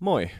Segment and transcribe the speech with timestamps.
[0.00, 0.30] Moi,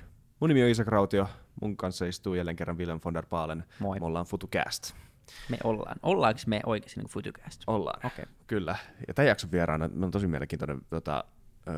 [0.40, 1.28] mun nimi on Isak Rautio.
[1.60, 3.64] Mun kanssa istuu jälleen kerran Willem von der Paalen.
[3.78, 4.00] Moi.
[4.00, 4.94] Me ollaan FutuCast.
[5.48, 5.96] Me ollaan.
[6.02, 7.62] Ollaanko me oikeasti niin Futucast?
[7.66, 8.24] Ollaan, Okei.
[8.46, 8.76] kyllä.
[9.08, 11.24] Ja tämän jakson vieraana, me on tosi mielenkiintoinen tota,
[11.68, 11.74] öö,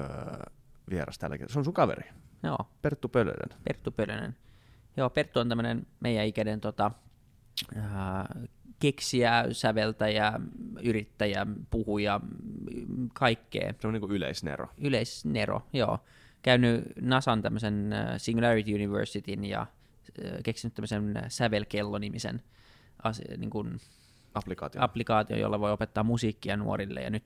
[0.91, 1.53] vieras tällä kertaa.
[1.53, 2.11] Se on sun kaveri,
[2.43, 3.59] Joo, Perttu Pölönen.
[3.65, 4.37] Perttu Pölönen.
[4.97, 6.91] Joo, Perttu on tämmöinen meidän ikäinen tota,
[7.77, 7.85] äh,
[8.79, 10.33] keksijä, säveltäjä,
[10.83, 12.21] yrittäjä, puhuja,
[13.15, 13.75] kaikkea.
[13.81, 14.69] Se on niinku yleisnero.
[14.79, 15.99] Yleisnero, joo.
[16.43, 22.43] Käynyt NASAn tämmöisen äh, Singularity Universityn ja äh, keksinyt tämmöisen sävelkello-nimisen
[23.03, 23.81] asi- niin kuin
[24.35, 24.83] Applikaatio.
[24.83, 27.25] applikaatio, jolla voi opettaa musiikkia nuorille, ja nyt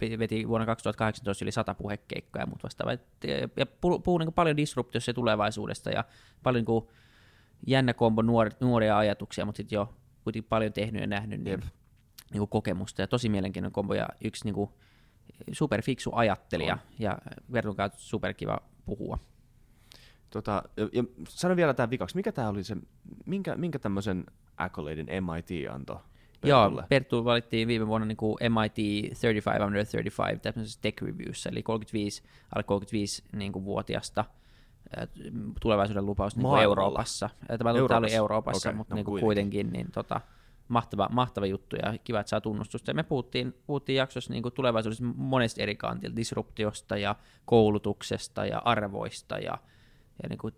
[0.00, 3.00] veti vuonna 2018 yli 100 puhekeikkaa ja muut vastaavat.
[3.56, 6.04] Ja puhuu, puhuu niin paljon disruptiossa ja tulevaisuudesta, ja
[6.42, 6.88] paljon niin
[7.66, 11.60] jännä kombo nuor, nuoria ajatuksia, mutta sitten jo kuitenkin paljon tehnyt ja nähnyt niin,
[12.30, 14.70] niin kuin kokemusta, ja tosi mielenkiintoinen kombo, ja yksi niin kuin
[15.52, 16.80] superfiksu ajattelija, On.
[16.98, 17.18] ja
[17.52, 19.18] Vertun kanssa superkiva puhua.
[20.30, 22.76] Tota, ja, ja sano vielä tämä vikaksi, mikä tämä oli se,
[23.26, 24.24] minkä, minkä tämmöisen
[24.56, 25.98] accoladein MIT antoi?
[26.44, 26.84] Joo, Pertulle?
[26.88, 32.22] Perttu valittiin viime vuonna niin kuin MIT 35 under 35 tämmöisessä tech reviewssä, eli 35,
[32.54, 34.24] alle 35 niin kuin vuotiasta
[35.60, 36.62] tulevaisuuden lupaus niin kuin?
[36.62, 37.30] Euroopassa.
[37.46, 38.16] Tämä, tämä oli Euroopassa?
[38.16, 39.66] Euroopassa, Okei, mutta no niin kuin kuitenkin.
[39.66, 40.20] kuitenkin niin, tota,
[40.68, 42.90] mahtava, mahtava juttu ja kiva, että saa tunnustusta.
[42.90, 48.62] Ja me puhuttiin, puhuttiin jaksossa niin kuin tulevaisuudessa monesta eri kantilta, disruptiosta ja koulutuksesta ja
[48.64, 49.58] arvoista ja,
[50.22, 50.54] ja niin kuin,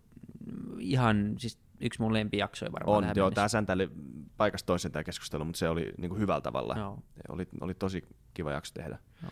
[0.79, 3.35] ihan siis yksi mun lempijaksoja varmaan On, joo, mennessä.
[3.35, 3.89] tämä säntäili
[4.37, 6.75] paikasta toiseen tämä keskustelu, mutta se oli niinku hyvällä tavalla.
[6.77, 6.99] Joo.
[7.29, 8.97] Oli, oli tosi kiva jakso tehdä.
[9.23, 9.31] Joo.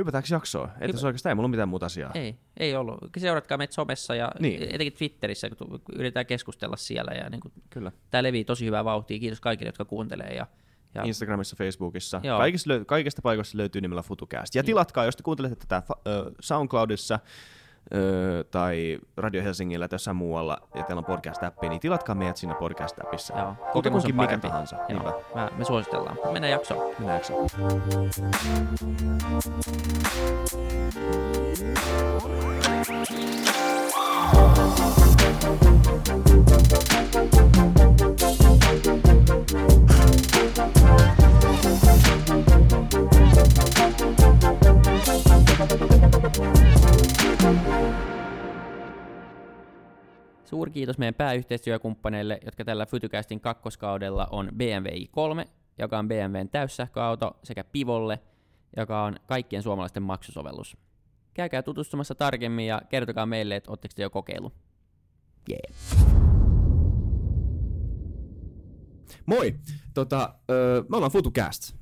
[0.00, 0.68] Hypätäänkö jaksoon?
[0.68, 2.10] Ei Hypä- tässä oikeastaan ei mulla mitään muuta asiaa.
[2.14, 2.98] Ei, ei ollut.
[3.18, 4.60] Seuratkaa meitä somessa ja Niin.
[4.60, 4.74] niin.
[4.74, 7.12] etenkin Twitterissä, kun yritetään keskustella siellä.
[7.12, 7.92] Ja niin kuin, Kyllä.
[8.10, 9.18] tämä levii tosi hyvää vauhtia.
[9.18, 10.34] Kiitos kaikille, jotka kuuntelee.
[10.34, 10.46] Ja,
[10.94, 12.20] ja Instagramissa, Facebookissa.
[12.22, 12.38] Joo.
[12.38, 14.54] Kaikista, löy- kaikista paikoista löytyy nimellä FutuCast.
[14.54, 17.18] Ja tilatkaa, jos te kuuntelette tätä ö, SoundCloudissa
[17.94, 22.54] ö, tai Radio Helsingillä tai jossain muualla, ja teillä on podcast-appi, niin tilatkaa meidät siinä
[22.54, 23.38] podcast-appissa.
[23.38, 24.76] joo, kokemus on mikä tahansa.
[24.88, 25.08] Niinpä.
[25.08, 26.16] Joo, mä, me suositellaan.
[26.32, 26.94] Mennään jaksoon.
[26.98, 27.50] Mennään jaksoon.
[32.20, 33.79] Suuri
[50.80, 55.48] kiitos meidän pääyhteistyökumppaneille, jotka tällä Fytycastin kakkoskaudella on BMW i3,
[55.78, 58.20] joka on BMWn täyssähköauto, sekä Pivolle,
[58.76, 60.76] joka on kaikkien suomalaisten maksusovellus.
[61.34, 64.52] Käykää tutustumassa tarkemmin ja kertokaa meille, että ootteko te jo kokeilu.
[65.50, 66.06] Yeah.
[69.26, 69.54] Moi!
[69.94, 71.76] Tota, ö, me ollaan FutuCast.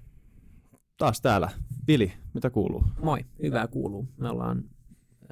[0.96, 1.50] Taas täällä.
[1.88, 2.84] Vili, mitä kuuluu?
[3.02, 4.08] Moi, hyvää kuuluu.
[4.16, 4.64] Me ollaan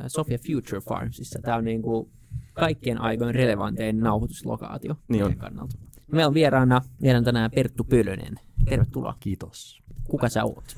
[0.07, 1.39] Sofia Future Farmsissa.
[1.43, 2.16] Tämä on niin kuin
[2.61, 5.37] kaikkien aikojen relevantein nauhoituslokaatio Niin on.
[5.37, 5.79] kannalta.
[6.13, 8.35] Meillä on vieraana, vieraana tänään Perttu Pölönen.
[8.65, 9.15] Tervetuloa.
[9.21, 9.83] Kiitos.
[10.05, 10.77] Kuka sä oot?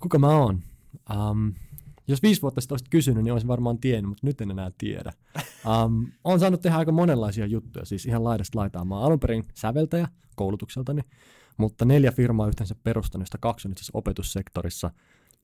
[0.00, 0.60] Kuka mä oon?
[1.30, 1.54] Um,
[2.08, 5.12] jos viisi vuotta sitten olisit kysynyt, niin olisin varmaan tiennyt, mutta nyt en enää tiedä.
[5.84, 8.86] Um, olen saanut tehdä aika monenlaisia juttuja, siis ihan laidasta laitaan.
[8.88, 11.02] Mä alun perin säveltäjä koulutukseltani,
[11.56, 14.90] mutta neljä firmaa yhteensä perustanut, josta kaksi on itse opetussektorissa.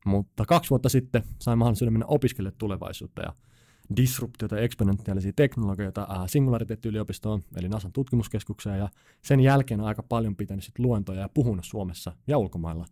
[0.05, 3.33] Mutta kaksi vuotta sitten sain mahdollisuuden mennä opiskelemaan tulevaisuutta ja
[3.97, 8.89] disruptiota ja eksponentiaalisia teknologioita äh, Singularity-yliopistoon, eli NASAn tutkimuskeskukseen, ja
[9.25, 12.85] sen jälkeen on aika paljon pitänyt sit luentoja ja puhunut Suomessa ja ulkomailla,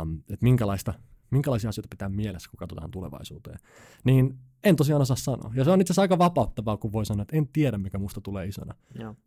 [0.00, 0.94] um, että minkälaista,
[1.30, 3.58] minkälaisia asioita pitää mielessä, kun katsotaan tulevaisuuteen.
[4.04, 5.52] Niin en tosiaan osaa sanoa.
[5.54, 8.20] Ja se on itse asiassa aika vapauttavaa, kun voi sanoa, että en tiedä, mikä musta
[8.20, 8.74] tulee isona.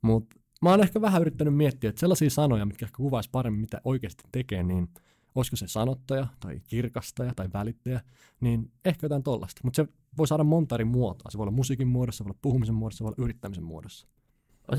[0.02, 3.82] Mutta mä oon ehkä vähän yrittänyt miettiä, että sellaisia sanoja, mitkä ehkä kuvaisi paremmin, mitä
[3.84, 4.90] oikeasti tekee, niin
[5.36, 8.02] olisiko se sanottaja tai kirkastaja tai välittäjä,
[8.40, 9.62] niin ehkä jotain tollasta.
[9.64, 11.32] Mutta se voi saada monta eri muotoa.
[11.32, 14.08] Se voi olla musiikin muodossa, se voi olla puhumisen muodossa, se voi olla yrittämisen muodossa.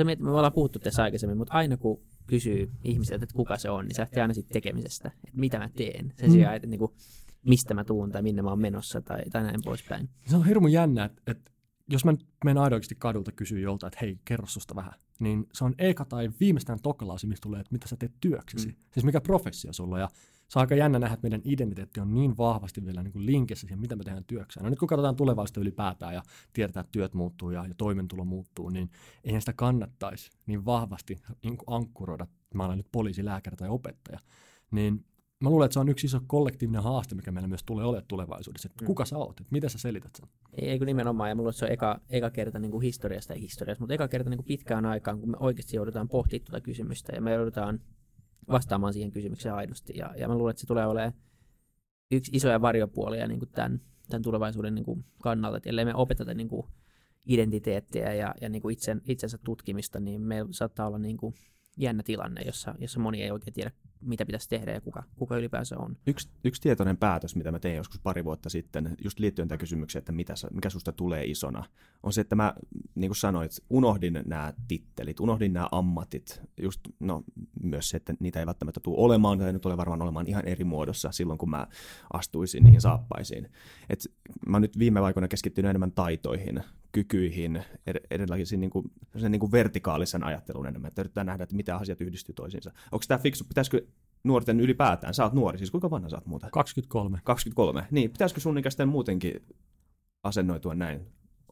[0.05, 3.85] Miet- me ollaan puhuttu tässä aikaisemmin, mutta aina kun kysyy ihmiseltä, että kuka se on,
[3.85, 6.13] niin se lähtee aina siitä tekemisestä, että mitä mä teen.
[6.17, 6.33] Sen Mm.
[6.33, 6.93] sijaan, että niin kuin,
[7.47, 10.09] mistä mä tuun tai minne mä oon menossa tai, tai näin poispäin.
[10.27, 11.51] Se on hirmu jännä, että, että
[11.91, 15.75] jos mä menen aidoiksi kadulta kysyä jolta, että hei, kerro susta vähän, niin se on
[15.79, 18.69] eka tai viimeistään tokalausi, mistä tulee, että mitä sä teet työksesi.
[18.69, 18.75] Mm.
[18.95, 20.01] Siis mikä professio sulla on.
[20.01, 20.09] Ja
[20.49, 23.61] se on aika jännä nähdä, että meidän identiteetti on niin vahvasti vielä niin kuin linkissä
[23.67, 24.65] siihen, mitä me tehdään työkseen.
[24.65, 26.23] No nyt kun katsotaan tulevaisuutta ylipäätään ja
[26.53, 28.91] tiedetään, että työt muuttuu ja, ja toimentulo muuttuu, niin
[29.25, 34.19] eihän sitä kannattaisi niin vahvasti niin kuin ankkuroida, mä olen nyt poliisi, lääkäri tai opettaja.
[34.71, 35.05] Niin
[35.41, 38.69] mä luulen, että se on yksi iso kollektiivinen haaste, mikä meillä myös tulee olemaan tulevaisuudessa.
[38.73, 38.87] Että Mm.
[38.87, 39.41] kuka sä oot?
[39.41, 40.29] Että miten sä selität sen?
[40.53, 43.39] Ei, ei kun nimenomaan, ja mulla se on eka, eka kerta niin kuin historiasta ja
[43.41, 47.13] historiasta, mutta eka kerta niin kuin pitkään aikaan, kun me oikeasti joudutaan pohtimaan tuota kysymystä,
[47.13, 47.81] ja me joudutaan
[48.51, 51.13] vastaamaan siihen kysymykseen aidosti, ja, ja mä luulen, että se tulee olemaan
[52.11, 56.35] yksi isoja varjopuolia niin kuin tämän, tämän tulevaisuuden niin kuin kannalta, että ellei me opeteta
[56.35, 56.67] niin kuin
[57.27, 61.35] identiteettiä ja, ja niin kuin itsen, itsensä tutkimista, niin meillä saattaa olla niin kuin
[61.79, 63.71] jännä tilanne, jossa, jossa moni ei oikein tiedä,
[64.01, 65.97] mitä pitäisi tehdä ja kuka, kuka ylipäänsä on.
[66.07, 70.01] Yksi, yksi tietoinen päätös, mitä mä tein joskus pari vuotta sitten, just liittyen tähän kysymykseen,
[70.01, 71.65] että mitä, mikä susta tulee isona,
[72.03, 72.55] on se, että mä,
[72.95, 77.25] niin kuin sanoit, unohdin nämä tittelit, unohdin nämä ammatit, just no,
[77.63, 80.65] myös se, että niitä ei välttämättä tule olemaan, tai ne tulee varmaan olemaan ihan eri
[80.65, 81.67] muodossa silloin, kun mä
[82.13, 83.51] astuisin niihin saappaisiin.
[83.91, 84.01] Et
[84.47, 86.63] mä nyt viime aikoina keskittynyt enemmän taitoihin,
[86.93, 87.65] kykyihin,
[88.11, 88.91] erilaisiin niin kuin,
[89.29, 92.71] niin kuin vertikaalisen ajattelun enemmän, että yritetään nähdä, että mitä asiat yhdistyy toisiinsa.
[92.93, 93.87] Onko tämä fiksu, pitäisikö
[94.25, 96.51] nuorten ylipäätään, sä oot nuori, siis kuinka vanha sä oot muuta?
[96.51, 97.21] 23.
[97.25, 99.47] 23, niin pitäisikö sun ikäisten muutenkin
[100.23, 101.01] asennoitua näin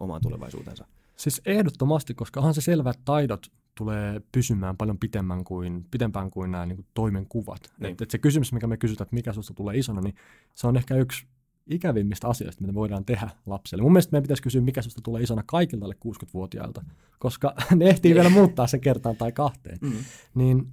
[0.00, 0.86] omaan tulevaisuutensa?
[1.16, 6.50] Siis ehdottomasti, koska onhan se selvä, että taidot tulee pysymään paljon pitemmän kuin, pitempään kuin
[6.50, 7.72] nämä niin kuin toimenkuvat.
[7.78, 7.92] Niin.
[7.92, 10.14] Et, et se kysymys, mikä me kysytään, että mikä susta tulee isona, niin
[10.54, 11.26] se on ehkä yksi
[11.66, 13.82] ikävimmistä asioista, mitä me voidaan tehdä lapselle.
[13.82, 16.84] Mun mielestä meidän pitäisi kysyä, mikä susta tulee isona kaikilta alle 60-vuotiailta,
[17.18, 19.78] koska ne ehtii vielä muuttaa sen kertaan tai kahteen.
[19.80, 19.92] Mm.
[20.34, 20.72] Niin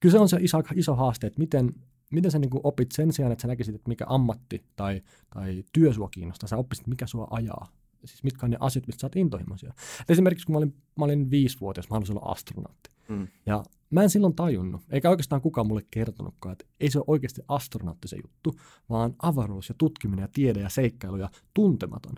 [0.00, 1.72] kyllä se on se iso, iso haaste, että miten,
[2.12, 5.02] miten sä niin opit sen sijaan, että sä näkisit, että mikä ammatti tai,
[5.34, 7.68] tai työ sua kiinnostaa, sä oppisit, mikä sua ajaa.
[8.06, 9.72] Siis mitkä on ne asiat, mistä sä oot intohimoisia.
[10.00, 12.90] Et esimerkiksi kun mä olin, mä olin viisivuotias, mä halusin olla astronautti.
[13.08, 13.28] Mm.
[13.46, 17.42] Ja mä en silloin tajunnut, eikä oikeastaan kukaan mulle kertonutkaan, että ei se ole oikeasti
[17.48, 18.60] astronautti se juttu,
[18.90, 22.14] vaan avaruus ja tutkiminen ja tiede ja seikkailu ja tuntematon.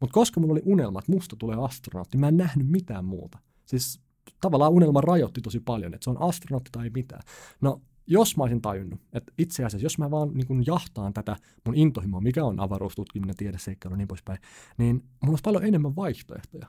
[0.00, 3.38] Mutta koska mulla oli unelma, että musta tulee astronautti, mä en nähnyt mitään muuta.
[3.66, 4.00] Siis
[4.40, 7.22] tavallaan unelma rajoitti tosi paljon, että se on astronautti tai mitään.
[7.60, 11.36] No, jos mä olisin tajunnut, että itse asiassa, jos mä vaan niin kun jahtaan tätä
[11.66, 14.38] mun intohimoa, mikä on avaruustutkiminen, tiedeseikkailu ja niin poispäin,
[14.78, 16.66] niin mulla olisi paljon enemmän vaihtoehtoja.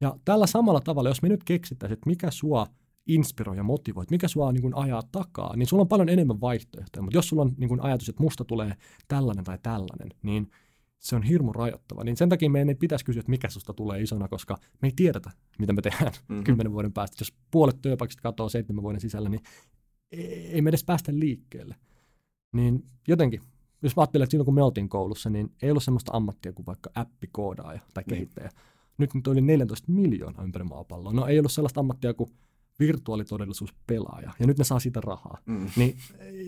[0.00, 2.66] Ja tällä samalla tavalla, jos me nyt keksittäisiin, että mikä sua
[3.06, 7.02] inspiroi ja motivoi, mikä sua niin kuin ajaa takaa, niin sulla on paljon enemmän vaihtoehtoja.
[7.02, 8.74] Mutta jos sulla on niin kuin ajatus, että musta tulee
[9.08, 10.50] tällainen tai tällainen, niin
[10.98, 12.04] se on hirmu rajoittava.
[12.04, 14.92] Niin sen takia meidän ei pitäisi kysyä, että mikä susta tulee isona, koska me ei
[14.96, 16.44] tiedetä, mitä me tehdään mm-hmm.
[16.44, 17.16] kymmenen vuoden päästä.
[17.20, 19.42] Jos puolet työpaikasta katoaa seitsemän vuoden sisällä, niin
[20.12, 21.74] ei me edes päästä liikkeelle.
[22.52, 23.40] Niin jotenkin,
[23.82, 26.66] jos mä ajattelen, että silloin kun me oltiin koulussa, niin ei ollut semmoista ammattia kuin
[26.66, 28.14] vaikka appikoodaaja tai niin.
[28.14, 28.48] kehittäjä.
[28.48, 28.60] Niin.
[28.98, 31.12] Nyt nyt oli 14 miljoonaa ympäri maapalloa.
[31.12, 32.30] No ei ollut sellaista ammattia kuin
[32.80, 35.38] virtuaalitodellisuuspelaaja, ja nyt ne saa siitä rahaa.
[35.46, 35.66] Mm.
[35.76, 35.96] Niin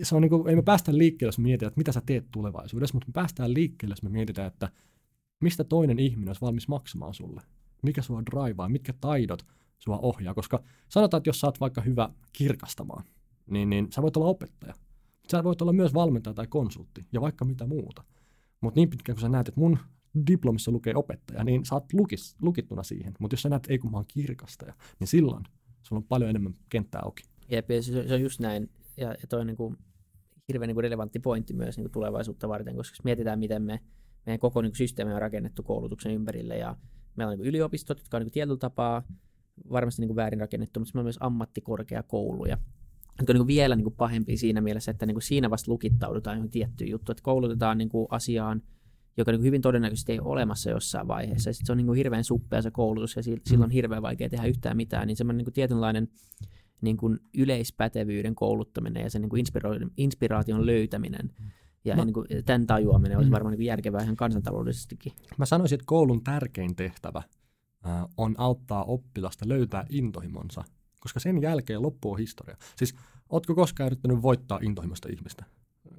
[0.03, 2.25] se on niin kuin, ei me päästä liikkeelle, jos me mietitään, että mitä sä teet
[2.31, 4.69] tulevaisuudessa, mutta me päästään liikkeelle, jos me mietitään, että
[5.41, 7.41] mistä toinen ihminen olisi valmis maksamaan sulle.
[7.83, 9.45] Mikä sua draivaa, mitkä taidot
[9.79, 13.03] sua ohjaa, koska sanotaan, että jos sä oot vaikka hyvä kirkastamaan,
[13.49, 14.73] niin, niin sä voit olla opettaja.
[15.31, 18.03] Sä voit olla myös valmentaja tai konsultti ja vaikka mitä muuta.
[18.61, 19.77] Mutta niin pitkään kun sä näet, että mun
[20.27, 23.13] diplomissa lukee opettaja, niin sä oot lukis, lukittuna siihen.
[23.19, 25.43] Mutta jos sä näet, ei kun mä oon kirkastaja, niin silloin
[25.81, 27.23] sulla on paljon enemmän kenttää auki.
[27.49, 28.69] Jep, se, se on just näin.
[28.97, 29.77] Ja, ja toi on niin kuin
[30.47, 33.79] hirveän niin kuin relevantti pointti myös niin kuin tulevaisuutta varten, koska jos mietitään, miten me,
[34.25, 36.75] meidän koko niin kuin systeemi on rakennettu koulutuksen ympärille, ja
[37.15, 39.03] meillä on niin kuin yliopistot, jotka on niin kuin tietyllä tapaa
[39.71, 42.57] varmasti niin kuin väärin rakennettu, mutta on myös ammattikorkeakouluja,
[43.19, 46.37] on niin kuin vielä niin kuin pahempi siinä mielessä, että niin kuin siinä vasta lukittaudutaan
[46.37, 48.61] johon tiettyyn juttuun, että koulutetaan niin kuin asiaan,
[49.17, 51.49] joka niin kuin hyvin todennäköisesti ei ole olemassa jossain vaiheessa.
[51.49, 53.73] Ja sit se on niin kuin hirveän suppea se koulutus ja silloin on mm.
[53.73, 55.07] hirveän vaikea tehdä yhtään mitään.
[55.07, 56.07] Niin semmoinen niin kuin tietynlainen
[56.81, 59.43] niin kuin yleispätevyyden kouluttaminen ja sen niin kuin
[59.97, 61.31] inspiraation löytäminen
[61.85, 63.33] ja Mä, niin kuin tämän tajuaminen olisi mm.
[63.33, 65.13] varmaan niin kuin järkevää ihan kansantaloudellisestikin.
[65.37, 67.23] Mä sanoisin, että koulun tärkein tehtävä
[68.17, 70.63] on auttaa oppilasta löytää intohimonsa,
[71.03, 72.57] koska sen jälkeen loppuu historia.
[72.75, 72.95] Siis,
[73.29, 75.45] ootko koskaan yrittänyt voittaa intohimoista ihmistä?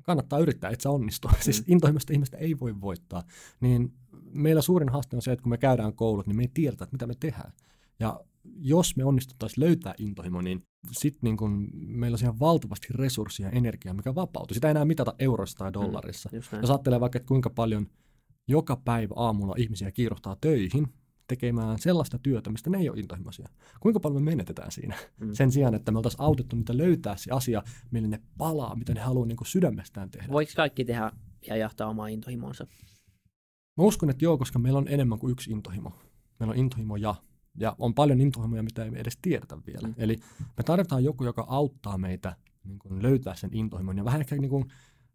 [0.05, 1.31] kannattaa yrittää, että se onnistuu.
[1.35, 1.41] Mm.
[1.41, 3.23] Siis intohimoista ihmistä ei voi voittaa.
[3.61, 3.93] Niin
[4.33, 6.95] meillä suurin haaste on se, että kun me käydään koulut, niin me ei tiedetä, että
[6.95, 7.53] mitä me tehdään.
[8.01, 8.21] Ja
[8.59, 13.53] jos me onnistuttaisiin löytää intohimo, niin sitten niin kun meillä on siihen valtavasti resursseja ja
[13.53, 14.55] energiaa, mikä vapautuu.
[14.55, 16.29] Sitä ei enää mitata euroissa tai mm, dollarissa.
[16.33, 17.87] Mm, Jos ajattelee vaikka, että kuinka paljon
[18.49, 20.89] joka päivä aamulla ihmisiä kiirohtaa töihin,
[21.29, 23.49] tekemään sellaista työtä, mistä ne ei ole intohimoisia.
[23.81, 24.97] Kuinka paljon me menetetään siinä?
[25.21, 25.33] Mm.
[25.33, 29.01] Sen sijaan, että me oltaisiin autettu niitä löytää se asia, millä ne palaa, mitä ne
[29.01, 30.33] haluaa niin kuin sydämestään tehdä.
[30.33, 31.13] Voiko kaikki tehdä
[31.47, 32.67] ja jahtaa omaa intohimonsa?
[33.77, 35.93] Mä uskon, että joo, koska meillä on enemmän kuin yksi intohimo.
[36.39, 37.15] Meillä on intohimo ja.
[37.59, 39.89] Ja on paljon intohimoja, mitä ei edes tiedetä vielä.
[39.89, 39.95] Mm.
[39.97, 40.17] Eli
[40.57, 44.51] me tarvitaan joku, joka auttaa meitä niin kuin löytää sen intohimon ja vähän ehkä niin
[44.51, 44.65] kuin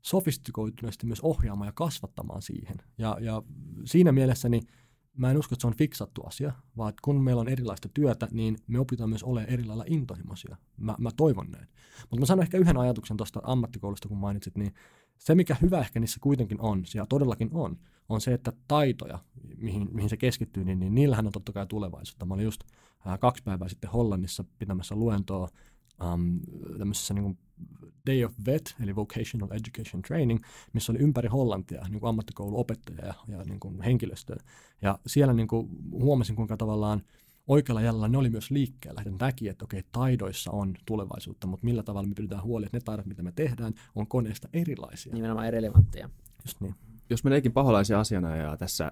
[0.02, 2.78] sofistikoituneesti myös ohjaamaan ja kasvattamaan siihen.
[2.98, 3.44] Ja, ja
[3.86, 4.64] siinä mielessä niin
[5.20, 8.58] mä en usko, että se on fiksattu asia, vaan kun meillä on erilaista työtä, niin
[8.68, 10.58] me opitaan myös olemaan eri lailla intohimoisia.
[10.78, 11.68] Mä, mä toivon näin.
[12.02, 14.74] Mutta mä sanon ehkä yhden ajatuksen tuosta ammattikoulusta, kun mainitsit, niin
[15.18, 17.78] se, mikä hyvä ehkä niissä kuitenkin on, ja todellakin on,
[18.10, 19.20] on se, että taitoja,
[19.58, 22.26] mihin, mihin se keskittyy, niin, niin niillähän on totta kai tulevaisuutta.
[22.26, 22.62] Mä olin just
[23.06, 25.48] ää, kaksi päivää sitten Hollannissa pitämässä luentoa
[26.04, 26.40] äm,
[26.78, 27.38] tämmöisessä niin kuin
[28.06, 30.40] Day of Vet, eli Vocational Education Training,
[30.74, 34.38] missä oli ympäri Hollantia niin kuin ammattikouluopettajia ja, ja niin kuin henkilöstöä.
[34.82, 37.02] Ja siellä niin kuin huomasin, kuinka tavallaan
[37.48, 39.02] oikealla jalalla ne oli myös liikkeellä.
[39.06, 42.82] Ja näki, että okei, taidoissa on tulevaisuutta, mutta millä tavalla me pidetään huoli, että ne
[42.82, 45.14] taidot, mitä me tehdään, on koneesta erilaisia.
[45.14, 46.10] Nimenomaan relevantteja.
[46.46, 46.76] Just niin.
[47.10, 48.92] jos meneekin paholaisia asianajaa tässä,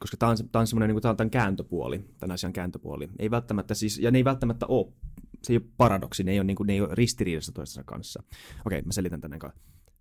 [0.00, 3.08] koska tämä on, tämä on semmoinen niin kuin, tämän kääntöpuoli, tämän asian kääntöpuoli.
[3.18, 4.92] Ei välttämättä siis, ja ne ei välttämättä ole,
[5.42, 8.22] se ei ole paradoksi, ne ei ole, niin kuin, ne ei ole ristiriidassa toistensa kanssa.
[8.66, 9.60] Okei, mä selitän tänne kanssa.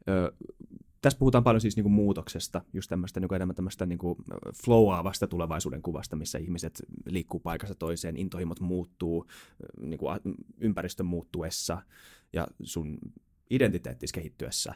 [0.10, 0.31] Ö,
[1.01, 4.15] tässä puhutaan paljon siis niin kuin muutoksesta, just tämmöistä niin kuin enemmän tämmöistä niin kuin
[4.65, 9.25] flowaavasta tulevaisuuden kuvasta, missä ihmiset liikkuu paikasta toiseen, intohimot muuttuu
[9.81, 10.19] niin kuin
[10.57, 11.81] ympäristön muuttuessa
[12.33, 12.98] ja sun
[13.50, 14.74] identiteettis kehittyessä.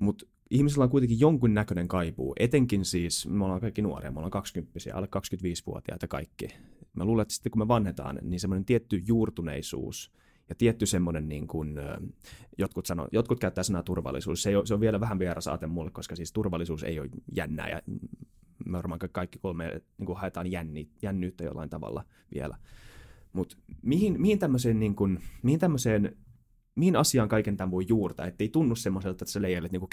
[0.00, 4.30] Mutta ihmisillä on kuitenkin jonkun näköinen kaipuu, etenkin siis, me ollaan kaikki nuoria, me ollaan
[4.30, 6.48] 20 alle 25-vuotiaita kaikki.
[6.92, 10.12] Mä luulen, että sitten kun me vanhetaan, niin semmoinen tietty juurtuneisuus
[10.48, 11.74] ja tietty semmoinen, niin kuin,
[12.58, 15.66] jotkut, sano, jotkut käyttää sanaa turvallisuus, se, ei ole, se on vielä vähän vieras aate
[15.66, 17.82] mulle, koska siis turvallisuus ei ole jännää ja
[18.66, 22.56] me varmaan kaikki kolme niin kuin haetaan jänni, jännyyttä jollain tavalla vielä.
[23.32, 26.16] Mutta mihin, mihin tämmöiseen, niin kuin, mihin tämmöiseen
[26.74, 29.88] mihin asiaan kaiken tämän voi juurta, ettei tunnu semmoiselta, että sä leijailet niin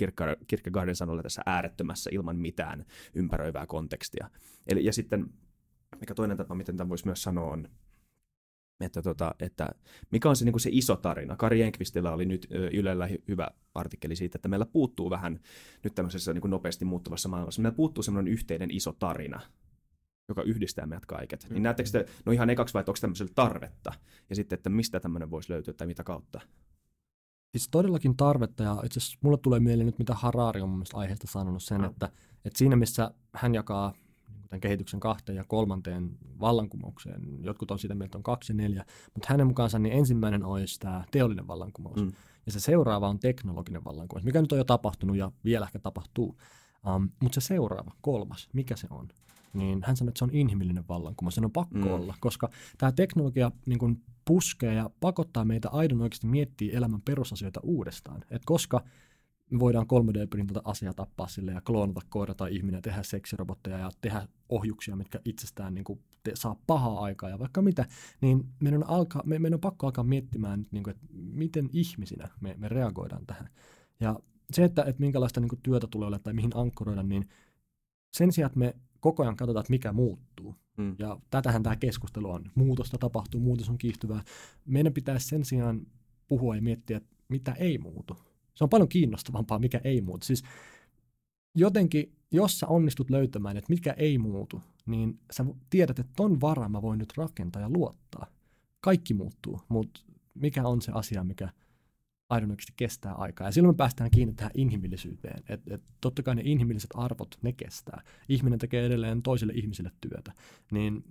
[0.48, 4.30] Kierkegaardin sanoilla tässä äärettömässä ilman mitään ympäröivää kontekstia.
[4.68, 5.26] Eli, ja sitten,
[6.00, 7.68] mikä toinen tapa, miten tämä voisi myös sanoa, on,
[8.80, 9.70] että, tota, että
[10.12, 11.36] mikä on se, niin kuin se iso tarina.
[11.36, 15.40] Kari Enqvistillä oli nyt Ylellä hy- hyvä artikkeli siitä, että meillä puuttuu vähän
[15.84, 19.42] nyt tämmöisessä niin kuin nopeasti muuttuvassa maailmassa, meillä puuttuu semmoinen yhteinen iso tarina,
[20.30, 21.46] joka yhdistää meidät kaiket.
[21.50, 21.54] Mm.
[21.54, 23.94] Niin näettekö te, no ihan ekaksi vai, että onko tämmöisellä tarvetta?
[24.30, 26.42] Ja sitten, että mistä tämmöinen voisi löytyä tai mitä kautta?
[27.52, 30.98] Siis todellakin tarvetta, ja itse asiassa mulle tulee mieleen nyt, mitä Harari on mun mielestä
[30.98, 31.90] aiheesta sanonut sen, No.
[31.90, 32.10] että,
[32.46, 33.94] että siinä missä hän jakaa
[34.50, 39.28] tämän kehityksen kahteen ja kolmanteen vallankumoukseen, jotkut on sitä mieltä, on kaksi ja neljä, mutta
[39.30, 42.12] hänen mukaansa niin ensimmäinen olisi tämä teollinen vallankumous, Mm.
[42.46, 46.38] ja se seuraava on teknologinen vallankumous, mikä nyt on jo tapahtunut ja vielä ehkä tapahtuu.
[46.96, 49.08] Um, mutta se seuraava, kolmas, mikä se on?
[49.54, 51.92] Niin hän sanoi, että se on inhimillinen vallankumous, sen on pakko mm.
[51.92, 57.60] olla, koska tämä teknologia niin kun puskee ja pakottaa meitä aidon oikeasti miettiä elämän perusasioita
[57.64, 58.24] uudestaan.
[58.32, 58.84] Et koska
[59.50, 63.92] me voidaan 3D-printata asiaa tappaa sille ja kloonata koira tai ihminen ja tehdä seksirobotteja ja
[64.02, 67.86] tehdä ohjuksia, mitkä itsestään niin kuin, te, saa pahaa aikaa ja vaikka mitä,
[68.22, 72.30] niin meidän on, alkaa, me, meidän on pakko alkaa miettimään, niin kuin, että miten ihmisinä
[72.42, 73.50] me, me reagoidaan tähän.
[74.00, 74.20] Ja
[74.52, 77.30] se, että, että minkälaista niin kuin, työtä tulee olemaan tai mihin ankkuroida, niin
[78.14, 80.96] sen sijaan, että me koko ajan katsotaan, että mikä muuttuu, Mm.
[81.00, 82.52] ja tätähän tämä keskustelu on.
[82.56, 84.24] Muutosta tapahtuu, muutos on kiihtyvää.
[84.66, 85.82] Meidän pitäisi sen sijaan
[86.28, 88.18] puhua ja miettiä, että mitä ei muutu.
[88.60, 90.26] Se on paljon kiinnostavampaa, mikä ei muutu.
[90.26, 90.44] Siis
[91.56, 96.72] jotenkin, jos sä onnistut löytämään, että mikä ei muutu, niin sä tiedät, että ton varaan
[96.72, 98.28] mä voin nyt rakentaa ja luottaa.
[98.82, 100.02] Kaikki muuttuu, mutta
[100.34, 101.50] mikä on se asia, mikä
[102.30, 103.48] aidon kestää aikaa.
[103.48, 105.44] Ja silloin me päästään kiinni tähän inhimillisyyteen.
[105.50, 108.02] Et, et totta kai ne inhimilliset arvot, ne kestää.
[108.30, 110.34] Ihminen tekee edelleen toisille ihmisille työtä.
[110.72, 111.04] Niin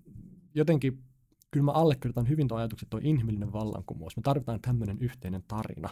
[0.54, 1.02] jotenkin
[1.50, 4.16] kyllä mä allekirjoitan hyvin tuon ajatuksen, että tuo inhimillinen vallankumous.
[4.16, 5.88] Me tarvitaan tämmöinen yhteinen tarina,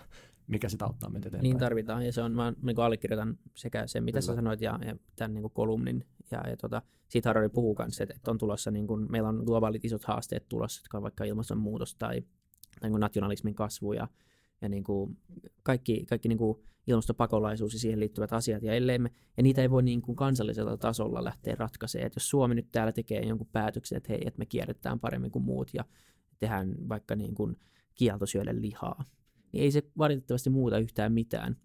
[0.46, 1.42] mikä sitä auttaa meitä eteenpäin.
[1.42, 4.26] Niin tarvitaan, ja se on, mä niin allekirjoitan sekä sen, mitä Kyllä.
[4.26, 8.14] sä sanoit, ja, ja tämän niin kolumnin, ja, ja tota, siitä Harari puhuu kanssa, että,
[8.16, 11.94] että on tulossa, niin kuin, meillä on globaalit isot haasteet tulossa, jotka on vaikka ilmastonmuutos
[11.94, 14.08] tai, tai niin kuin nationalismin kasvu, ja,
[14.60, 15.18] ja niin kuin
[15.62, 19.70] kaikki, kaikki niin kuin ilmastopakolaisuus ja siihen liittyvät asiat, ja, ellei me, ja niitä ei
[19.70, 23.96] voi niin kuin kansallisella tasolla lähteä ratkaisemaan, että jos Suomi nyt täällä tekee jonkun päätöksen,
[23.96, 25.84] että hei, että me kierretään paremmin kuin muut, ja
[26.38, 27.56] tehdään vaikka niin kuin
[27.94, 29.04] kielto syödä lihaa,
[29.56, 31.56] niin ei se valitettavasti muuta yhtään mitään.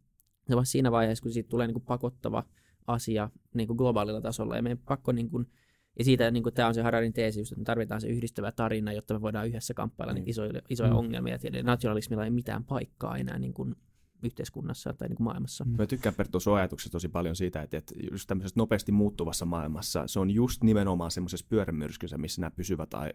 [0.50, 2.44] Se vasta siinä vaiheessa, kun siitä tulee niin kuin pakottava
[2.88, 5.46] asia niin kuin globaalilla tasolla, ja meidän pakko niin kuin,
[6.00, 8.52] ja siitä niin kuin, tämä on se Hararin teesi, just, että me tarvitaan se yhdistävä
[8.52, 10.98] tarina, jotta me voidaan yhdessä kamppailla niitä isoja, isoja Mm.
[10.98, 13.76] ongelmia, ja nationalismilla ei mitään paikkaa enää niin kuin
[14.24, 15.64] yhteiskunnassa tai niin kuin maailmassa.
[15.66, 15.72] Mm.
[15.78, 20.08] Mä tykkään Perttu sun ajatuksesta tosi paljon siitä, että, että just tämmöisessä nopeasti muuttuvassa maailmassa
[20.08, 23.14] se on just nimenomaan semmoisessa pyörämyrskyssä, missä nämä pysyvät, tai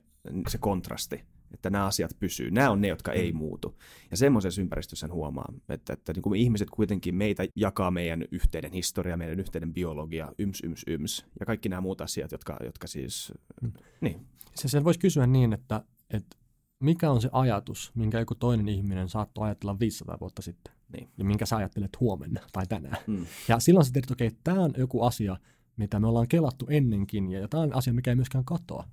[0.48, 2.50] se kontrasti, että nämä asiat pysyy.
[2.50, 3.78] Nämä on ne, jotka ei muutu.
[4.10, 8.72] Ja semmoisessa ympäristössä sen huomaa, että, että niin kuin ihmiset kuitenkin meitä jakaa meidän yhteinen
[8.72, 13.32] historia, meidän yhteinen biologia, yms, yms, yms, ja kaikki nämä muut asiat, jotka, jotka siis,
[13.62, 13.72] Mm.
[14.00, 16.36] niin, Se, sen voisi kysyä niin, että, että
[16.80, 21.08] mikä on se ajatus, minkä joku toinen ihminen saattoi ajatella 500 vuotta sitten, Niin.
[21.18, 22.96] ja minkä sä ajattelet huomenna tai tänään.
[23.06, 25.36] mm, Ja silloin sä tiedät, että okei, tämä on joku asia,
[25.76, 28.84] mitä me ollaan kelattu ennenkin, ja tämä on asia, mikä ei myöskään katoa.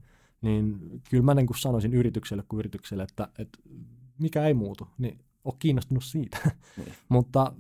[0.41, 3.59] Niin kyllä mä niin kuin sanoisin yritykselle kuin yritykselle, että, että
[4.19, 6.37] mikä ei muutu, niin ole kiinnostunut siitä.
[6.77, 6.93] Niin.
[7.09, 7.53] Mutta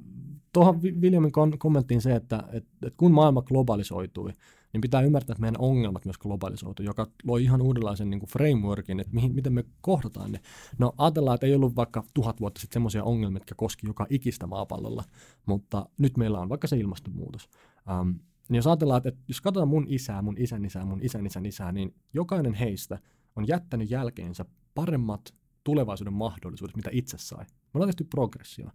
[0.53, 4.33] tuohon Williamin kommenttiin se, että, että, että kun maailma globalisoitui,
[4.73, 8.99] niin pitää ymmärtää, että meidän ongelmat myös globalisoitu, joka loi ihan uudenlaisen niin kuin frameworkin,
[8.99, 10.39] että mihin, miten me kohdataan ne.
[10.77, 14.47] No ajatellaan, että ei ollut vaikka tuhat vuotta sitten semmoisia ongelmia, jotka koski joka ikistä
[14.47, 15.03] maapallolla,
[15.45, 17.49] mutta nyt meillä on vaikka se ilmastonmuutos.
[17.99, 21.45] Um, niin jos ajatellaan, että, jos katsotaan mun isää, mun isän isää, mun isän isän
[21.45, 22.99] isää, niin jokainen heistä
[23.35, 27.45] on jättänyt jälkeensä paremmat tulevaisuuden mahdollisuudet, mitä itse sai.
[27.45, 28.69] Me ollaan tehty progressio.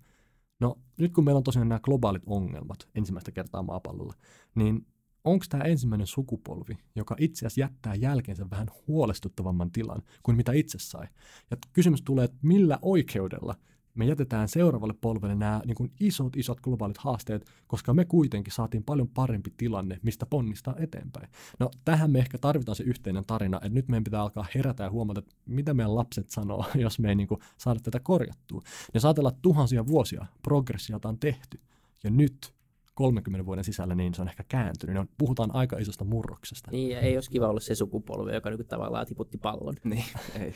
[0.61, 4.15] No nyt kun meillä on tosiaan nämä globaalit ongelmat ensimmäistä kertaa maapallolla,
[4.55, 4.87] niin
[5.29, 10.79] onko tämä ensimmäinen sukupolvi, joka itse asiassa jättää jälkeensä vähän huolestuttavamman tilan kuin mitä itse
[10.79, 11.07] sai.
[11.51, 13.55] Ja kysymys tulee, että millä oikeudella
[13.99, 18.85] me jätetään seuraavalle polvelle nämä niin kuin isot, isot globaalit haasteet, koska me kuitenkin saatiin
[18.85, 21.29] paljon parempi tilanne, mistä ponnistaa eteenpäin.
[21.59, 24.91] No tähän me ehkä tarvitaan se yhteinen tarina, että nyt meidän pitää alkaa herätä ja
[24.91, 28.63] huomata, että mitä meidän lapset sanoo, jos me ei niin kuin saada tätä korjattua.
[28.95, 31.61] Ja saatella tuhansia vuosia progressiota on tehty,
[32.05, 32.55] ja nyt
[32.99, 34.97] 30 vuoden sisällä, niin se on ehkä kääntynyt.
[34.97, 36.71] Niin puhutaan aika isosta murroksesta.
[36.71, 39.75] Niin, ja ei olisi kiva olla se sukupolvi, joka niin tavallaan tiputti pallon.
[39.85, 40.05] Niin,
[40.41, 40.55] ei.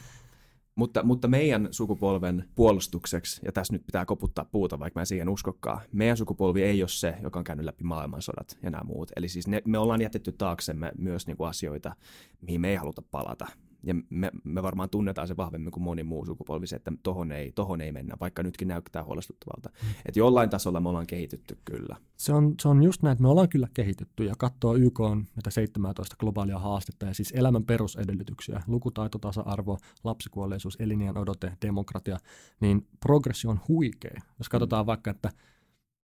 [0.74, 5.28] Mutta, mutta meidän sukupolven puolustukseksi, ja tässä nyt pitää koputtaa puuta, vaikka mä en siihen
[5.28, 9.12] uskokkaan, meidän sukupolvi ei ole se, joka on käynyt läpi maailmansodat ja nämä muut.
[9.16, 11.96] Eli siis ne, me ollaan jätetty taaksemme myös niin kuin asioita,
[12.40, 13.46] mihin me ei haluta palata
[13.82, 17.52] ja me, me varmaan tunnetaan se vahvemmin kuin moni muu sukupolvi, se, että tohon ei,
[17.52, 19.70] tohon ei mennä, vaikka nytkin näyttää huolestuttavalta.
[20.06, 21.96] Että jollain tasolla me ollaan kehitytty kyllä.
[22.16, 25.26] Se on, se on just näin, että me ollaan kyllä kehitytty ja katsoo YK on
[25.36, 32.18] näitä 17 globaalia haastetta ja siis elämän perusedellytyksiä, lukutaito, tasa-arvo, lapsikuolleisuus, elinjään odote, demokratia,
[32.60, 34.20] niin progressio on huikea.
[34.38, 34.86] Jos katsotaan mm.
[34.86, 35.30] vaikka, että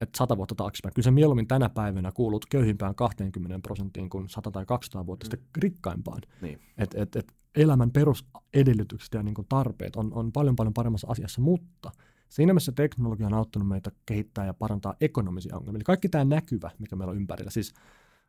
[0.00, 0.94] että sata vuotta taaksepäin.
[0.94, 5.30] Kyllä se mieluummin tänä päivänä kuulut köyhimpään 20 prosenttiin kuin 100 tai 200 vuotta mm.
[5.30, 6.22] sitten rikkaimpaan.
[6.40, 6.60] Niin.
[6.78, 11.40] Et, et, et elämän perusedellytykset ja niin kuin tarpeet on, on paljon paljon paremmassa asiassa,
[11.40, 11.90] mutta
[12.28, 15.78] siinä mielessä teknologia on auttanut meitä kehittää ja parantaa ekonomisia ongelmia.
[15.78, 17.74] Eli kaikki tämä näkyvä, mikä meillä on ympärillä, siis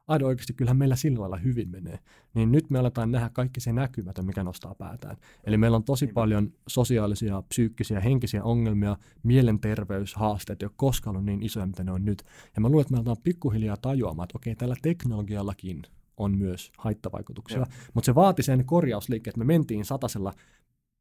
[0.07, 1.99] aido oikeasti kyllähän meillä sillä lailla hyvin menee,
[2.33, 5.17] niin nyt me aletaan nähdä kaikki se näkymätön, mikä nostaa päätään.
[5.43, 6.13] Eli meillä on tosi niin.
[6.13, 12.23] paljon sosiaalisia, psyykkisiä, henkisiä ongelmia, mielenterveyshaasteet, jotka koskaan ollut niin isoja, mitä ne on nyt.
[12.55, 15.81] Ja mä luulen, että me aletaan pikkuhiljaa tajuamaan, että okei, tällä teknologiallakin
[16.17, 17.65] on myös haittavaikutuksia.
[17.93, 20.33] Mutta se vaati sen korjausliikkeen, että me mentiin satasella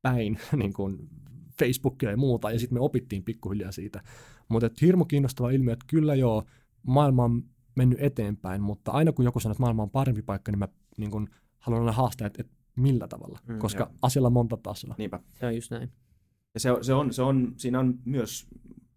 [0.03, 1.09] päin niin kuin
[1.59, 4.03] Facebookia ja muuta, ja sitten me opittiin pikkuhiljaa siitä.
[4.49, 6.45] Mutta hirmu kiinnostava ilmiö, että kyllä joo,
[6.83, 10.59] maailma on mennyt eteenpäin, mutta aina kun joku sanoo, että maailma on parempi paikka, niin
[10.59, 13.93] mä niin kun, haluan aina haastaa, että, että millä tavalla, mm, koska joo.
[14.03, 14.95] asialla on monta tasoa.
[14.99, 15.21] Niinpä.
[15.41, 15.91] Se on just näin.
[16.55, 18.47] Ja se, se, on, se on, siinä on myös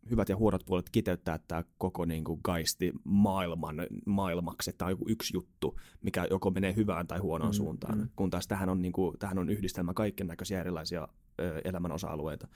[0.10, 5.38] hyvät ja huonot puolet kiteyttää tämä koko niin kuin gaisti maailman maailmaksi, on joku yksi
[5.38, 8.10] juttu, mikä joko menee hyvään tai huonoon mm, suuntaan, mm.
[8.15, 11.08] kun taas tähän on, niin kuin, tähän on yhdistelmä kaiken näköisiä erilaisia
[11.41, 12.48] ö, elämän osa-alueita.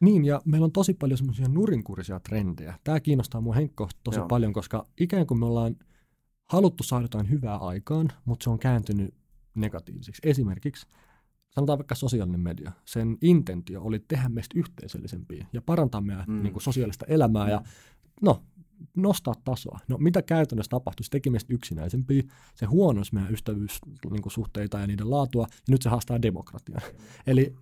[0.00, 2.78] Niin, ja meillä on tosi paljon semmoisia nurinkurisia trendejä.
[2.84, 4.28] Tämä kiinnostaa mua Henkko tosi Joo.
[4.28, 5.76] paljon, koska ikään kuin me ollaan
[6.44, 9.14] haluttu saada jotain hyvää aikaan, mutta se on kääntynyt
[9.54, 10.22] negatiiviseksi.
[10.24, 10.86] Esimerkiksi
[11.56, 16.42] sanotaan vaikka sosiaalinen media, sen intentio oli tehdä meistä yhteisöllisempiä ja parantaa meidän mm.
[16.42, 17.50] niin kuin, sosiaalista elämää mm.
[17.50, 17.62] ja
[18.22, 18.42] no,
[18.96, 19.78] nostaa tasoa.
[19.88, 21.04] No mitä käytännössä tapahtui?
[21.04, 22.22] Se teki meistä yksinäisempiä,
[22.54, 26.80] se huonosi meidän ystävyyssuhteita niin ja niiden laatua, ja nyt se haastaa demokratiaa.
[27.26, 27.54] Eli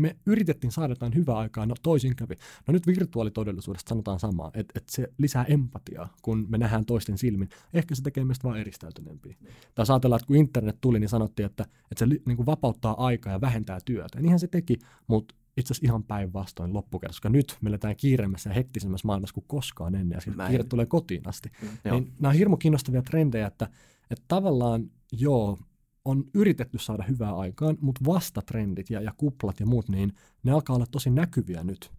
[0.00, 2.34] me yritettiin saada jotain hyvää aikaa, no toisin kävi.
[2.66, 7.48] No nyt virtuaalitodellisuudesta sanotaan samaa, että, että se lisää empatiaa, kun me nähdään toisten silmin.
[7.74, 9.36] Ehkä se tekee meistä vain eristäytyneempiä.
[9.74, 13.32] Tai ajatellaan, että kun internet tuli, niin sanottiin, että, että se niin kuin vapauttaa aikaa
[13.32, 14.18] ja vähentää työtä.
[14.18, 18.50] Ja niinhän se teki, mutta itse asiassa ihan päinvastoin loppukerrassa, koska nyt me eletään kiireemmässä
[18.50, 21.50] ja hektisemmässä maailmassa kuin koskaan ennen, ja kiire tulee kotiin asti.
[21.62, 23.68] Mm, niin nämä on hirmu kiinnostavia trendejä, että,
[24.10, 25.58] että tavallaan joo,
[26.06, 30.76] on yritetty saada hyvää aikaan, mutta vastatrendit ja, ja kuplat ja muut, niin ne alkaa
[30.76, 31.90] olla tosi näkyviä nyt.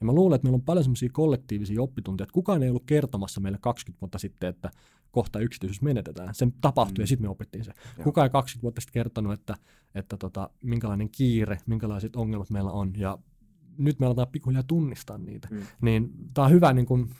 [0.00, 3.40] Ja mä luulen, että meillä on paljon semmoisia kollektiivisia oppitunteja, että kukaan ei ollut kertomassa
[3.40, 4.70] meille 20 vuotta sitten, että
[5.10, 6.34] kohta yksityisyys menetetään.
[6.34, 7.02] Se tapahtui mm.
[7.02, 7.72] ja sitten me opittiin se.
[7.96, 8.04] Joo.
[8.04, 9.54] Kukaan ei 20 vuotta sitten kertonut, että,
[9.94, 12.92] että tota, minkälainen kiire, minkälaiset ongelmat meillä on.
[12.96, 13.18] Ja
[13.78, 15.48] nyt me aletaan pikkuhiljaa tunnistaa niitä.
[15.50, 15.60] Mm.
[15.82, 17.10] Niin tämä on hyvä niin kun,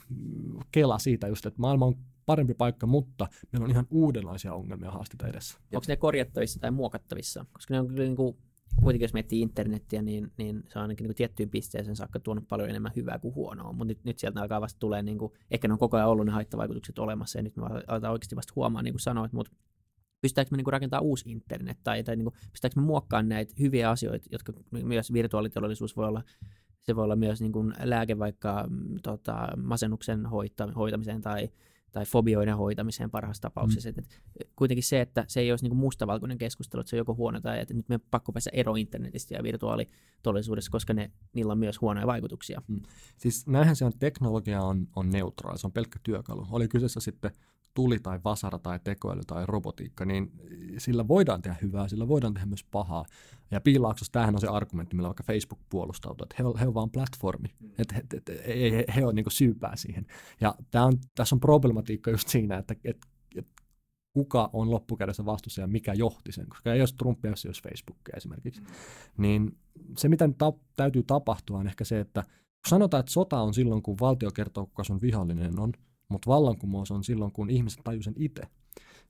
[0.71, 5.27] kela siitä just, että maailma on parempi paikka, mutta meillä on ihan uudenlaisia ongelmia haasteita
[5.27, 5.57] edessä.
[5.73, 7.45] Onko ne korjattavissa tai muokattavissa?
[7.53, 8.37] Koska ne on kyllä niin kuin,
[8.83, 12.47] kuitenkin jos miettii internettiä, niin, niin se on ainakin niin kuin tiettyyn pisteeseen saakka tuonut
[12.47, 15.67] paljon enemmän hyvää kuin huonoa, mutta nyt, nyt sieltä alkaa vasta tulee, niin kuin, ehkä
[15.67, 18.81] ne on koko ajan ollut ne haittavaikutukset olemassa ja nyt me aletaan oikeasti vasta huomaa,
[18.81, 19.51] niin kuin sanoit, mutta
[20.21, 23.89] pystytäänkö me niin rakentaa uusi internet tai, tai niin kuin, pystytäänkö me muokkaamaan näitä hyviä
[23.89, 26.23] asioita, jotka myös virtuaalitodellisuus voi olla
[26.85, 31.49] se voi olla myös niin kuin lääke vaikka mm, tota, masennuksen hoita, hoitamiseen tai
[31.95, 33.89] tai fobioiden hoitamiseen parhaassa tapauksessa.
[33.89, 33.99] Mm.
[33.99, 34.05] Et,
[34.39, 37.41] et kuitenkin se, että se ei olisi niinku mustavalkoinen keskustelu, että se on joko huono
[37.41, 41.81] tai että nyt me pakko päästä ero internetistä ja virtuaalitodellisuudessa, koska ne, niillä on myös
[41.81, 42.61] huonoja vaikutuksia.
[42.67, 42.81] Mm.
[43.17, 46.47] Siis näinhän se on, teknologia on, on neutraali, se on pelkkä työkalu.
[46.51, 47.31] Oli kyseessä sitten
[47.75, 50.31] tuli tai vasara tai tekoäly tai robotiikka, niin
[50.77, 53.05] sillä voidaan tehdä hyvää, sillä voidaan tehdä myös pahaa.
[53.51, 56.73] Ja piilaaksossa tämähän on se argumentti, millä vaikka Facebook puolustautuu, että he on, he on
[56.73, 57.69] vaan platformi, mm.
[57.77, 58.03] että he,
[58.47, 60.05] he, he, he, he on niin syypää siihen.
[60.41, 63.63] Ja tämä on, tässä on problematiikka just siinä, että, että, että
[64.13, 67.63] kuka on loppukädessä vastuussa ja mikä johti sen, koska ei olisi Trumpia, jos ei olisi
[67.63, 68.61] Facebookia esimerkiksi.
[68.61, 68.67] Mm.
[69.17, 69.57] Niin
[69.97, 73.83] se, mitä ta- täytyy tapahtua, on ehkä se, että kun sanotaan, että sota on silloin,
[73.83, 75.73] kun valtio kertoo, kuka sun vihollinen on,
[76.09, 78.41] mutta vallankumous on silloin, kun ihmiset tajuu sen itse.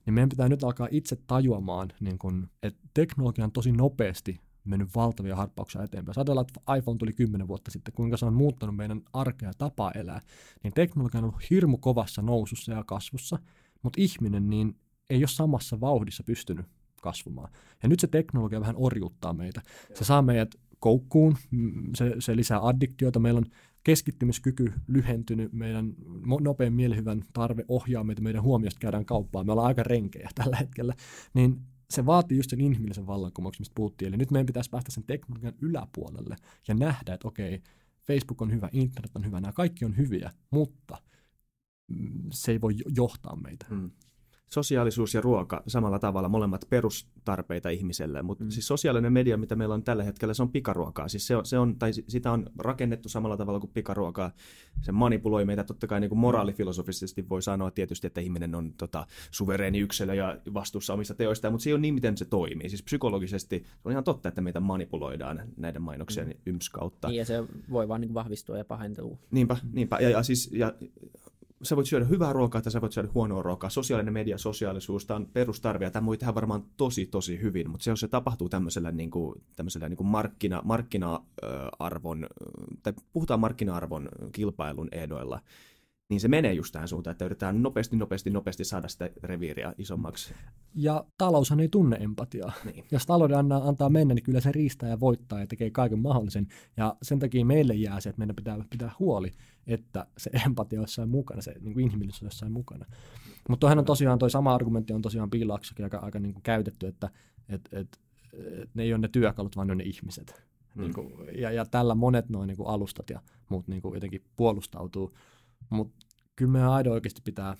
[0.06, 4.94] Niin meidän pitää nyt alkaa itse tajuamaan, niin kun, että teknologia on tosi nopeasti mennyt
[4.94, 6.10] valtavia harppauksia eteenpäin.
[6.10, 9.52] Jos ajatellaan, että iPhone tuli kymmenen vuotta sitten, kuinka se on muuttanut meidän arkea ja
[9.58, 10.20] tapaa elää,
[10.62, 13.38] niin teknologia on ollut hirmu kovassa nousussa ja kasvussa,
[13.82, 14.76] mutta ihminen niin
[15.10, 16.66] ei ole samassa vauhdissa pystynyt
[17.02, 17.52] kasvamaan.
[17.82, 19.62] Ja nyt se teknologia vähän orjuuttaa meitä.
[19.94, 23.18] Se saa meidät koukkuun, mm, se, se lisää addiktiota.
[23.18, 23.46] Meillä on
[23.86, 25.94] keskittymiskyky lyhentynyt, meidän
[26.40, 30.94] nopean mielihyvän tarve ohjaa meitä, meidän huomiosta käydään kauppaa, me ollaan aika renkejä tällä hetkellä,
[31.34, 34.08] niin se vaatii just sen inhimillisen vallankumouksen, mistä puhuttiin.
[34.08, 36.36] Eli nyt meidän pitäisi päästä sen teknologian yläpuolelle
[36.68, 37.62] ja nähdä, että okei,
[38.06, 40.98] Facebook on hyvä, internet on hyvä, nämä kaikki on hyviä, mutta
[41.88, 43.66] mm, se ei voi johtaa meitä.
[43.68, 43.90] Hmm
[44.50, 48.50] sosiaalisuus ja ruoka samalla tavalla, molemmat perustarpeita ihmiselle, mutta mm.
[48.50, 51.08] siis sosiaalinen media, mitä meillä on tällä hetkellä, se on pikaruokaa.
[51.08, 54.30] Siis se on, se on, tai sitä on rakennettu samalla tavalla kuin pikaruokaa.
[54.82, 59.06] Se manipuloi meitä totta kai niin kuin moraalifilosofisesti voi sanoa tietysti, että ihminen on tota,
[59.30, 62.68] suvereeni yksilö ja vastuussa omista teoistaan, mutta se ei ole niin, miten se toimii.
[62.68, 66.34] Siis psykologisesti on ihan totta, että meitä manipuloidaan näiden mainoksien mm.
[66.46, 67.08] yms kautta.
[67.08, 69.18] Niin ja se voi vaan niin vahvistua ja pahentua.
[69.30, 69.98] Niinpä, niinpä.
[70.00, 70.74] Ja, ja, siis, ja
[71.62, 73.70] sä voit syödä hyvää ruokaa tai sä voit syödä huonoa ruokaa.
[73.70, 77.84] Sosiaalinen media, sosiaalisuus, tämä on perustarve ja tämä voi tehdä varmaan tosi, tosi hyvin, mutta
[77.84, 82.26] se, jos se tapahtuu tämmöisellä, niin kuin, tämmöisellä niin kuin markkina, markkina-arvon,
[82.82, 85.40] tai puhutaan markkina-arvon kilpailun ehdoilla,
[86.08, 90.34] niin se menee just tähän suuntaan, että yritetään nopeasti, nopeasti, nopeasti saada sitä reviiriä isommaksi.
[90.74, 92.52] Ja taloushan ei tunne empatiaa.
[92.64, 92.84] Niin.
[92.90, 96.46] Jos talouden antaa, antaa mennä, niin kyllä se riistää ja voittaa ja tekee kaiken mahdollisen.
[96.76, 99.32] Ja sen takia meille jää se, että meidän pitää pitää huoli,
[99.66, 102.86] että se empatia on jossain mukana, se niin kuin inhimillisyys on jossain mukana.
[103.48, 106.86] Mutta toihan on tosiaan, toi sama argumentti on tosiaan piilaaksakin aika, aika niin kuin käytetty,
[106.86, 107.10] että
[107.48, 108.00] et, et,
[108.32, 110.44] et ne ei ole ne työkalut, vaan ne on ne ihmiset.
[110.74, 110.82] Mm.
[110.82, 114.24] Niin kuin, ja, ja tällä monet noin niin kuin alustat ja muut niin kuin jotenkin
[114.36, 115.16] puolustautuu.
[115.70, 117.56] Mutta kyllä meidän aido oikeasti pitää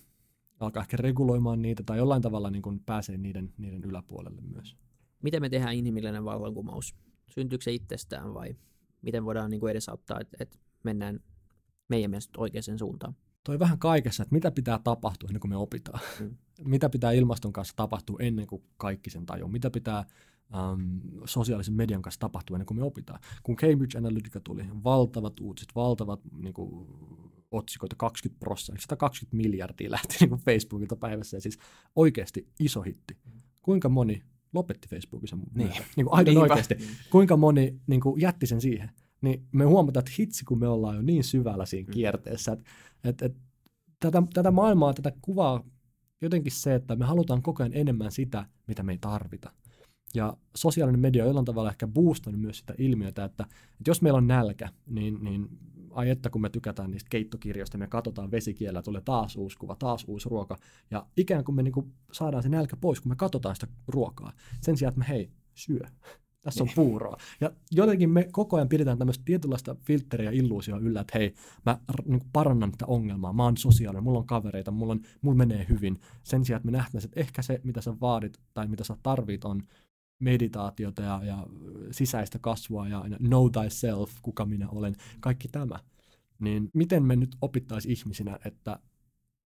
[0.61, 4.77] alkaa ehkä reguloimaan niitä tai jollain tavalla niin kuin pääsee niiden, niiden yläpuolelle myös.
[5.23, 6.95] Miten me tehdään inhimillinen vallankumous?
[7.27, 8.57] Syntyykö se itsestään vai
[9.03, 11.21] miten voidaan niin kuin edesauttaa, että, että mennään
[11.89, 13.17] meidän mielestä oikeaan suuntaan?
[13.45, 16.01] Toi vähän kaikessa, että mitä pitää tapahtua ennen kuin me opitaan.
[16.21, 16.37] Mm.
[16.65, 19.49] mitä pitää ilmaston kanssa tapahtua ennen kuin kaikki sen tajuu.
[19.49, 20.05] Mitä pitää
[20.73, 23.21] um, sosiaalisen median kanssa tapahtua ennen kuin me opitaan.
[23.43, 26.87] Kun Cambridge Analytica tuli, valtavat uutiset, valtavat niin kuin,
[27.51, 31.59] otsikoita 20 prosenttia, 120 miljardia lähti niin kuin Facebookilta päivässä ja siis
[31.97, 33.17] oikeasti iso hitti.
[33.63, 34.23] Kuinka moni
[34.53, 35.71] lopetti Facebookissa niin.
[35.97, 36.75] niin kuin aivan oikeasti.
[37.11, 38.91] Kuinka moni niin kuin, jätti sen siihen?
[39.21, 41.93] Niin me huomataan, että hitsi kun me ollaan jo niin syvällä siinä mm.
[41.93, 42.71] kierteessä, että,
[43.05, 43.41] että, että
[44.01, 45.65] tätä, tätä maailmaa, tätä kuvaa
[46.21, 49.53] jotenkin se, että me halutaan koko ajan enemmän sitä, mitä me ei tarvita.
[50.15, 54.17] Ja sosiaalinen media on jollain tavalla ehkä boostannut myös sitä ilmiötä, että, että jos meillä
[54.17, 55.49] on nälkä, niin, niin
[55.91, 60.05] ai että kun me tykätään niistä keittokirjoista, me katsotaan vesikielellä, tulee taas uusi kuva, taas
[60.09, 60.59] uusi ruoka.
[60.91, 64.33] Ja ikään kuin me niin kuin saadaan se nälkä pois, kun me katsotaan sitä ruokaa.
[64.61, 65.81] Sen sijaan, että me hei, syö.
[66.47, 66.75] Tässä on niin.
[66.75, 67.17] puuroa.
[67.41, 71.35] Ja jotenkin me koko ajan pidetään tämmöistä tietynlaista filtteriä ja illuusioa yllä, että hei,
[71.67, 75.67] mä niin parannan tätä ongelmaa, mä oon sosiaalinen, mulla on kavereita, mulla, on, mulla menee
[75.69, 76.01] hyvin.
[76.23, 79.45] Sen sijaan, että me nähtäisiin, että ehkä se, mitä sä vaadit tai mitä sä tarvit,
[79.45, 79.63] on
[80.19, 81.47] meditaatiota ja, ja
[81.91, 85.79] sisäistä kasvua ja know thyself, kuka minä olen, kaikki tämä.
[86.39, 88.79] Niin miten me nyt opittaisiin ihmisinä, että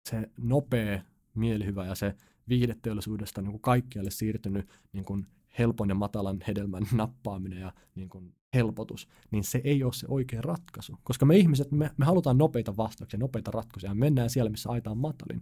[0.09, 1.02] se nopea
[1.35, 2.14] mielihyvä ja se
[2.48, 5.26] viihdeteollisuudesta niin kuin kaikkialle siirtynyt niin kuin
[5.58, 10.42] helpon ja matalan hedelmän nappaaminen ja niin kuin helpotus, niin se ei ole se oikea
[10.42, 10.98] ratkaisu.
[11.04, 14.90] Koska me ihmiset, me, me halutaan nopeita vastauksia, nopeita ratkaisuja, me mennään siellä, missä aita
[14.90, 15.40] on matalin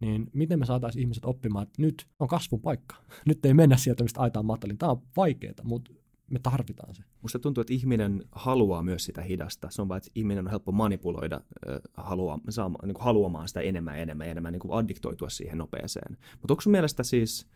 [0.00, 2.96] niin miten me saataisiin ihmiset oppimaan, että nyt on kasvun paikka.
[3.26, 4.78] Nyt ei mennä sieltä, mistä aitaan matalin.
[4.78, 5.92] Tämä on vaikeaa, mutta
[6.30, 7.02] me tarvitaan se.
[7.22, 9.70] Musta tuntuu, että ihminen haluaa myös sitä hidasta.
[9.70, 12.38] Se on vain, että ihminen on helppo manipuloida äh, halua,
[12.84, 16.16] niin kuin haluamaan sitä enemmän ja enemmän ja enemmän niin kuin addiktoitua siihen nopeeseen.
[16.40, 17.46] Mutta onko sun mielestä siis,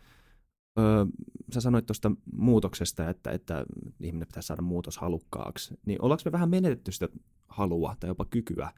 [0.79, 1.05] öö,
[1.53, 3.65] sä sanoit tuosta muutoksesta, että, että
[3.99, 7.09] ihminen pitäisi saada muutos halukkaaksi, niin ollaanko me vähän menetetty sitä
[7.47, 8.71] halua tai jopa kykyä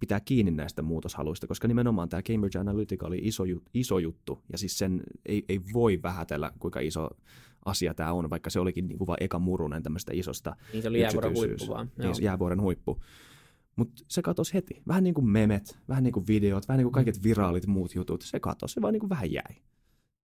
[0.00, 4.78] pitää kiinni näistä muutoshaluista, koska nimenomaan tämä Cambridge Analytica oli iso, iso juttu, ja siis
[4.78, 7.10] sen ei, ei voi vähätellä, kuinka iso
[7.64, 10.88] asia tämä on, vaikka se olikin niin kuin vain eka murunen tämmöistä isosta Niin se
[10.88, 11.90] oli jäävuoren huippu vaan.
[11.98, 13.00] Niin, jäävuoren huippu.
[13.76, 14.82] Mutta se katosi heti.
[14.88, 18.22] Vähän niin kuin memet, vähän niin kuin videot, vähän niin kuin kaiket viraalit muut jutut.
[18.22, 19.56] Se katosi, se vaan niin kuin vähän jäi.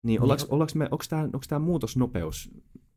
[0.04, 2.52] Niin, ollaanko, ollaanko me, onko tämä, onko tämä muutosnopeus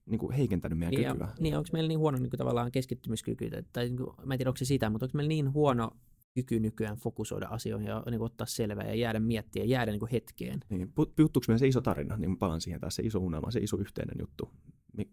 [0.07, 1.29] niin kuin heikentänyt meidän niin, kykyä?
[1.41, 4.51] Niin, onko meillä niin huono niin kuin, tavallaan keskittymiskyky, tai niin kuin, mä en tiedä,
[4.51, 5.91] onko se sitä, mutta onko meillä niin huono
[6.35, 10.11] kyky nykyään fokusoida asioihin ja niin kuin, ottaa selvää ja jäädä miettiä, jäädä niin kuin,
[10.11, 10.61] hetkeen.
[10.71, 13.61] Niin, puuttuuko meidän se iso tarina, niin mä palaan siihen taas, se iso unelma, se
[13.61, 14.51] iso yhteinen juttu,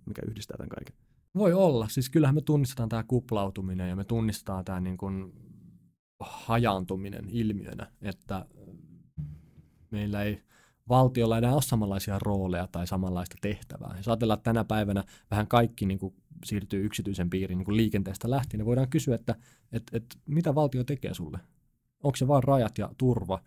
[0.06, 0.96] mikä yhdistää tämän kaiken.
[1.36, 1.88] Voi olla.
[1.88, 5.34] Siis kyllähän me tunnistetaan tämä kuplautuminen ja me tunnistetaan tämä niin kuin
[6.20, 8.46] hajaantuminen ilmiönä, että
[9.92, 10.44] meillä ei
[10.90, 13.94] valtiolla enää ole samanlaisia rooleja tai samanlaista tehtävää.
[13.98, 16.14] Jos ajatellaan, että tänä päivänä vähän kaikki niin kuin
[16.46, 19.36] siirtyy yksityisen piiriin niin kuin liikenteestä lähtien, niin voidaan kysyä, että
[19.72, 21.40] et, et, mitä valtio tekee sulle?
[22.04, 23.40] Onko se vain rajat ja turva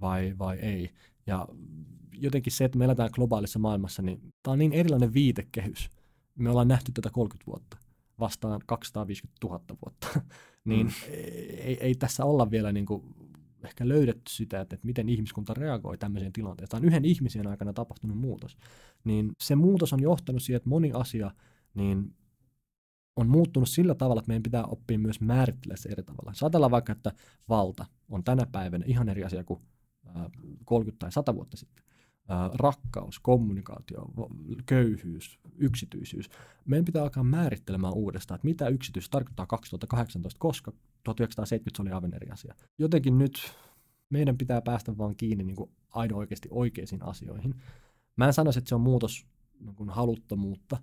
[0.00, 0.90] vai, vai ei?
[1.26, 1.48] Ja
[2.12, 5.90] jotenkin se, että me eletään globaalissa maailmassa, niin tämä on niin erilainen viitekehys.
[6.34, 7.76] Me ollaan nähty tätä 30 vuotta
[8.20, 10.06] vastaan 250 000 vuotta.
[10.64, 10.92] niin mm.
[11.58, 13.02] ei, ei tässä olla vielä niin kuin
[13.64, 16.70] ehkä löydetty sitä, että, että miten ihmiskunta reagoi tämmöiseen tilanteeseen.
[16.70, 18.56] Tämä on yhden ihmisen aikana tapahtunut muutos.
[19.04, 21.30] Niin se muutos on johtanut siihen, että moni asia
[21.74, 22.14] niin
[23.16, 26.34] on muuttunut sillä tavalla, että meidän pitää oppia myös määrittelemään se eri tavalla.
[26.34, 27.12] Saatellaan vaikka, että
[27.48, 29.60] valta on tänä päivänä ihan eri asia kuin
[30.64, 31.84] 30 tai 100 vuotta sitten.
[32.54, 34.06] Rakkaus, kommunikaatio,
[34.66, 36.30] köyhyys, yksityisyys.
[36.64, 40.72] Meidän pitää alkaa määrittelemään uudestaan, että mitä yksityisyys tarkoittaa 2018, koska
[41.04, 42.54] 1970 se oli aivan eri asia.
[42.78, 43.54] Jotenkin nyt
[44.10, 45.56] meidän pitää päästä vaan kiinni niin
[45.90, 47.54] aina oikeasti oikeisiin asioihin.
[48.16, 49.26] Mä en sanoisi, että se on muutos
[49.60, 50.76] niin kuin haluttomuutta,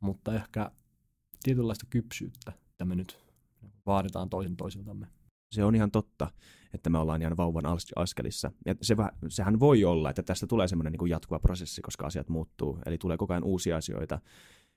[0.00, 0.70] mutta ehkä
[1.42, 3.18] tietynlaista kypsyyttä, että me nyt
[3.86, 5.06] vaaditaan toisen toisiltamme.
[5.52, 6.30] Se on ihan totta,
[6.74, 7.64] että me ollaan ihan vauvan
[7.96, 8.52] askelissa.
[8.66, 8.96] Ja se,
[9.28, 12.78] sehän voi olla, että tästä tulee semmoinen niin jatkuva prosessi, koska asiat muuttuu.
[12.86, 14.18] Eli tulee koko ajan uusia asioita,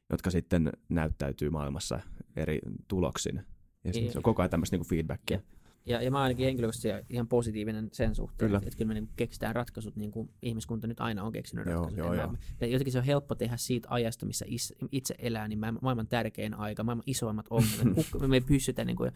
[0.10, 2.00] jotka sitten näyttäytyy maailmassa
[2.36, 3.42] eri tuloksin.
[3.84, 4.12] Ja niin.
[4.12, 5.42] se on koko ajan tämmöistä niin feedbackia.
[5.86, 8.62] Ja, ja mä ainakin henkilökohtaisesti ihan positiivinen sen suhteen, kyllä.
[8.66, 11.98] että kyllä me niin keksitään ratkaisut, niin kuin ihmiskunta nyt aina on keksinyt joo, ratkaisut.
[11.98, 12.36] Joo, joo.
[12.62, 14.46] Ja jotenkin se on helppo tehdä siitä ajasta, missä
[14.92, 18.06] itse elää, niin maailman tärkein aika, maailman isoimmat ongelmat.
[18.28, 19.12] me ei pystytä niin kuin,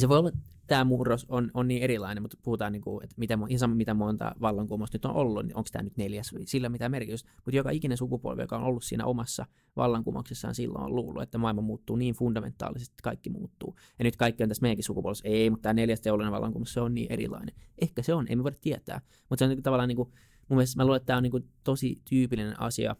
[0.00, 3.14] se voi olla, että tämä murros on, on niin erilainen, mutta puhutaan, niin kuin, että
[3.18, 6.88] mitä, ihan mitä monta vallankumousta nyt on ollut, niin onko tämä nyt neljäs, sillä mitä
[6.88, 7.30] merkitystä.
[7.36, 11.62] Mutta joka ikinen sukupolvi, joka on ollut siinä omassa vallankumouksessaan silloin on luullut, että maailma
[11.62, 13.76] muuttuu niin fundamentaalisesti, että kaikki muuttuu.
[13.98, 16.94] Ja nyt kaikki on tässä meidänkin sukupolvessa, ei, mutta tämä neljäs teollinen vallankumous, se on
[16.94, 17.54] niin erilainen.
[17.80, 19.00] Ehkä se on, ei me voida tietää.
[19.28, 20.08] Mutta se on niin, tavallaan, niin kuin,
[20.48, 22.96] mun mielestä mä luulen, että tämä on niin kuin, tosi tyypillinen asia,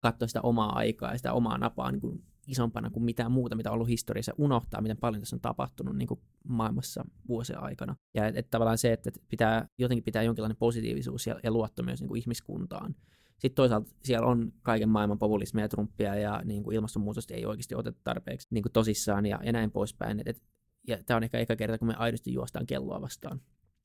[0.00, 3.70] katsoa sitä omaa aikaa ja sitä omaa napaa niin kuin isompana kuin mitään muuta, mitä
[3.70, 7.96] on ollut historiassa, unohtaa, miten paljon tässä on tapahtunut niin kuin maailmassa vuosien aikana.
[8.14, 12.00] Ja että et tavallaan se, että pitää, jotenkin pitää jonkinlainen positiivisuus ja, ja luotto myös
[12.00, 12.94] niin kuin ihmiskuntaan.
[13.30, 17.74] Sitten toisaalta siellä on kaiken maailman populismia ja trumpia ja niin kuin ilmastonmuutosta ei oikeasti
[17.74, 20.20] oteta tarpeeksi niin kuin tosissaan ja, ja näin poispäin.
[20.20, 20.42] Et, et,
[20.88, 23.40] ja tämä on ehkä eka kerta, kun me aidosti juostaan kelloa vastaan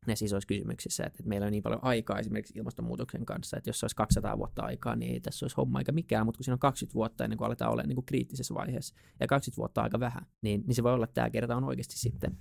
[0.09, 3.83] näissä isoissa kysymyksissä, että, että meillä on niin paljon aikaa esimerkiksi ilmastonmuutoksen kanssa, että jos
[3.83, 6.59] olisi 200 vuotta aikaa, niin ei tässä olisi homma eikä mikään, mutta kun siinä on
[6.59, 10.25] 20 vuotta ennen kuin aletaan olla niin kuin kriittisessä vaiheessa, ja 20 vuotta aika vähän,
[10.41, 12.37] niin, niin se voi olla, että tämä kerta on oikeasti sitten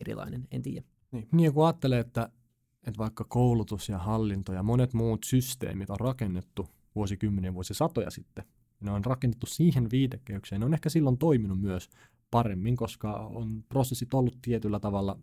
[0.00, 0.86] erilainen, en tiedä.
[1.12, 2.28] Niin, niin kun ajattelee, että,
[2.86, 8.44] että vaikka koulutus ja hallinto ja monet muut systeemit on rakennettu vuosikymmeniä, vuosisatoja sitten,
[8.80, 11.88] ne on rakennettu siihen viitekehykseen, ne on ehkä silloin toiminut myös
[12.30, 15.18] paremmin, koska on prosessit ollut tietyllä tavalla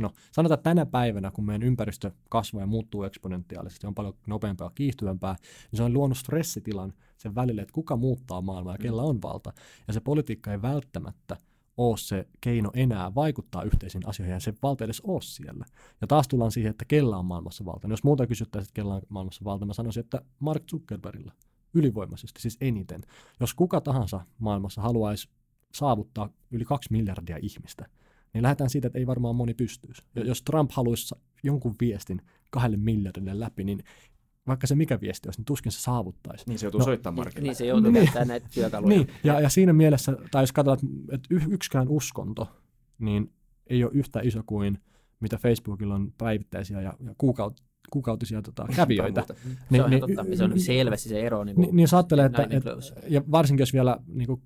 [0.00, 4.66] No, sanotaan että tänä päivänä, kun meidän ympäristö kasvaa ja muuttuu eksponentiaalisesti, on paljon nopeampaa
[4.66, 5.36] ja kiihtyvämpää,
[5.72, 8.82] niin se on luonut stressitilan sen välille, että kuka muuttaa maailmaa ja mm.
[8.82, 9.52] kella on valta.
[9.86, 11.36] Ja se politiikka ei välttämättä
[11.76, 15.64] ole se keino enää vaikuttaa yhteisiin asioihin, ja se valta edes ole siellä.
[16.00, 17.88] Ja taas tullaan siihen, että kella on maailmassa valta.
[17.88, 21.32] No, jos muuta kysyttäisiin, että kella on maailmassa valta, mä sanoisin, että Mark Zuckerbergilla
[21.74, 23.00] ylivoimaisesti, siis eniten.
[23.40, 25.28] Jos kuka tahansa maailmassa haluaisi
[25.74, 27.86] saavuttaa yli kaksi miljardia ihmistä–
[28.34, 30.02] niin lähdetään siitä, että ei varmaan moni pystyisi.
[30.14, 33.84] Ja jos Trump haluaisi jonkun viestin kahdelle miljardille läpi, niin
[34.46, 36.44] vaikka se mikä viesti olisi, niin tuskin se saavuttaisi.
[36.48, 37.48] Niin se joutuu no, soittamaan markkinoille.
[37.48, 38.96] Niin se joutuu niin, käyttämään näitä työkaluja.
[38.96, 42.48] Niin, ja, ja siinä mielessä, tai jos katsotaan, että yksikään uskonto,
[42.98, 43.32] niin
[43.66, 44.78] ei ole yhtä iso kuin
[45.20, 49.24] mitä Facebookilla on päivittäisiä ja, ja kuukaut, kuukautisia tota, kävijöitä.
[49.44, 51.44] niin, se on niin, totta, se on selvästi se ero.
[51.44, 52.64] Niin, niin, niin jos ajattelee, että, et,
[53.08, 54.42] ja varsinkin jos vielä niin kuin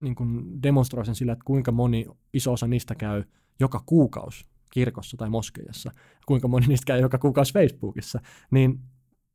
[0.00, 3.24] niin kuin demonstroi sen sillä, että kuinka moni iso osa niistä käy
[3.60, 5.90] joka kuukausi kirkossa tai moskeijassa,
[6.26, 8.80] kuinka moni niistä käy joka kuukausi Facebookissa, niin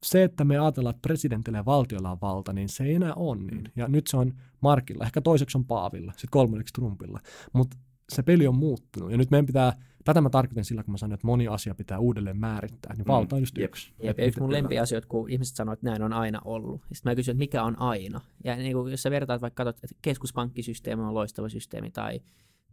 [0.04, 3.38] se, että me ajatellaan, että presidentillä ja valtiolla on valta, niin se ei enää ole
[3.38, 3.72] niin.
[3.76, 7.20] Ja nyt se on Markilla, ehkä toiseksi on Paavilla, sitten kolmanneksi Trumpilla.
[7.54, 7.78] Mutta
[8.10, 9.12] se peli on muuttunut.
[9.12, 12.00] Ja nyt meidän pitää, tätä mä tarkoitan sillä, kun mä sanoin, että moni asia pitää
[12.00, 13.70] uudelleen määrittää, niin valta on just Jep.
[13.70, 13.94] yksi.
[14.04, 16.82] Jep, ja yksi mun lempiasioita, kun ihmiset sanoo, että näin on aina ollut.
[16.82, 18.22] Sitten mä kysyn, että mikä on aina.
[18.44, 22.22] Ja niin kuin, jos sä vertaat vaikka katsot, että keskuspankkisysteemi on loistava systeemi tai,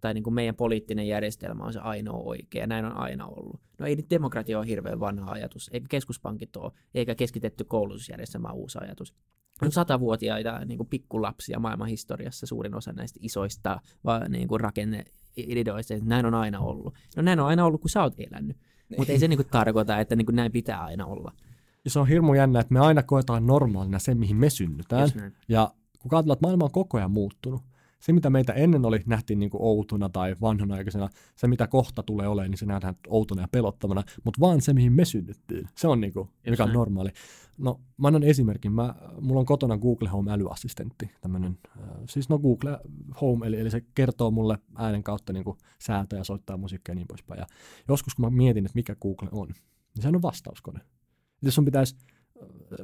[0.00, 3.60] tai niin kuin meidän poliittinen järjestelmä on se ainoa oikea, ja näin on aina ollut.
[3.78, 8.58] No ei nyt demokratia ole hirveän vanha ajatus, eikä keskuspankit ole, eikä keskitetty koulutusjärjestelmä ole
[8.58, 9.14] uusi ajatus.
[9.62, 13.80] On satavuotiaita niin kuin pikkulapsia maailman historiassa suurin osa näistä isoista
[14.28, 15.04] niin kuin rakenne
[15.36, 16.94] ideoista, että näin on aina ollut.
[17.16, 18.56] No näin on aina ollut, kun sä oot elänyt.
[18.98, 21.32] Mutta ei se niinku tarkoita, että niinku näin pitää aina olla.
[21.84, 25.08] Ja se on hirmu jännä, että me aina koetaan normaalina sen, mihin me synnytään.
[25.48, 27.62] Ja kun katsotaan, että maailma on koko ajan muuttunut,
[28.00, 32.28] se mitä meitä ennen oli, nähtiin niin kuin outona tai vanhanaikaisena, se mitä kohta tulee
[32.28, 36.00] olemaan, niin se nähdään outona ja pelottavana, mutta vaan se, mihin me synnyttiin, se on
[36.00, 37.10] niin kuin, mikä on normaali.
[37.58, 38.72] No, mä annan esimerkin.
[38.72, 42.78] Mä, mulla on kotona Google Home älyassistentti, tämmönen, äh, siis no Google
[43.20, 46.94] Home, eli, eli se kertoo mulle äänen kautta niin kuin säätöä ja soittaa musiikkia ja
[46.94, 47.38] niin poispäin.
[47.38, 47.46] Ja
[47.88, 50.80] joskus kun mä mietin, että mikä Google on, niin sehän on vastauskone.
[51.42, 51.96] Jos sun pitäisi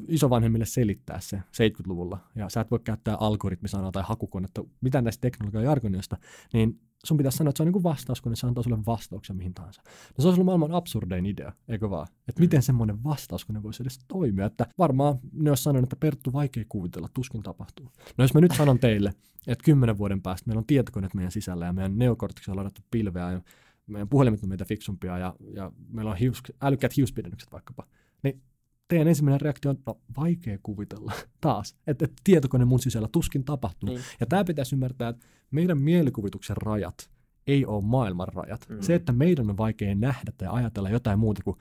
[0.08, 5.64] isovanhemmille selittää se 70-luvulla, ja sä et voi käyttää algoritmisanaa tai hakukonetta, mitään näistä teknologian
[5.64, 6.16] jargonista,
[6.52, 9.54] niin sun pitäisi sanoa, että se on niin kuin vastauskone, se antaa sulle vastauksen mihin
[9.54, 9.82] tahansa.
[9.84, 9.90] No
[10.22, 12.06] se olisi ollut maailman absurdein idea, eikö vaan?
[12.28, 16.64] Että miten semmoinen vastauskone voisi edes toimia, että varmaan ne olisi sanonut, että Perttu vaikea
[16.68, 17.92] kuvitella, tuskin tapahtuu.
[18.18, 19.14] No jos mä nyt sanon teille,
[19.46, 23.32] että kymmenen vuoden päästä meillä on tietokoneet meidän sisällä ja meidän neokortiksi on ladattu pilveä
[23.32, 23.40] ja
[23.86, 27.86] meidän puhelimet on meitä fiksumpia ja, ja meillä on hius, älykkäät hiuspidennykset vaikkapa,
[28.22, 28.42] niin
[28.88, 33.88] teidän ensimmäinen reaktio on, no vaikea kuvitella taas, että, että tietokone mun sisällä tuskin tapahtuu.
[33.88, 34.00] Niin.
[34.20, 37.10] Ja tämä pitäisi ymmärtää, että meidän mielikuvituksen rajat
[37.46, 38.66] ei ole maailman rajat.
[38.68, 38.80] Mm.
[38.80, 41.56] Se, että meidän on vaikea nähdä tai ajatella jotain muuta kuin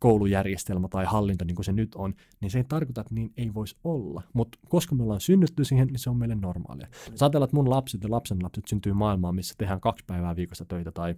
[0.00, 3.54] koulujärjestelmä tai hallinto, niin kuin se nyt on, niin se ei tarkoita, että niin ei
[3.54, 4.22] voisi olla.
[4.32, 6.88] Mutta koska me ollaan synnytty siihen, niin se on meille normaalia.
[7.10, 10.64] Jos ajatellaan, että mun lapset ja lapsen lapset syntyy maailmaan, missä tehdään kaksi päivää viikossa
[10.64, 11.14] töitä tai,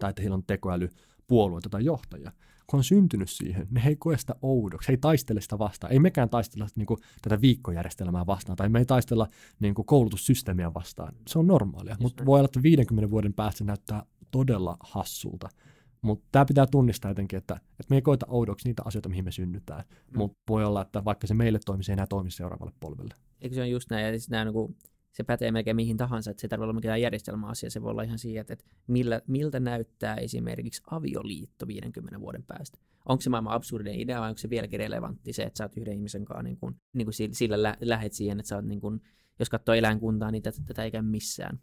[0.00, 2.32] tai että heillä on tekoälypuolueita tai johtajia,
[2.70, 5.92] kun on syntynyt siihen, niin he ei koe sitä oudoksi, he ei taistele sitä vastaan.
[5.92, 9.28] Ei mekään taistella niin kuin, tätä viikkojärjestelmää vastaan, tai me ei taistella
[9.60, 11.14] niin kuin, koulutussysteemiä vastaan.
[11.28, 12.26] Se on normaalia, mutta näin.
[12.26, 15.48] voi olla, että 50 vuoden päästä se näyttää todella hassulta.
[16.02, 19.32] Mutta tämä pitää tunnistaa jotenkin, että, että me ei koeta oudoksi niitä asioita, mihin me
[19.32, 19.84] synnytään.
[19.90, 20.18] Mm.
[20.18, 23.14] Mutta voi olla, että vaikka se meille toimii, se ei enää toimi seuraavalle polvelle.
[23.40, 24.04] Eikö se on just näin?
[24.04, 24.76] Ja siis nämä, niin kuin,
[25.12, 27.70] se pätee melkein mihin tahansa, että se ei tarvitse olla mikään järjestelmäasia.
[27.70, 32.78] Se voi olla ihan siihen, että, millä, miltä näyttää esimerkiksi avioliitto 50 vuoden päästä.
[33.08, 35.94] Onko se maailman absurdin idea vai onko se vieläkin relevantti se, että sä oot yhden
[35.94, 39.00] ihmisen kanssa niin kuin, niin kuin sillä lä- lähet siihen, että sä oot niin kuin,
[39.38, 41.60] jos katsoo eläinkuntaa, niin tätä, tätä ei käy missään.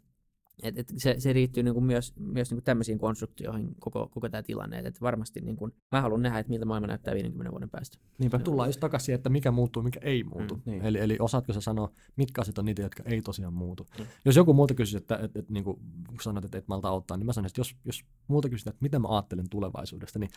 [0.62, 4.28] Et, et se, se liittyy niin kuin myös, myös niin kuin tämmöisiin konstruktioihin koko, koko
[4.28, 4.78] tämä tilanne.
[4.78, 7.98] Et, et varmasti niin kuin, mä haluan nähdä, että miltä maailma näyttää 50 vuoden päästä.
[8.18, 10.54] Niinpä tullaan just takaisin, että mikä muuttuu, mikä ei muutu.
[10.54, 10.84] Mm, Mm, niin.
[10.84, 13.86] eli, eli osaatko sä sanoa, mitkä asiat on niitä, jotka ei tosiaan muutu.
[13.98, 14.04] Mm.
[14.04, 14.10] Mm.
[14.24, 15.78] Jos joku multa kysyisi, että, että, että niin kuin
[16.22, 18.98] sanot, että et malta ottaa, niin mä sanon, että jos, jos multa kysytään, että mitä
[18.98, 20.30] mä ajattelen tulevaisuudesta, niin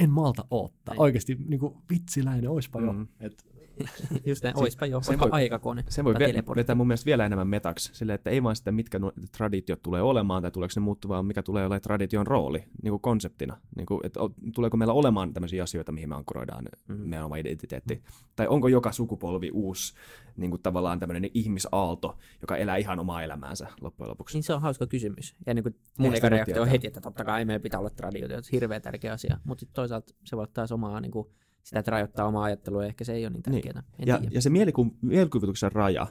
[0.00, 0.94] en malta ottaa.
[0.94, 0.98] Ei.
[1.00, 2.92] Oikeasti niin kuin, vitsiläinen, oispa jo.
[2.92, 3.08] Mm.
[3.20, 3.44] Et,
[4.26, 5.84] Just näin, Se- oispa jo, se vaikka voi- aikakone.
[5.88, 8.98] Se voi ve- vetää mun mielestä vielä enemmän metaksi, sille että ei vaan sitä, mitkä
[8.98, 12.90] nuo traditiot tulee olemaan tai tuleeko ne muuttumaan, vaan mikä tulee olemaan tradition rooli niin
[12.90, 13.56] kuin konseptina.
[13.76, 14.20] Niin kuin, että
[14.54, 17.00] tuleeko meillä olemaan tämmöisiä asioita, mihin me ankkuroidaan Mhm.
[17.00, 17.08] mm.
[17.08, 17.94] meidän oma identiteetti.
[17.94, 18.02] Mm.
[18.36, 19.94] Tai onko joka sukupolvi uusi
[20.36, 24.36] niin kuin tavallaan tämmöinen ihmisaalto, joka elää ihan omaa elämäänsä loppujen lopuksi.
[24.36, 25.36] Niin se on hauska kysymys.
[25.46, 28.34] Ja niin kuin mun eka reaktio on heti, että totta kai meillä pitää olla traditioita,
[28.38, 29.38] että hirveän tärkeä asia.
[29.44, 31.28] Mutta toisaalta se voi olla taas omaa, niin kuin,
[31.62, 33.62] sitä, että rajoittaa omaa ajattelua, ja ehkä se ei ole niin Niin.
[33.62, 33.82] tärkeää.
[33.98, 34.30] En Ja, tiedä.
[34.34, 36.06] ja se mieliku- mielikuvituksen raja,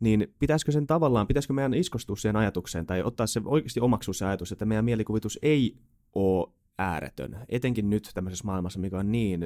[0.00, 4.26] niin pitäisikö sen tavallaan, pitäisikö meidän iskostua siihen ajatukseen tai ottaa se oikeasti omaksua se
[4.26, 5.76] ajatus, että meidän mielikuvitus ei
[6.14, 9.42] ole ääretön, etenkin nyt tämmöisessä maailmassa, mikä on niin,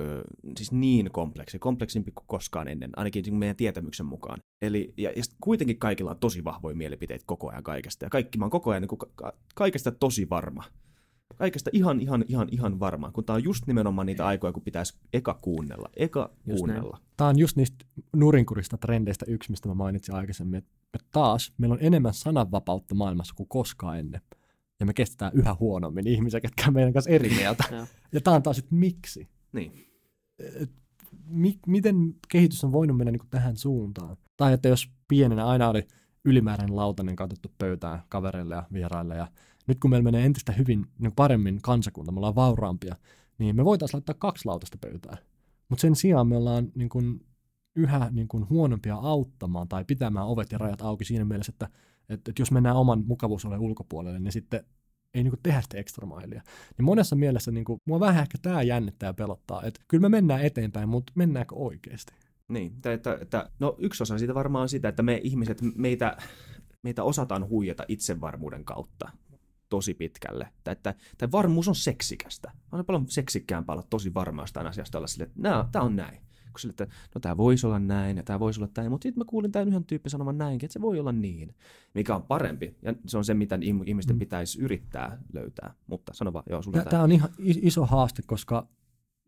[0.00, 0.22] ö,
[0.56, 4.38] siis niin kompleksi, kompleksimpi kuin koskaan ennen, ainakin niin meidän tietämyksen mukaan.
[4.62, 8.44] Eli, ja, ja kuitenkin kaikilla on tosi vahvoja mielipiteitä koko ajan kaikesta, ja kaikki, mä
[8.44, 10.64] oon koko ajan niin kuin, ka- kaikesta tosi varma.
[11.36, 14.98] Kaikesta ihan, ihan, ihan, ihan varma, kun tää on just nimenomaan niitä aikoja, kun pitäisi
[15.12, 16.56] eka kuunnella, eka Just näin.
[16.58, 16.98] kuunnella.
[17.16, 17.84] Tämä on just niistä
[18.16, 23.48] nurinkurista trendeistä yksi, mistä mä mainitsin aikaisemmin, että taas meillä on enemmän sananvapautta maailmassa kuin
[23.48, 24.20] koskaan ennen.
[24.80, 27.64] Ja me kestetään yhä huonommin ihmisiä, ketkä on meidän kanssa eri mieltä.
[27.76, 27.86] Joo.
[28.12, 29.28] ja tämä on taas, että miksi?
[29.52, 29.72] Niin.
[30.38, 30.70] Et
[31.26, 34.16] mi- miten kehitys on voinut mennä niin kuin tähän suuntaan?
[34.36, 35.86] Tai että jos pienenä aina oli
[36.24, 39.28] ylimääräinen lautanen katettu pöytään kavereille ja vieraille, ja
[39.66, 42.96] nyt kun meillä menee entistä hyvin niin paremmin kansakunta, me ollaan vauraampia,
[43.38, 45.18] niin me voitaisiin laittaa kaksi lautasta pöytään.
[45.68, 47.26] Mutta sen sijaan me ollaan niin kuin,
[47.76, 51.68] yhä niin kuin, huonompia auttamaan tai pitämään ovet ja rajat auki siinä mielessä, että,
[52.08, 54.64] että, että jos mennään oman mukavuusalueen ulkopuolelle, niin sitten
[55.14, 56.42] ei niin kuin, tehdä sitä ekstra mailia.
[56.78, 60.08] Niin monessa mielessä niin kuin, mua vähän ehkä tämä jännittää ja pelottaa, että kyllä me
[60.08, 62.14] mennään eteenpäin, mutta mennäänkö oikeasti?
[62.48, 66.16] Niin, tai että, että, no yksi osa siitä varmaan on sitä, että me ihmiset, meitä,
[66.82, 69.10] meitä osataan huijata itsevarmuuden kautta
[69.68, 70.48] tosi pitkälle.
[70.64, 72.52] Tai että tai varmuus on seksikästä.
[72.72, 76.20] On paljon seksikkäämpää olla tosi varma jostain asiasta olla sille, että tämä on näin.
[76.52, 79.20] Kun sille, että no tämä voisi olla näin ja tämä voisi olla näin, mutta sitten
[79.20, 81.54] mä kuulin tämän yhden tyyppi sanomaan näinkin, että se voi olla niin,
[81.94, 82.76] mikä on parempi.
[82.82, 84.20] Ja se on se, mitä ihmisten mm.
[84.20, 85.74] pitäisi yrittää löytää.
[85.86, 88.68] Mutta sano vaan, joo, sulla Tämä on ihan iso haaste, koska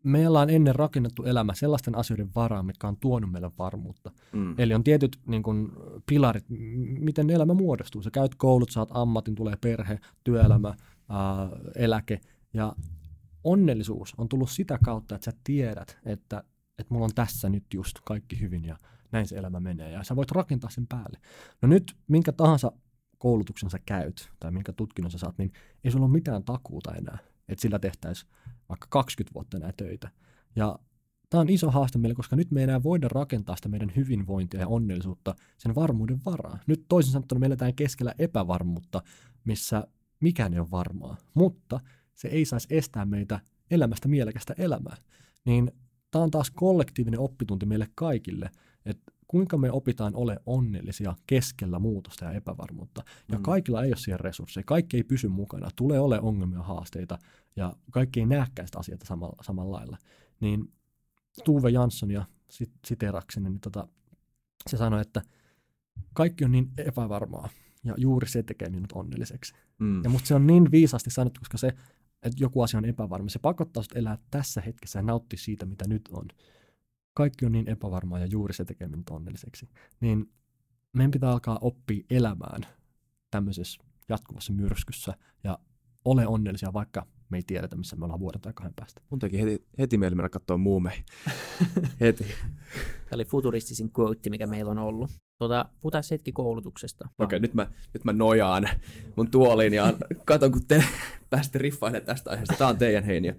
[0.03, 4.11] meillä on ennen rakennettu elämä sellaisten asioiden varaan, mitkä on tuonut meille varmuutta.
[4.33, 4.55] Mm.
[4.57, 5.73] Eli on tietyt niin kun,
[6.05, 6.45] pilarit,
[6.99, 8.01] miten elämä muodostuu.
[8.01, 10.75] Sä käyt koulut, saat ammatin, tulee perhe, työelämä,
[11.09, 12.19] ää, eläke.
[12.53, 12.75] Ja
[13.43, 16.43] onnellisuus on tullut sitä kautta, että sä tiedät, että,
[16.79, 18.77] että mulla on tässä nyt just kaikki hyvin ja
[19.11, 19.91] näin se elämä menee.
[19.91, 21.19] Ja sä voit rakentaa sen päälle.
[21.61, 22.71] No nyt minkä tahansa
[23.17, 25.51] koulutuksen sä käyt tai minkä tutkinnon sä saat, niin
[25.83, 27.17] ei sulla ole mitään takuuta enää,
[27.49, 28.31] että sillä tehtäisiin
[28.71, 30.09] vaikka 20 vuotta enää töitä.
[30.55, 30.79] Ja
[31.29, 34.59] tämä on iso haaste meille, koska nyt me ei enää voida rakentaa sitä meidän hyvinvointia
[34.59, 36.59] ja onnellisuutta sen varmuuden varaan.
[36.67, 39.01] Nyt toisin sanottuna me eletään keskellä epävarmuutta,
[39.43, 39.87] missä
[40.19, 41.79] mikään ei ole varmaa, mutta
[42.13, 43.39] se ei saisi estää meitä
[43.71, 44.97] elämästä mielekästä elämää.
[45.45, 45.71] Niin
[46.11, 48.49] tämä on taas kollektiivinen oppitunti meille kaikille,
[48.85, 53.03] että kuinka me opitaan ole onnellisia keskellä muutosta ja epävarmuutta.
[53.31, 53.43] Ja mm.
[53.43, 57.17] kaikilla ei ole siihen resursseja, kaikki ei pysy mukana, tulee ole ongelmia ja haasteita,
[57.55, 59.97] ja kaikki ei näekään sitä asiaa samalla, samalla lailla.
[60.39, 60.73] Niin
[61.43, 63.87] Tuve Jansson ja sit, siterakseni, niin tota,
[64.69, 65.21] se sanoi, että
[66.13, 67.49] kaikki on niin epävarmaa,
[67.83, 69.53] ja juuri se tekee minut onnelliseksi.
[69.79, 70.03] Mm.
[70.03, 71.67] Ja musta se on niin viisaasti sanottu, koska se,
[72.23, 75.87] että joku asia on epävarma, se pakottaa sinut elää tässä hetkessä ja nauttia siitä, mitä
[75.87, 76.27] nyt on
[77.13, 80.33] kaikki on niin epävarmaa ja juuri se tekee minut onnelliseksi, niin
[80.93, 82.61] meidän pitää alkaa oppia elämään
[83.31, 85.59] tämmöisessä jatkuvassa myrskyssä ja
[86.05, 89.01] ole onnellisia, vaikka me ei tiedetä, missä me ollaan vuoden tai kahden päästä.
[89.09, 91.03] Mun teki heti, heti mieli mennä katsoa muume.
[92.01, 92.23] heti.
[92.23, 95.11] Tämä oli futuristisin quote, mikä meillä on ollut.
[95.37, 97.05] Tuota, puhutaan hetki koulutuksesta.
[97.05, 98.69] Okei, okay, nyt, mä, nyt mä nojaan
[99.15, 99.93] mun tuoliin ja
[100.25, 100.83] katon, kun te
[101.29, 102.55] pääsitte riffailemaan tästä aiheesta.
[102.57, 103.35] Tämä on teidän heiniä.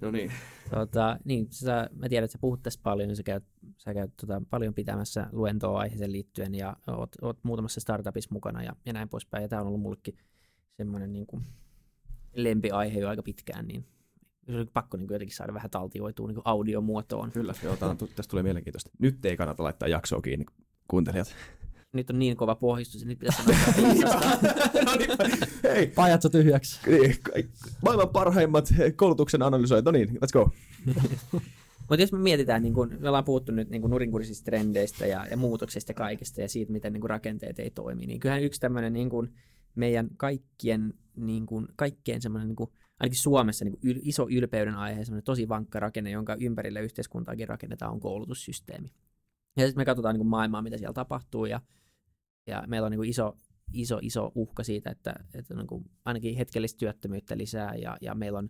[0.00, 0.32] No niin.
[0.70, 3.44] Tota, niin, sä, mä tiedän, että sä puhut tästä paljon, niin sä käyt,
[3.78, 8.76] sä käyt tota, paljon pitämässä luentoa aiheeseen liittyen ja oot, oot muutamassa startupissa mukana ja,
[8.86, 9.42] ja näin poispäin.
[9.42, 10.18] Ja tämä on ollut mullekin
[10.76, 11.42] semmoinen niin kuin
[12.36, 13.84] lempiaihe jo aika pitkään, niin
[14.46, 17.32] se oli pakko niin jotenkin saada vähän taltioitua niin audiomuotoon.
[17.32, 18.90] Kyllä, joo, tästä tulee mielenkiintoista.
[18.98, 20.46] Nyt ei kannata laittaa jaksoa kiinni,
[20.88, 21.34] kuuntelijat.
[21.92, 23.58] Nyt on niin kova pohjistus, että nyt pitäisi sanoa
[24.86, 25.10] no niin,
[25.62, 25.86] Hei.
[25.86, 26.80] Pajatso tyhjäksi.
[26.86, 27.16] Niin,
[27.82, 29.84] maailman parhaimmat koulutuksen analysoijat.
[29.84, 30.50] No niin, let's go.
[31.88, 35.36] Mutta jos me mietitään, niin kun, me ollaan puhuttu nyt niin nurinkurisista trendeistä ja, ja
[35.36, 38.92] muutoksista ja kaikesta ja siitä, miten niin kun rakenteet ei toimi, niin kyllähän yksi tämmöinen
[38.92, 39.30] niin kun
[39.74, 45.04] meidän kaikkien, niin kun, kaikkien semmoinen, niin kun, ainakin Suomessa niin yl, iso ylpeyden aihe,
[45.04, 48.92] semmoinen tosi vankka rakenne, jonka ympärille yhteiskuntaakin rakennetaan, on koulutussysteemi.
[49.56, 51.60] Ja sitten me katsotaan niin kuin maailmaa, mitä siellä tapahtuu, ja,
[52.46, 53.38] ja meillä on niin kuin iso,
[53.72, 58.38] iso, iso uhka siitä, että, että niin kuin ainakin hetkellistä työttömyyttä lisää, ja, ja meillä
[58.38, 58.48] on,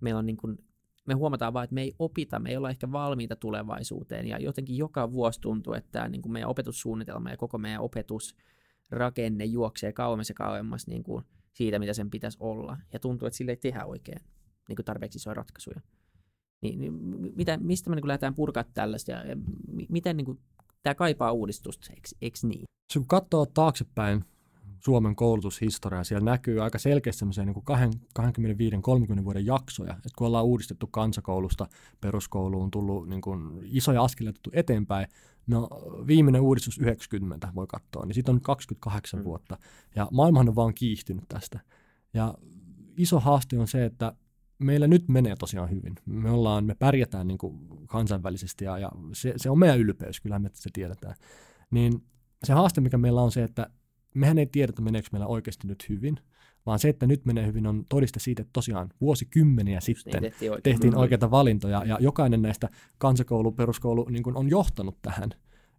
[0.00, 0.58] meillä on niin kuin,
[1.06, 4.76] me huomataan vaan, että me ei opita, me ei olla ehkä valmiita tulevaisuuteen, ja jotenkin
[4.76, 10.34] joka vuosi tuntuu, että niin kuin meidän opetussuunnitelma ja koko meidän opetusrakenne juoksee kauemmas ja
[10.34, 11.24] kauemmas niin kuin
[11.54, 14.20] siitä, mitä sen pitäisi olla, ja tuntuu, että sille ei tehdä oikein
[14.68, 15.80] niin kuin tarpeeksi isoja ratkaisuja.
[16.60, 16.92] Niin, niin
[17.36, 19.36] mitä, mistä me niin lähdetään purkaa tällaista ja, ja
[19.88, 20.38] miten niin kuin,
[20.82, 22.64] tämä kaipaa uudistusta, eikö, eikö niin?
[22.92, 24.24] Se kun katsoo taaksepäin
[24.84, 27.54] Suomen koulutushistoriaa, siellä näkyy aika selkeästi niin
[29.20, 31.66] 25-30 vuoden jaksoja, että kun ollaan uudistettu kansakoulusta
[32.00, 35.06] peruskouluun, tullut niin kuin isoja askeleita eteenpäin,
[35.46, 35.68] no
[36.06, 39.24] viimeinen uudistus 90 voi katsoa, niin siitä on 28 mm.
[39.24, 39.58] vuotta,
[39.96, 41.60] ja maailmahan on vaan kiihtynyt tästä.
[42.14, 42.34] Ja
[42.96, 44.12] iso haaste on se, että
[44.58, 45.94] meillä nyt menee tosiaan hyvin.
[46.06, 50.38] Me, ollaan, me pärjätään niin kuin kansainvälisesti ja, ja se, se on meidän ylpeys, kyllä
[50.38, 51.14] me se tiedetään.
[51.70, 52.04] Niin
[52.44, 53.70] se haaste, mikä meillä on se, että
[54.14, 56.16] mehän ei tiedetä, meneekö meillä oikeasti nyt hyvin,
[56.66, 60.22] vaan se, että nyt menee hyvin, on todiste siitä, että tosiaan vuosikymmeniä niin, sitten niin,
[60.22, 60.62] tehtiin, oikein.
[60.62, 65.30] tehtiin oikeita valintoja, ja jokainen näistä kansakoulu, peruskoulu niin kuin on johtanut tähän.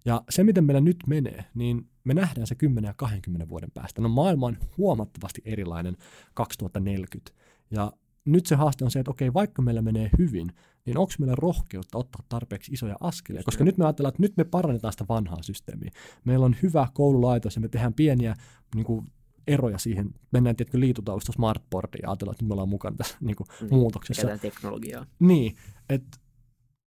[0.06, 4.02] Ja se, miten meillä nyt menee, niin me nähdään se 10 ja 20 vuoden päästä.
[4.02, 5.98] No maailma on huomattavasti erilainen
[6.34, 7.32] 2040.
[7.72, 7.92] Ja
[8.26, 10.52] nyt se haaste on se, että okei, vaikka meillä menee hyvin,
[10.86, 13.44] niin onko meillä rohkeutta ottaa tarpeeksi isoja askelia?
[13.44, 15.92] Koska nyt me ajatellaan, että nyt me parannetaan sitä vanhaa systeemiä.
[16.24, 18.36] Meillä on hyvä koululaitos ja me tehdään pieniä
[18.76, 19.08] niin kuin,
[19.48, 20.14] eroja siihen.
[20.32, 23.68] Mennään tietenkin liitutausta smartboardiin ja ajatellaan, että nyt me ollaan mukana tässä niin kuin, mm,
[23.70, 24.22] muutoksessa.
[24.22, 25.06] Käytetään teknologiaa.
[25.20, 25.56] Niin,
[25.90, 26.18] että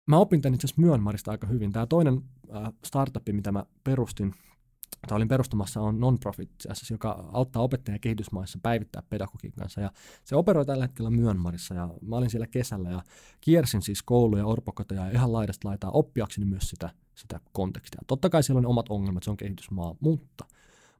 [0.06, 1.72] mä opin tämän itse asiassa Myönmarista aika hyvin.
[1.72, 2.22] Tämä toinen
[2.56, 4.34] äh, startup, mitä mä perustin,
[5.08, 6.50] tai olin perustamassa, on non-profit,
[6.90, 9.80] joka auttaa opettajia kehitysmaissa päivittää pedagogiikansa.
[9.80, 9.90] Ja
[10.24, 13.02] se operoi tällä hetkellä Myönmarissa ja mä olin siellä kesällä ja
[13.40, 18.00] kiersin siis kouluja, orpokoteja ja ihan laidasta laitaa oppiakseni myös sitä, sitä kontekstia.
[18.06, 20.44] Totta kai siellä on omat ongelmat, se on kehitysmaa, mutta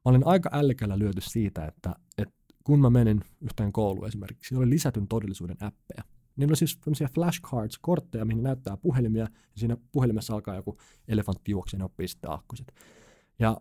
[0.05, 2.35] Mä olin aika ällikällä lyöty siitä, että, että
[2.65, 6.03] kun mä menin yhteen kouluun esimerkiksi, oli lisätyn todellisuuden appeja.
[6.37, 10.79] Niillä on siis tämmöisiä flashcards, kortteja, mihin näyttää puhelimia, ja siinä puhelimessa alkaa joku
[11.09, 12.73] elefantti juoksee ja oppii sitten akkuset.
[13.39, 13.57] Ja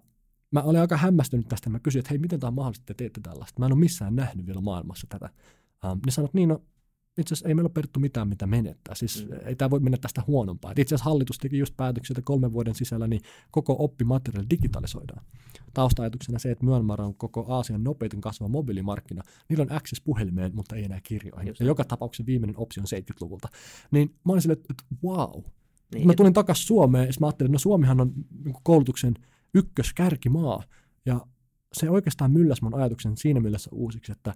[0.51, 2.97] mä olin aika hämmästynyt tästä, mä kysyin, että hei, miten tämä on mahdollista, että te
[2.97, 3.59] teette tällaista?
[3.59, 5.29] Mä en ole missään nähnyt vielä maailmassa tätä.
[5.91, 6.61] Um, ne sanoivat, niin no,
[7.17, 8.95] itse asiassa ei meillä ole peritty mitään, mitä menettää.
[8.95, 9.37] Siis mm.
[9.45, 10.71] ei tämä voi mennä tästä huonompaa.
[10.71, 13.21] Et itse asiassa hallitus teki just päätöksiä, että kolmen vuoden sisällä niin
[13.51, 15.25] koko oppimateriaali digitalisoidaan.
[15.73, 19.23] Taustaajatuksena se, että Myanmar on koko Aasian nopeiten kasvava mobiilimarkkina.
[19.49, 21.47] Niillä on access puhelimeen, mutta ei enää kirjoihin.
[21.47, 21.59] Just.
[21.59, 23.47] Ja joka tapauksessa viimeinen opsio on 70-luvulta.
[23.91, 25.43] Niin mä olin silleen, että wow.
[25.93, 26.07] Niin.
[26.07, 28.13] Mä tulin takaisin Suomeen ja mä ajattelin, että no Suomihan on
[28.45, 29.13] niin koulutuksen
[29.53, 30.63] ykköskärkimaa.
[31.05, 31.21] Ja
[31.73, 34.33] se oikeastaan mylläsi mun ajatuksen siinä mielessä uusiksi, että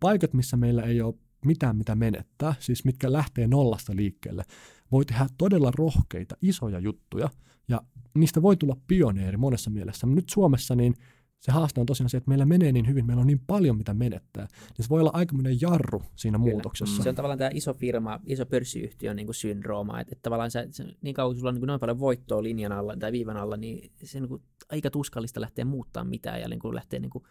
[0.00, 4.44] paikat, missä meillä ei ole mitään, mitä menettää, siis mitkä lähtee nollasta liikkeelle,
[4.92, 7.30] voi tehdä todella rohkeita, isoja juttuja,
[7.68, 7.80] ja
[8.14, 10.06] niistä voi tulla pioneeri monessa mielessä.
[10.06, 10.94] Nyt Suomessa niin
[11.42, 13.94] se haaste on tosiaan se, että meillä menee niin hyvin, meillä on niin paljon mitä
[13.94, 16.50] menettää, niin se voi olla aikamoinen jarru siinä Kyllä.
[16.50, 17.02] muutoksessa.
[17.02, 20.68] Se on tavallaan tämä iso firma, iso pörssiyhtiön niin kuin syndrooma, että, että tavallaan se,
[20.70, 23.56] se, niin kauan kun sulla on niin noin paljon voittoa linjan alla tai viivan alla,
[23.56, 27.24] niin se niin kuin aika tuskallista lähteä muuttaa mitään ja niin kuin lähteä niin kuin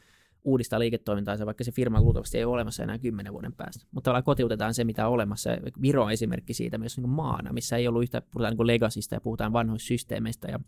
[0.43, 3.85] uudistaa liiketoimintaansa, vaikka se firma luultavasti ei ole olemassa enää kymmenen vuoden päästä.
[3.91, 5.49] Mutta tavallaan kotiutetaan se, mitä on olemassa.
[5.81, 9.15] Viro on esimerkki siitä myös niin kuin maana, missä ei ollut yhtä, puhutaan niin legasista
[9.15, 10.59] ja puhutaan vanhoista systeemeistä ja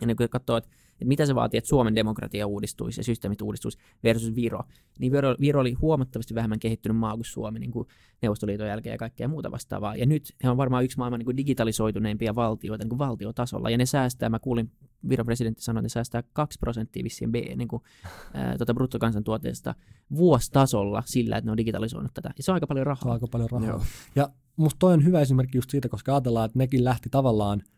[0.00, 3.42] ja niin kun katsoo, että, että mitä se vaatii, että Suomen demokratia uudistuisi ja systeemit
[3.42, 4.60] uudistuisi versus Viro,
[4.98, 7.88] niin Viro, Viro oli huomattavasti vähemmän kehittynyt maa kuin Suomi niin kuin
[8.22, 9.96] Neuvostoliiton jälkeen ja kaikkea muuta vastaavaa.
[9.96, 13.70] Ja nyt he on varmaan yksi maailman niin kuin digitalisoituneimpia valtioita niin kuin valtiotasolla.
[13.70, 14.70] Ja ne säästää, mä kuulin
[15.08, 17.82] Viron presidentti sanoi, että ne säästää 2 prosenttia vissiin B, niin kuin,
[18.34, 19.74] ää, tuota bruttokansantuotteesta
[20.16, 22.30] vuositasolla sillä, että ne on digitalisoinut tätä.
[22.36, 23.12] Ja se on aika paljon rahaa.
[23.12, 23.68] Aika paljon rahaa.
[23.68, 23.82] Joo.
[24.16, 27.62] Ja musta toi on hyvä esimerkki just siitä, koska ajatellaan, että nekin lähti tavallaan–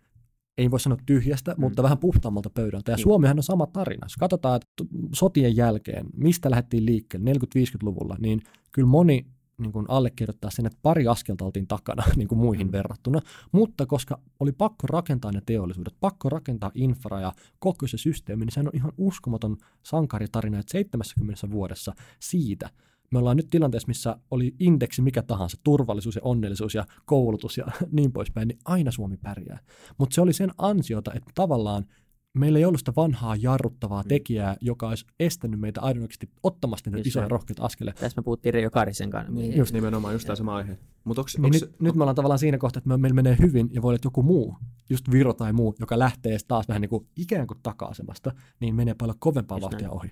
[0.60, 1.60] ei voi sanoa tyhjästä, mm.
[1.60, 2.92] mutta vähän puhtaammalta pöydältä.
[2.92, 3.02] Ja niin.
[3.02, 4.04] Suomihan on sama tarina.
[4.04, 4.84] Jos katsotaan, että
[5.14, 8.40] sotien jälkeen, mistä lähdettiin liikkeelle 40-50-luvulla, niin
[8.72, 9.26] kyllä moni
[9.58, 12.72] niin kuin allekirjoittaa sen, että pari askelta oltiin takana niin kuin muihin mm.
[12.72, 13.20] verrattuna,
[13.52, 18.52] mutta koska oli pakko rakentaa ne teollisuudet, pakko rakentaa infra ja koko se systeemi, niin
[18.52, 22.70] se on ihan uskomaton sankaritarina, että 70 vuodessa siitä
[23.12, 27.66] me ollaan nyt tilanteessa, missä oli indeksi mikä tahansa, turvallisuus ja onnellisuus ja koulutus ja
[27.92, 29.58] niin poispäin, niin aina Suomi pärjää.
[29.98, 31.86] Mutta se oli sen ansiota, että tavallaan
[32.34, 34.08] meillä ei ollut sitä vanhaa jarruttavaa mm.
[34.08, 38.00] tekijää, joka olisi estänyt meitä aidosti ottamasta niitä isoja rohkeita askeleita.
[38.00, 39.32] Tässä me puhuttiin Reijo Karisen kanssa.
[39.32, 40.78] Niin, just nimenomaan, just tämä sama aihe.
[41.04, 41.76] Mut onks, niin onks, nyt, on...
[41.80, 44.56] nyt me ollaan tavallaan siinä kohtaa, että meillä menee hyvin ja voi olla joku muu,
[44.90, 48.94] just Viro tai muu, joka lähtee taas vähän niin kuin ikään kuin taka-asemasta, niin menee
[48.94, 50.10] paljon kovempaa just vauhtia näin, ohi.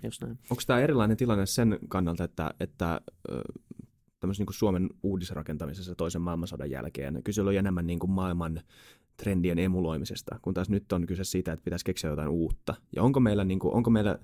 [0.51, 3.01] Onko tämä erilainen tilanne sen kannalta, että, että
[4.21, 8.61] tämmöisen niin Suomen uudisrakentamisessa toisen maailmansodan jälkeen kysely on enemmän niin kuin maailman
[9.23, 12.75] trendien emuloimisesta, kun taas nyt on kyse siitä, että pitäisi keksiä jotain uutta.
[12.97, 14.19] Ja onko meillä, niin kuin, onko meillä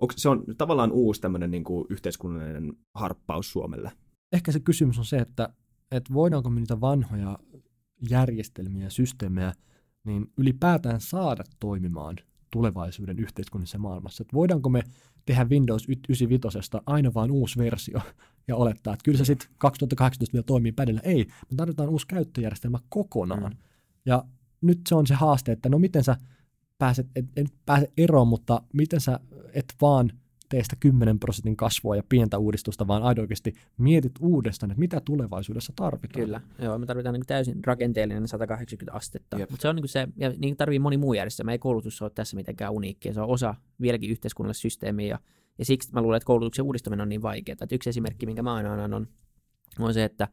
[0.00, 3.92] onko, se on tavallaan uusi tämmöinen niin kuin yhteiskunnallinen harppaus Suomelle?
[4.32, 5.48] Ehkä se kysymys on se, että,
[5.90, 7.38] että voidaanko me niitä vanhoja
[8.10, 9.52] järjestelmiä ja systeemejä
[10.04, 12.16] niin ylipäätään saada toimimaan
[12.52, 14.22] tulevaisuuden yhteiskunnassa maailmassa.
[14.22, 14.82] Että voidaanko me
[15.26, 16.48] tehdä Windows 95
[16.86, 18.00] aina vain uusi versio
[18.48, 21.00] ja olettaa, että kyllä se sitten 2018 vielä toimii pädellä.
[21.04, 23.52] Ei, me tarvitaan uusi käyttöjärjestelmä kokonaan.
[23.52, 23.58] Mm.
[24.06, 24.24] Ja
[24.60, 26.16] nyt se on se haaste, että no miten sä
[26.78, 29.20] pääset, et, et pääse eroon, mutta miten sä
[29.54, 30.12] et vaan
[30.48, 35.72] tee sitä 10 prosentin kasvua ja pientä uudistusta, vaan aidoikesti mietit uudestaan, että mitä tulevaisuudessa
[35.76, 36.24] tarvitaan.
[36.24, 40.32] Kyllä, joo, me tarvitaan niin täysin rakenteellinen 180 astetta, mutta se on niin se, ja
[40.38, 44.10] niin tarvii moni muu järjestelmä, ei koulutus ole tässä mitenkään uniikki, se on osa vieläkin
[44.10, 45.18] yhteiskunnallista systeemiä, ja,
[45.58, 47.56] ja siksi mä luulen, että koulutuksen uudistaminen on niin vaikeaa.
[47.62, 49.08] Että yksi esimerkki, minkä mä aina annan, on,
[49.78, 50.28] on se, että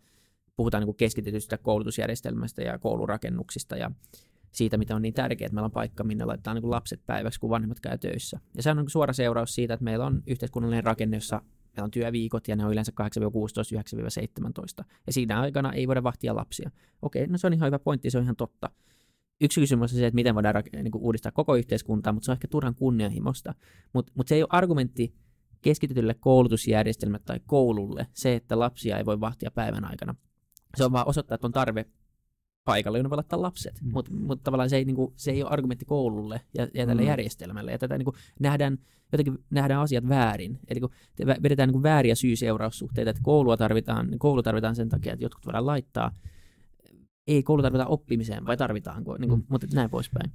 [0.57, 3.91] puhutaan niin keskitetystä koulutusjärjestelmästä ja koulurakennuksista ja
[4.51, 7.49] siitä, mitä on niin tärkeää, että meillä on paikka, minne laittaa niin lapset päiväksi, kun
[7.49, 8.39] vanhemmat käy töissä.
[8.55, 11.41] Ja se on niin suora seuraus siitä, että meillä on yhteiskunnallinen rakenne, jossa
[11.77, 12.91] meillä on työviikot ja ne on yleensä
[14.81, 14.85] 8-16, 9-17.
[15.07, 16.71] Ja siinä aikana ei voida vahtia lapsia.
[17.01, 18.69] Okei, no se on ihan hyvä pointti, se on ihan totta.
[19.41, 22.35] Yksi kysymys on se, että miten voidaan niin kuin uudistaa koko yhteiskuntaa, mutta se on
[22.35, 23.53] ehkä turhan kunnianhimosta.
[23.93, 25.15] Mutta mut se ei ole argumentti
[25.61, 30.15] keskitetylle koulutusjärjestelmälle tai koululle se, että lapsia ei voi vahtia päivän aikana.
[30.75, 31.85] Se on vaan osoittaa, että on tarve
[32.67, 33.81] paikalle, jonne voi laittaa lapset.
[33.81, 33.91] Mm.
[33.91, 37.07] Mutta mut tavallaan se ei, niinku, se ei ole argumentti koululle ja, ja tälle mm.
[37.07, 37.71] järjestelmälle.
[37.71, 38.77] Ja tätä niinku, nähdään,
[39.11, 40.59] jotenkin nähdään asiat väärin.
[40.67, 40.89] Eli kun
[41.43, 45.65] vedetään niinku vääriä syy-seuraussuhteita, että koulua tarvitaan, niin koulu tarvitaan sen takia, että jotkut voidaan
[45.65, 46.11] laittaa.
[47.27, 49.17] Ei koulu tarvitaan oppimiseen, vai tarvitaanko?
[49.17, 49.43] Niinku, mm.
[49.49, 50.31] Mutta näin poispäin.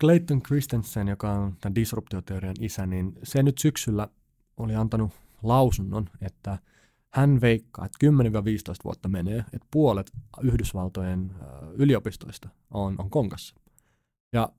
[0.00, 4.08] Clayton Christensen, joka on tämän disruptioteorian isä, niin se nyt syksyllä
[4.56, 5.12] oli antanut
[5.42, 6.58] lausunnon, että–
[7.16, 8.08] hän veikkaa, että 10-15
[8.84, 10.12] vuotta menee, että puolet
[10.42, 11.34] Yhdysvaltojen
[11.74, 13.54] yliopistoista on, on konkassa.
[14.32, 14.52] Ja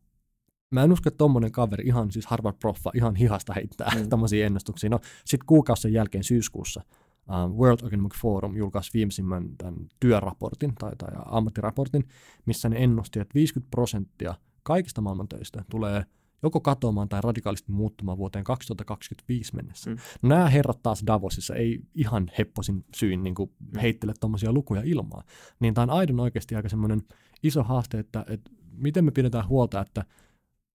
[0.71, 4.09] Mä en usko, että tommonen kaveri, ihan siis Harvard-proffa, ihan hihasta heittää mm.
[4.09, 4.89] tämmöisiä ennustuksia.
[4.89, 6.81] No sitten kuukausien jälkeen syyskuussa
[7.29, 12.07] uh, World Economic Forum julkaisi viimeisimmän tämän työraportin tai, tai ammattiraportin,
[12.45, 16.05] missä ne ennusti, että 50 prosenttia kaikista maailman töistä tulee
[16.43, 19.89] joko katoamaan tai radikaalisti muuttumaan vuoteen 2025 mennessä.
[19.89, 19.97] Mm.
[20.21, 23.79] No, nämä herrat taas Davosissa ei ihan hepposin syyn niin kuin mm.
[23.79, 25.23] heittele tuommoisia lukuja ilmaa.
[25.59, 27.03] Niin tämä on aidon oikeasti aika semmoinen
[27.43, 30.05] iso haaste, että, että miten me pidetään huolta, että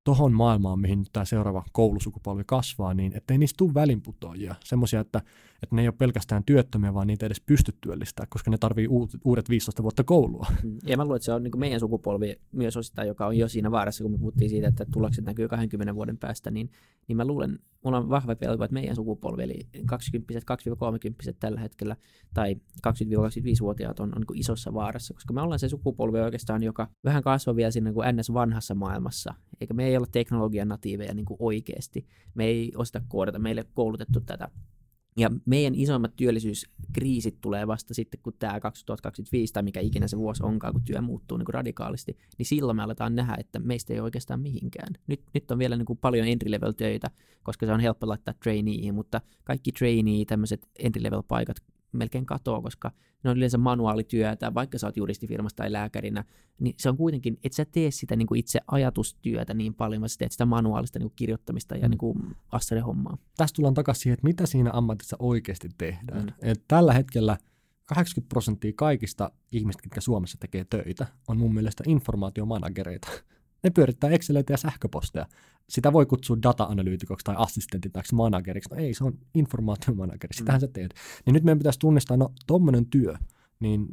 [0.04, 4.54] tohon maailmaan, mihin tämä seuraava koulusukupolvi kasvaa, niin ettei niistä tule välinputoajia.
[4.64, 5.22] Semmoisia, että,
[5.62, 8.88] että ne ei ole pelkästään työttömiä, vaan niitä edes pysty työllistämään, koska ne tarvii
[9.24, 10.46] uudet 15 vuotta koulua.
[10.62, 10.78] Mm.
[10.86, 13.70] Ja mä luulen, että se on niin meidän sukupolvi myös osittain, joka on jo siinä
[13.70, 16.70] vaarassa, kun me puhuttiin siitä, että tulokset näkyy 20 vuoden päästä, niin,
[17.08, 20.54] niin mä luulen, mulla on vahva pelko, että meidän sukupolvi, eli 20
[21.30, 21.96] 2-30 tällä hetkellä,
[22.34, 27.22] tai 20-25-vuotiaat on, on niin isossa vaarassa, koska me ollaan se sukupolvi oikeastaan, joka vähän
[27.22, 32.06] kasvaa vielä siinä niin NS vanhassa maailmassa, eikä me ei olla teknologian natiiveja niin oikeasti.
[32.34, 34.48] Me ei osata koodata, meille koulutettu tätä
[35.16, 40.42] ja meidän isoimmat työllisyyskriisit tulee vasta sitten, kun tämä 2025 tai mikä ikinä se vuosi
[40.42, 44.00] onkaan, kun työ muuttuu niin kuin radikaalisti, niin silloin me aletaan nähdä, että meistä ei
[44.00, 44.94] oikeastaan mihinkään.
[45.06, 47.10] Nyt, nyt on vielä niin kuin paljon entry-level töitä,
[47.42, 51.56] koska se on helppo laittaa trainee, mutta kaikki trainee, tämmöiset entry-level paikat
[51.92, 52.90] melkein katoaa, koska
[53.24, 56.24] ne on yleensä manuaalityötä, vaikka sä oot juristifirmassa tai lääkärinä,
[56.58, 60.08] niin se on kuitenkin, että sä tee sitä niin kuin itse ajatustyötä niin paljon, vaan
[60.08, 61.90] sä teet sitä manuaalista niin kuin kirjoittamista ja mm.
[61.90, 62.18] niin kuin
[62.86, 63.18] hommaa.
[63.36, 66.24] Tästä tullaan takaisin siihen, että mitä siinä ammatissa oikeasti tehdään.
[66.24, 66.32] Mm.
[66.42, 67.38] Et tällä hetkellä
[67.86, 73.08] 80 prosenttia kaikista ihmistä, jotka Suomessa tekee töitä, on mun mielestä informaatiomanagereita.
[73.62, 75.26] Ne pyörittää Exceleitä ja sähköposteja.
[75.68, 78.68] Sitä voi kutsua data-analyytikoksi tai assistentiksi tai manageriksi.
[78.70, 80.66] No ei, se on informaatiomanageri, sitähän mm.
[80.66, 80.94] sä teet.
[81.26, 83.14] Niin nyt meidän pitäisi tunnistaa, no tommonen työ,
[83.60, 83.86] niin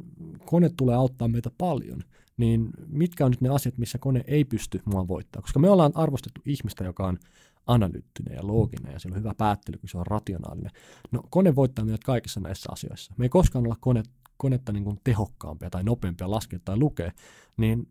[0.44, 2.02] kone tulee auttaa meitä paljon.
[2.36, 5.42] Niin mitkä on nyt ne asiat, missä kone ei pysty mua voittaa?
[5.42, 7.18] Koska me ollaan arvostettu ihmistä, joka on
[7.66, 10.70] analyyttinen ja looginen ja sillä on hyvä päättely, kun se on rationaalinen.
[11.10, 13.14] No kone voittaa meidät kaikissa näissä asioissa.
[13.16, 14.02] Me ei koskaan olla kone,
[14.36, 17.12] konetta niin kuin tehokkaampia tai nopeampia laskea tai lukea,
[17.56, 17.88] niin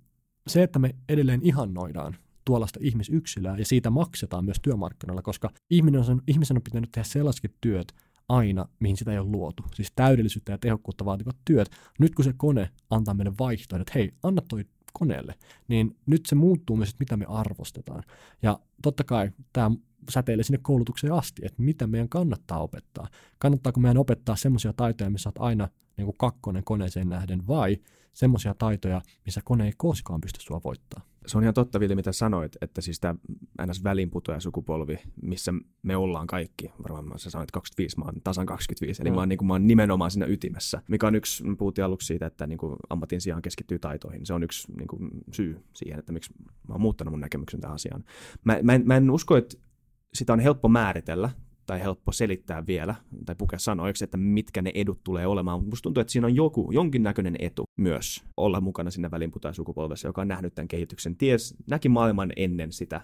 [0.50, 6.22] se, että me edelleen ihannoidaan tuollaista ihmisyksilöä ja siitä maksetaan myös työmarkkinoilla, koska ihminen on,
[6.28, 7.94] ihmisen on pitänyt tehdä sellaiset työt
[8.30, 9.64] aina, mihin sitä ei ole luotu.
[9.76, 11.70] Siis täydellisyyttä ja tehokkuutta vaativat työt.
[12.00, 15.36] Nyt kun se kone antaa meille vaihtoehdon, että hei, anna toi koneelle,
[15.68, 18.04] niin nyt se muuttuu myös, että mitä me arvostetaan.
[18.42, 19.72] Ja totta kai tämä
[20.10, 23.08] säteilee sinne koulutukseen asti, että mitä meidän kannattaa opettaa.
[23.40, 27.78] Kannattaako meidän opettaa semmoisia taitoja, missä olet aina niin kuin kakkonen koneeseen nähden, vai
[28.14, 31.02] semmoisia taitoja, missä kone ei koskaan pysty sua voittaa.
[31.28, 33.16] Se on ihan totta, Ville, mitä sanoit, että siis tämä
[33.66, 33.84] ns.
[33.84, 39.10] välinputoja sukupolvi, missä me ollaan kaikki, varmaan sä sanoit 25, mä oon tasan 25, eli
[39.10, 39.16] mm.
[39.16, 42.08] mä, oon, niin kuin, mä oon nimenomaan siinä ytimessä, mikä on yksi, me puhuttiin aluksi
[42.08, 44.26] siitä, että niin kuin ammatin sijaan keskittyy taitoihin.
[44.26, 46.34] Se on yksi niin kuin, syy siihen, että miksi
[46.68, 48.04] mä oon muuttanut mun näkemyksen tähän asiaan.
[48.44, 49.58] Mä, mä, en, mä en usko, että
[50.14, 51.30] sitä on helppo määritellä,
[51.66, 52.96] tai helppo selittää vielä,
[53.26, 55.64] tai pukea sanoiksi, että mitkä ne edut tulee olemaan.
[55.64, 60.28] Musta tuntuu, että siinä on joku, jonkinnäköinen etu myös olla mukana siinä välinputajasukupolvessa, joka on
[60.28, 61.16] nähnyt tämän kehityksen.
[61.16, 63.02] Ties, näki maailman ennen sitä,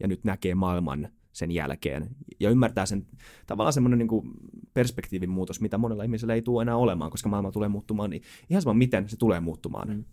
[0.00, 2.08] ja nyt näkee maailman sen jälkeen.
[2.40, 3.06] Ja ymmärtää sen
[3.46, 4.32] tavallaan semmoinen niin
[4.74, 8.62] perspektiivin muutos, mitä monella ihmisellä ei tule enää olemaan, koska maailma tulee muuttumaan, niin ihan
[8.62, 9.88] sama miten se tulee muuttumaan.
[9.88, 10.04] Mm.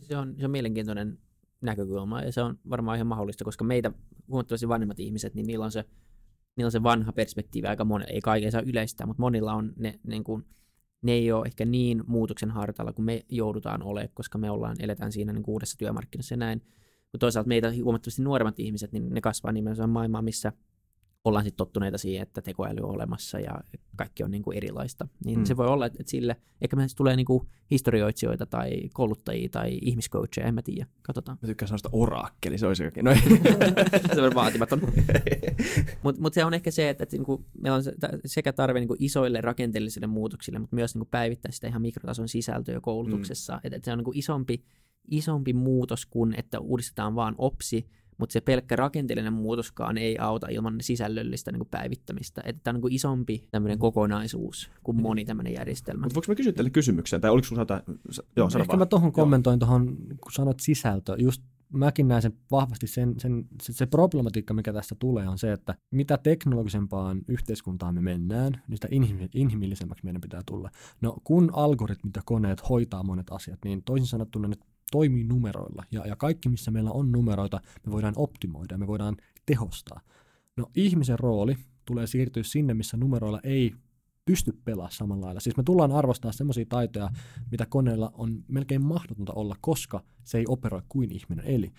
[0.00, 1.18] Se, on, se on mielenkiintoinen
[1.60, 3.92] näkökulma, ja se on varmaan ihan mahdollista, koska meitä
[4.30, 5.84] huomattavasti vanhemmat ihmiset, niin niillä on se
[6.56, 10.00] niillä on se vanha perspektiivi aika monella, ei kaiken saa yleistää, mutta monilla on ne,
[10.06, 10.46] niin kuin,
[11.02, 15.12] ne ei ole ehkä niin muutoksen hartalla kuin me joudutaan olemaan, koska me ollaan, eletään
[15.12, 16.62] siinä niin uudessa työmarkkinassa ja näin.
[17.02, 20.52] Mutta toisaalta meitä huomattavasti nuoremmat ihmiset, niin ne kasvaa nimenomaan maailmaan, missä
[21.24, 23.60] ollaan sitten tottuneita siihen, että tekoäly on olemassa ja
[23.96, 25.08] kaikki on niin kuin erilaista.
[25.24, 25.44] Niin mm.
[25.44, 30.46] se voi olla, että sille, ehkä me tulee niin kuin historioitsijoita tai kouluttajia tai ihmiscoacheja,
[30.46, 30.86] en mä tiedä.
[31.02, 31.38] Katsotaan.
[31.42, 33.04] Mä tykkään sanoa oraakkeli, se olisi jokin.
[33.04, 33.14] No.
[34.14, 34.80] se on vaatimaton.
[36.02, 37.82] mutta mut se on ehkä se, että, että niinku, meillä on
[38.26, 43.52] sekä tarve niinku isoille rakenteellisille muutoksille, mutta myös niinku päivittää sitä ihan mikrotason sisältöä koulutuksessa.
[43.52, 43.60] Mm.
[43.64, 44.64] Että, että se on niinku isompi,
[45.10, 47.86] isompi muutos kuin, että uudistetaan vaan opsi,
[48.20, 52.42] mutta se pelkkä rakenteellinen muutoskaan ei auta ilman sisällöllistä niin kuin päivittämistä.
[52.44, 53.80] Että tämä on niin kuin isompi tämmöinen mm.
[53.80, 55.02] kokonaisuus kuin mm.
[55.02, 56.02] moni tämmöinen järjestelmä.
[56.02, 57.82] Mutta voinko mä kysyä teille kysymyksen, tai oliko sinulla jotain?
[58.36, 58.78] Joo, sano Ehkä vaan.
[58.78, 61.42] mä tuohon kommentoin tuohon, kun sanot sisältö, just
[61.72, 65.74] mäkin näen sen vahvasti, sen, sen, se, se problematiikka, mikä tästä tulee, on se, että
[65.90, 68.88] mitä teknologisempaan yhteiskuntaan me mennään, niin sitä
[69.34, 70.70] inhimillisemmäksi meidän pitää tulla.
[71.00, 74.56] No kun algoritmit ja koneet hoitaa monet asiat, niin toisin sanottuna ne
[74.90, 75.84] toimii numeroilla.
[75.90, 79.16] Ja, ja kaikki, missä meillä on numeroita, me voidaan optimoida me voidaan
[79.46, 80.00] tehostaa.
[80.56, 83.74] No ihmisen rooli tulee siirtyä sinne, missä numeroilla ei
[84.24, 85.40] pysty pelaamaan samalla lailla.
[85.40, 87.10] Siis me tullaan arvostaa semmoisia taitoja,
[87.50, 91.46] mitä koneella on melkein mahdotonta olla, koska se ei operoi kuin ihminen.
[91.46, 91.72] Eli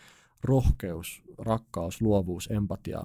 [0.43, 3.03] rohkeus, rakkaus, luovuus, empatia,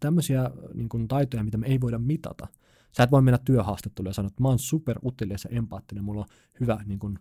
[0.00, 2.48] tämmöisiä niin kuin taitoja, mitä me ei voida mitata.
[2.96, 6.26] Sä et voi mennä työhaastatteluun ja sanoa, että mä oon super ja empaattinen, mulla on
[6.60, 7.18] hyvä niin kuin,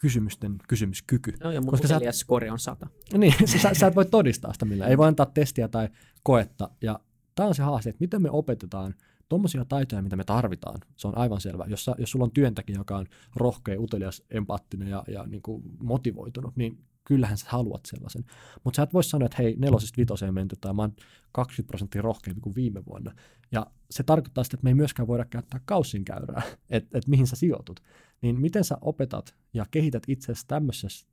[0.00, 1.32] kysymysten kysymyskyky.
[1.44, 2.86] No ja mun Koska sä- score on sata.
[3.18, 4.90] Niin, sä, sä et voi todistaa sitä millään.
[4.90, 5.88] Ei voi antaa testiä tai
[6.22, 6.70] koetta.
[6.82, 7.00] Ja
[7.34, 8.94] tämä on se haaste, että miten me opetetaan
[9.28, 10.80] tuommoisia taitoja, mitä me tarvitaan.
[10.96, 11.64] Se on aivan selvä.
[11.68, 15.62] Jos, sä, jos sulla on työntekijä, joka on rohkea, utelias, empaattinen ja, ja niin kuin
[15.82, 18.24] motivoitunut, niin kyllähän sä haluat sellaisen.
[18.64, 20.92] Mutta sä et voi sanoa, että hei, nelosesta vitoseen menty tai mä oon
[21.32, 23.12] 20 prosenttia rohkeampi kuin viime vuonna.
[23.52, 27.26] Ja se tarkoittaa sitä, että me ei myöskään voida käyttää kaussin käyrää, että et mihin
[27.26, 27.80] sä sijoitut.
[28.22, 30.46] Niin miten sä opetat ja kehität itsesi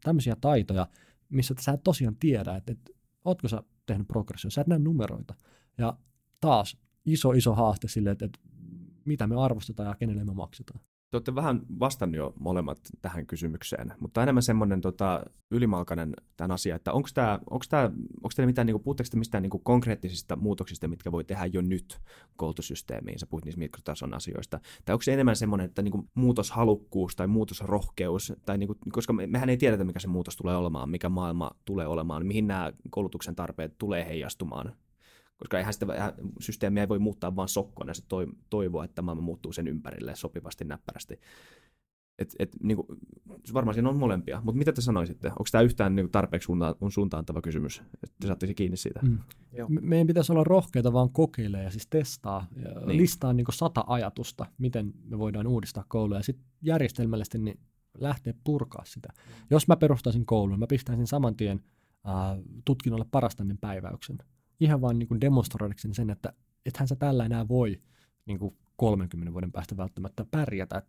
[0.03, 0.87] tämmöisiä taitoja,
[1.29, 2.91] missä sä et tosiaan tiedä, että, että
[3.25, 5.33] ootko sä tehnyt progressio, sä et näe numeroita.
[5.77, 5.97] Ja
[6.41, 8.39] taas iso, iso haaste sille, että, että
[9.05, 10.79] mitä me arvostetaan ja kenelle me maksetaan.
[11.11, 16.75] Te olette vähän vastannut jo molemmat tähän kysymykseen, mutta enemmän semmoinen tota, ylimalkainen tämän asia,
[16.75, 20.87] että onko tämä, onko tämä, onko teillä mitään, niinku, puhutteko te mistään niinku, konkreettisista muutoksista,
[20.87, 21.99] mitkä voi tehdä jo nyt
[22.35, 27.27] koulutussysteemiin, sä puhuit niistä mikrotason asioista, tai onko se enemmän semmoinen, että niinku, muutoshalukkuus tai
[27.27, 31.51] muutosrohkeus, tai niinku, koska me, mehän ei tiedetä, mikä se muutos tulee olemaan, mikä maailma
[31.65, 34.73] tulee olemaan, mihin nämä koulutuksen tarpeet tulee heijastumaan
[35.37, 39.21] koska eihän sitä eihän, systeemiä ei voi muuttaa vaan sokkona, se toi, toivoa, että maailma
[39.21, 41.19] muuttuu sen ympärille sopivasti näppärästi.
[42.19, 42.87] Et, et, niin kuin,
[43.53, 45.27] varmaan siinä on molempia, mutta mitä te sanoisitte?
[45.27, 48.99] Onko tämä yhtään niin tarpeeksi suuntaan, suuntaantava kysymys, että te saatte kiinni siitä?
[49.03, 49.19] Mm.
[49.69, 52.97] Me, meidän pitäisi olla rohkeita vaan kokeilemaan ja siis testaa, ja niin.
[52.97, 57.59] listaa niin sata ajatusta, miten me voidaan uudistaa kouluja, ja sitten järjestelmällisesti niin
[57.97, 59.09] lähteä purkaa sitä.
[59.15, 59.33] Mm.
[59.49, 61.63] Jos mä perustaisin koulun, mä pistäisin saman tien
[62.07, 62.13] äh,
[62.65, 64.17] tutkinnolle parastannen päiväyksen
[64.59, 66.33] ihan vaan niin demonstroidakseni sen, että
[66.65, 67.81] ethän sä tällä enää voi
[68.25, 70.83] niin kuin 30 vuoden päästä välttämättä pärjätä.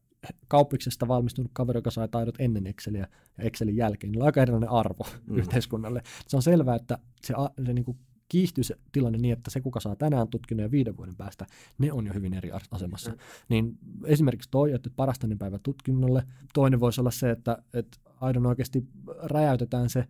[0.48, 3.08] Kauppiksesta valmistunut kaveri, joka sai taidot ennen Exceliä
[3.38, 5.36] ja Excelin jälkeen, niin on aika erilainen arvo mm.
[5.36, 6.02] yhteiskunnalle.
[6.28, 7.34] Se on selvää, että se,
[7.66, 7.98] se niin kuin
[8.28, 11.46] kiihtyy se tilanne niin, että se, kuka saa tänään tutkinnon ja viiden vuoden päästä,
[11.78, 13.10] ne on jo hyvin eri asemassa.
[13.10, 13.18] Mm.
[13.48, 16.22] Niin esimerkiksi toi, että parastainen päivä tutkinnolle.
[16.54, 18.86] Toinen voisi olla se, että, että aidon oikeasti
[19.22, 20.04] räjäytetään se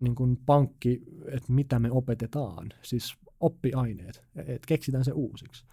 [0.00, 5.64] niin kuin pankki, että mitä me opetetaan, siis oppiaineet, että keksitään se uusiksi.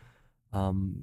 [0.70, 0.94] Um,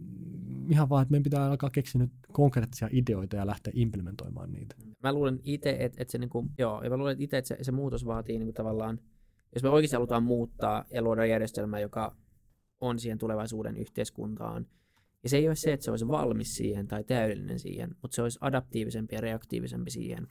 [0.71, 4.75] ihan vaan, että meidän pitää alkaa keksiä nyt konkreettisia ideoita ja lähteä implementoimaan niitä.
[5.03, 8.39] Mä luulen itse, että, että se, niin kuin, joo, luulen että se, se muutos vaatii
[8.39, 8.99] niin kuin tavallaan,
[9.55, 12.17] jos me oikeasti halutaan muuttaa ja luoda järjestelmä, joka
[12.81, 14.67] on siihen tulevaisuuden yhteiskuntaan,
[15.23, 18.23] ja se ei ole se, että se olisi valmis siihen tai täydellinen siihen, mutta se
[18.23, 20.29] olisi adaptiivisempi ja reaktiivisempi siihen,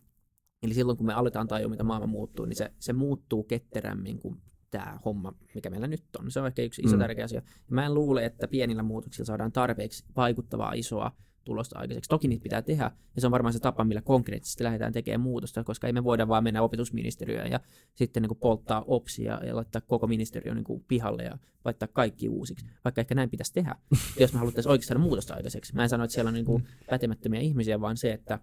[0.64, 4.41] Eli silloin kun me aletaan tajua, mitä maailma muuttuu, niin se, se muuttuu ketterämmin kuin
[4.72, 6.32] tämä homma, mikä meillä nyt on.
[6.32, 6.99] Se on ehkä yksi iso mm.
[6.99, 7.41] tärkeä asia.
[7.55, 11.12] Ja mä en luule, että pienillä muutoksilla saadaan tarpeeksi vaikuttavaa isoa
[11.43, 12.09] tulosta aikaiseksi.
[12.09, 15.64] Toki niitä pitää tehdä, ja se on varmaan se tapa, millä konkreettisesti lähdetään tekemään muutosta,
[15.64, 17.59] koska ei me voida vaan mennä opetusministeriöön ja
[17.95, 22.66] sitten niin kuin polttaa opsia ja laittaa koko ministeriö niin pihalle ja laittaa kaikki uusiksi,
[22.86, 23.76] vaikka ehkä näin pitäisi tehdä,
[24.20, 25.76] jos me haluttaisiin oikeasti saada muutosta aikaiseksi.
[25.76, 26.68] Mä en sano, että siellä on niin kuin mm.
[26.89, 28.39] pätemättömiä ihmisiä, vaan se, että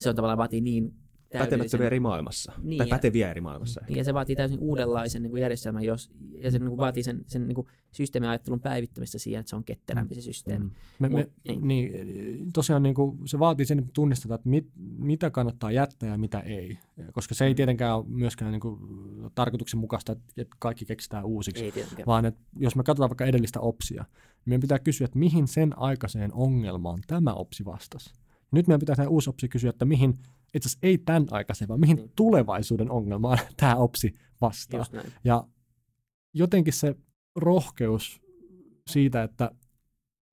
[0.00, 0.94] se on tavallaan vaatii niin
[1.38, 3.80] pätemättömiä eri maailmassa, niin, tai päteviä eri maailmassa.
[3.88, 7.02] Niin, ja se vaatii täysin uudenlaisen niin kuin järjestelmän, jos, ja se niin kuin vaatii
[7.02, 10.64] sen, sen niin kuin systeemiajattelun päivittämistä siihen, että se on ketterämpi se systeemi.
[10.64, 10.70] Mm.
[10.98, 11.68] Me, me, Mut, niin.
[11.68, 12.52] niin.
[12.52, 14.68] tosiaan niin kuin, se vaatii sen, että tunnistetaan, että mit,
[14.98, 16.78] mitä kannattaa jättää ja mitä ei,
[17.12, 18.80] koska se ei tietenkään ole myöskään niin kuin,
[19.34, 21.72] tarkoituksenmukaista, että kaikki keksitään uusiksi, ei
[22.06, 25.78] vaan että jos me katsotaan vaikka edellistä opsia, niin meidän pitää kysyä, että mihin sen
[25.78, 28.12] aikaiseen ongelmaan tämä opsi vastasi.
[28.52, 30.18] Nyt meidän pitää tehdä uusi opsi kysyä, että mihin
[30.54, 32.12] itse asiassa ei tämän aikaisen, vaan mihin niin.
[32.16, 34.84] tulevaisuuden ongelmaan tämä OPSI vastaa.
[35.24, 35.44] Ja
[36.34, 36.94] jotenkin se
[37.36, 38.20] rohkeus
[38.90, 39.50] siitä, että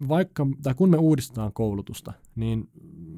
[0.07, 2.69] vaikka, tai kun me uudistetaan koulutusta, niin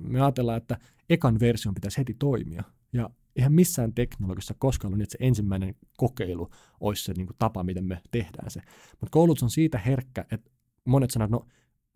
[0.01, 0.79] me ajatellaan, että
[1.09, 2.63] ekan version pitäisi heti toimia.
[2.93, 7.35] Ja eihän missään teknologiassa koskaan ollut niin, että se ensimmäinen kokeilu olisi se niin kuin,
[7.39, 8.61] tapa, miten me tehdään se.
[8.91, 10.51] Mutta koulutus on siitä herkkä, että
[10.85, 11.45] monet sanoo, että no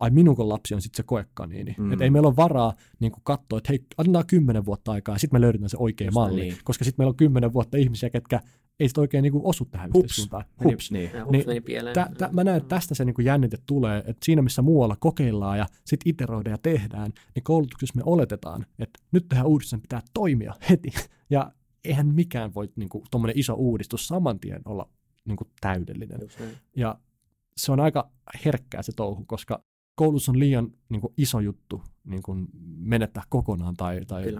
[0.00, 1.74] ai minun lapsi on sitten se koekaniini.
[1.78, 1.92] Mm.
[1.92, 5.36] Että ei meillä ole varaa niin katsoa, että hei, annetaan kymmenen vuotta aikaa ja sitten
[5.36, 6.40] me löydetään se oikea Just malli.
[6.40, 6.56] Niin.
[6.64, 8.40] Koska sitten meillä on kymmenen vuotta ihmisiä, ketkä
[8.80, 10.04] ei sitten oikein niin kuin osu tähän Hups.
[10.04, 10.44] yhteiskuntaan.
[10.64, 10.90] Hups.
[10.90, 11.10] Niin.
[11.24, 14.42] Hups niin, tä, tä, mä näen, että tästä se niin kuin jännite tulee, että siinä
[14.42, 19.46] missä muualla kokeillaan ja sitten iteroidaan ja tehdään, niin koulutuksessa me oletetaan, että nyt tähän
[19.46, 20.90] uudistuksen pitää toimia heti.
[21.30, 21.52] Ja
[21.84, 24.88] eihän mikään voi niin tuommoinen iso uudistus saman tien olla
[25.24, 26.20] niin kuin täydellinen.
[26.76, 26.98] Ja
[27.56, 28.10] se on aika
[28.44, 29.64] herkkää se touhu, koska
[29.94, 34.36] koulussa on liian niin kuin, iso juttu niin kuin, menettää kokonaan tai, tai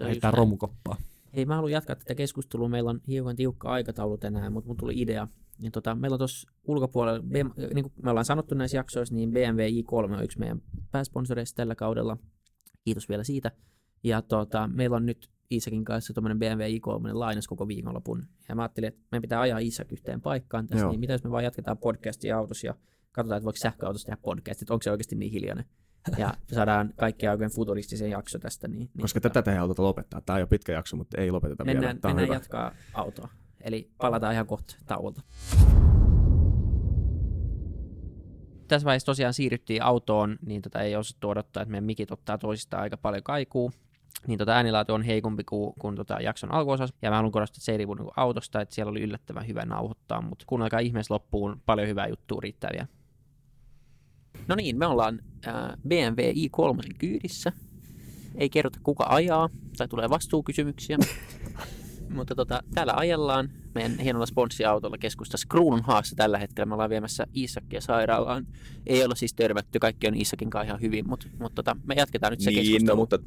[0.00, 0.96] heittää romukoppaa.
[1.36, 2.68] Hei, mä haluan jatkaa tätä keskustelua.
[2.68, 5.28] Meillä on hiukan tiukka aikataulu tänään, mutta mun tuli idea.
[5.58, 7.24] Ja tota, meillä on tuossa ulkopuolella,
[7.74, 11.74] niin kuin me ollaan sanottu näissä jaksoissa, niin BMW i3 on yksi meidän pääsponsoreista tällä
[11.74, 12.16] kaudella.
[12.84, 13.52] Kiitos vielä siitä.
[14.04, 18.26] Ja tota, meillä on nyt Iisakin kanssa tuommoinen BMW i3 lainas koko viikonlopun.
[18.48, 20.90] Ja mä ajattelin, että meidän pitää ajaa Iisak yhteen paikkaan tässä, Joo.
[20.90, 22.74] niin mitä jos me vaan jatketaan podcastia autossa ja
[23.12, 25.64] katsotaan, että voiko sähköautossa tehdä podcast, että onko se oikeasti niin hiljainen.
[26.18, 28.68] Ja saadaan kaikki aikojen futuristisen jakso tästä.
[28.68, 30.20] Niin, niin Koska tätä ei haluta lopettaa.
[30.20, 31.80] Tämä on jo pitkä jakso, mutta ei lopeteta vielä.
[31.80, 32.36] mennään, Tämä on mennään hyvä.
[32.36, 33.28] jatkaa autoa.
[33.60, 35.22] Eli palataan ihan kohta tauolta.
[38.68, 42.82] Tässä vaiheessa tosiaan siirryttiin autoon, niin tota ei osattu odottaa, että meidän mikit ottaa toisistaan
[42.82, 43.72] aika paljon kaikuu.
[44.26, 46.96] Niin tota äänilaatu on heikompi kuin, kuin tota jakson alkuosassa.
[47.02, 49.64] Ja mä haluan korostaa, että se ei riipu niinku autosta, että siellä oli yllättävän hyvä
[49.64, 52.86] nauhoittaa, mutta kuunnelkaa ihmeessä loppuun, paljon hyvää juttua riittää vielä.
[54.48, 55.54] No niin, me ollaan äh,
[55.88, 57.52] BMW i3 kyydissä.
[58.34, 60.98] Ei kerrota kuka ajaa, tai tulee vastuukysymyksiä.
[62.14, 66.66] Mutta tota, täällä ajellaan meidän hienolla sponssiautolla keskustassa Kruununhaassa tällä hetkellä.
[66.66, 68.46] Me ollaan viemässä Iisakkia sairaalaan.
[68.86, 72.30] Ei olla siis törmätty, kaikki on Iisakin kanssa ihan hyvin, mutta, mutta tota, me jatketaan
[72.30, 72.96] nyt se Niin, keskustelu.
[72.96, 73.18] no, mutta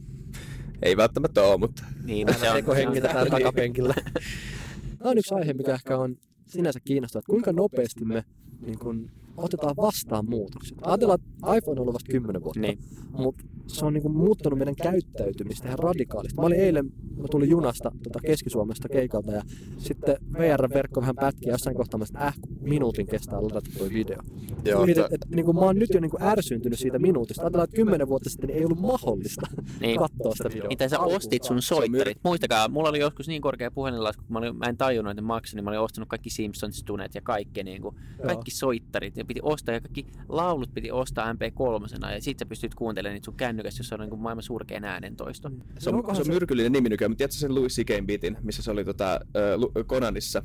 [0.81, 3.93] ei välttämättä ole, mutta Niin, no, se on, se on, hengitetään takapenkillä.
[4.99, 6.15] Tämä on yksi aihe, mikä ehkä on
[6.47, 8.25] sinänsä kiinnostava, että kuinka nopeasti me
[8.61, 10.77] niin kun, otetaan vastaan muutokset.
[10.81, 12.79] Ajatellaan, että iPhone on ollut vasta 10 vuotta, Niin.
[13.11, 13.43] mutta
[13.79, 16.35] se on niin kuin, muuttanut meidän käyttäytymistä ihan radikaalisti.
[16.41, 16.85] Mä olin eilen,
[17.17, 19.41] mä tulin junasta tota Keski-Suomesta keikalta ja
[19.77, 24.17] sitten VR-verkko vähän pätki ja jossain kohtaa mä että äh, minuutin kestää ladata toi video.
[24.65, 27.41] Joo, Mietin, että- että, niin kuin mä oon nyt jo niin kuin ärsyntynyt siitä minuutista.
[27.41, 29.47] Ajatellaan, että 10 vuotta sitten niin ei ollut mahdollista
[29.79, 29.99] Niin.
[29.99, 30.67] katsoa sitä videoa.
[30.67, 31.61] Mitä sä ostit sun vaan.
[31.61, 32.17] soittarit?
[32.23, 35.25] Muistakaa, mulla oli joskus niin korkea puhelinlasku, kun mä, olin, mä en tajunnut, että ne
[35.25, 37.95] maksoi, niin mä olin ostanut kaikki Simpsons-tunet ja kaikki, niin kuin,
[38.25, 39.17] kaikki soittarit.
[39.17, 43.25] Ja piti ostaa, ja kaikki laulut piti ostaa MP3, ja sit sä pystyt kuuntelemaan niitä
[43.25, 43.33] sun
[43.63, 45.51] kännykässä, jossa on niin kuin maailman surkein äänentoisto.
[45.79, 48.05] Se on, se on se- myrkyllinen nimi nykyään, mutta tiedätkö sen Louis C.K.
[48.05, 50.43] bitin, missä se oli tota, äh, Conanissa?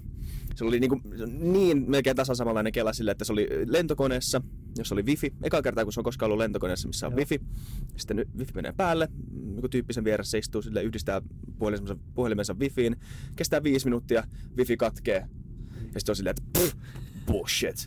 [0.55, 1.01] Se oli niinku,
[1.39, 4.43] niin melkein tasan samanlainen kela sille, että se oli lentokoneessa,
[4.79, 5.33] jossa oli wifi.
[5.43, 7.19] Eka kertaa, kun se on koskaan ollut lentokoneessa, missä on Joo.
[7.19, 7.41] wifi.
[7.97, 9.09] Sitten wifi menee päälle,
[9.55, 11.23] joku tyyppisen vieressä istuu sille, yhdistää
[11.59, 12.97] puhelimensa, puhelimensa wifiin.
[13.37, 14.25] Kestää viisi minuuttia,
[14.57, 15.27] wifi katkee.
[15.95, 16.77] Ja sitten on silleen, että pff,
[17.27, 17.85] bullshit.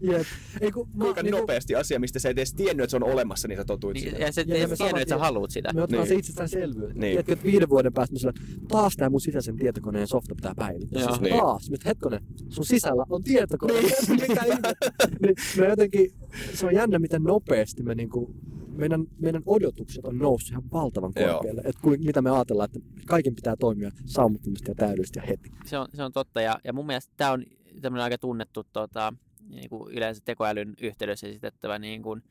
[0.00, 0.26] Jep.
[0.60, 3.02] Ei, kun, mä, Kuinka niinku- nopeasti asia, mistä sä et edes tiennyt, että se on
[3.12, 5.72] olemassa, niin sä totuit Niin, ja sä et me tiennyt, että sä haluat tien- sitä.
[5.74, 6.08] Me otetaan Niin.
[6.08, 6.88] se itsestäänselvyys.
[6.94, 7.00] Niin.
[7.00, 7.10] Niin.
[7.10, 8.32] Tiedätkö, että viiden vuoden päästä sillä,
[8.68, 11.02] taas tämä mun sisäisen tietokoneen softa pitää päivittää.
[11.06, 11.36] Siis Niin.
[11.38, 11.70] taas.
[11.70, 13.72] Nyt hetkonen, sun sisällä on tietokone.
[14.08, 14.74] Mitä ihmettä?
[15.22, 16.10] niin, me jotenkin,
[16.54, 18.34] se on jännä, miten nopeasti me niinku,
[18.76, 21.60] meidän, meidän odotukset on noussut ihan valtavan korkealle.
[21.64, 25.50] Että kuin, mitä me ajatellaan, että kaiken pitää toimia saumattomasti ja täydellisesti ja heti.
[25.64, 27.44] Se on, se on totta, ja, ja mun mielestä tämä on
[27.80, 29.12] tämmöinen aika tunnettu tota,
[29.48, 32.22] niin kuin yleensä tekoälyn yhteydessä esitettävä niin kuin,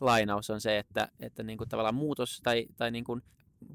[0.00, 3.22] lainaus on se, että, että niin kuin, tavallaan muutos tai, tai niin kuin,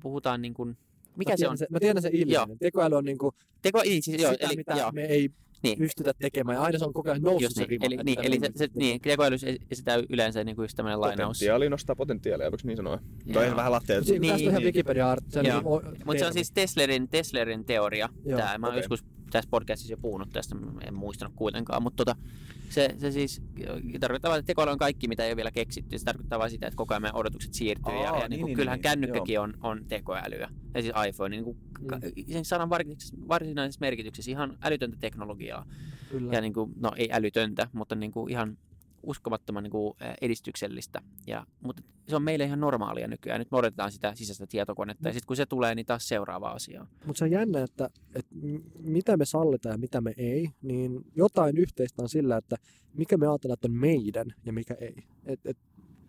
[0.01, 0.77] puhutaan niin kuin,
[1.15, 1.57] mikä mä se tiedän on?
[1.57, 2.57] Se, mä tiedän sen ilmiön.
[2.59, 5.31] Tekoäly on niinku Teko, niin, siis, joo, sitä, eli, mitä joo, me ei
[5.63, 5.77] niin.
[5.77, 6.55] pystytä tekemään.
[6.55, 7.85] Ja aina se on koko ajan noussut Just se niin, rima.
[7.85, 9.35] eli, että niin, eli se, se, niin, tekoäly
[9.71, 11.37] esitään yleensä niin kuin just tämmöinen lainaus.
[11.37, 12.99] Potentiaali nostaa potentiaalia, voiko niin sanoa?
[13.25, 13.33] Joo.
[13.33, 14.03] Toi on vähän latteja.
[14.03, 14.65] Siinä, niin, tästä on ihan niin.
[14.65, 15.55] wikipedia se on Joo.
[15.55, 16.33] niinku o- Mutta se on termi.
[16.33, 18.09] siis Teslerin, Teslerin teoria.
[18.25, 18.57] Joo, Tää.
[18.57, 18.79] Mä oon okei.
[18.79, 20.55] joskus tässä podcastissa jo puhunut tästä,
[20.87, 22.21] en muistanut kuitenkaan, mutta tota,
[22.69, 23.41] se, se siis
[23.99, 25.99] tarkoittaa vain, että tekoäly on kaikki, mitä ei ole vielä keksitty.
[25.99, 27.93] Se tarkoittaa vain sitä, että koko ajan meidän odotukset siirtyy.
[27.93, 30.49] ja, Aa, ja niin, niin, kuin, niin, kyllähän niin, kännykkäkin on, on tekoälyä.
[30.73, 31.99] Ja siis iPhone, niin kuin, ka-
[32.31, 32.69] sen sanan
[33.29, 35.65] varsinaisessa merkityksessä ihan älytöntä teknologiaa.
[36.11, 36.33] Kyllä.
[36.33, 38.57] Ja niin kuin, no ei älytöntä, mutta niin kuin ihan
[39.03, 41.01] uskomattoman niin kuin, edistyksellistä.
[41.27, 43.39] Ja, mutta se on meille ihan normaalia nykyään.
[43.39, 45.09] Nyt me odotetaan sitä sisäistä tietokonetta.
[45.09, 46.85] Ja sitten kun se tulee, niin taas seuraava asia.
[47.05, 48.35] Mutta se on jännä, että, että
[48.79, 52.55] mitä me sallitaan ja mitä me ei, niin jotain yhteistä on sillä, että
[52.93, 55.03] mikä me ajatellaan, että on meidän ja mikä ei.
[55.25, 55.57] Et, et,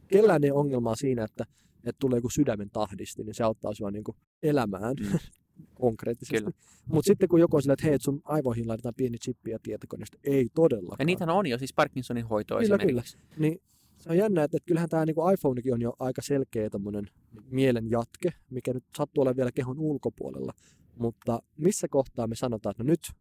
[0.08, 1.44] kellään ei ongelmaa siinä, että,
[1.84, 4.04] että tulee joku sydämen tahdisti, niin se auttaa sinua niin
[4.42, 5.18] elämään Mm.
[5.74, 6.38] konkreettisesti.
[6.38, 6.52] Kyllä.
[6.86, 9.58] Mutta sitten kun joku on sillä, että hei, et sun aivoihin laitetaan pieni chippi ja
[9.62, 10.96] tietokoneesta, ei todellakaan.
[10.98, 13.18] Ja niitähän on jo, siis Parkinsonin hoitoa Kyllä, esimerkiksi.
[13.38, 13.60] Niin
[13.98, 17.06] se on jännä, että, että kyllähän tämä niin iPhonekin on jo aika selkeä tommonen
[17.50, 20.52] mielen jatke, mikä nyt sattuu olemaan vielä kehon ulkopuolella.
[20.98, 23.12] Mutta missä kohtaa me sanotaan, että no nyt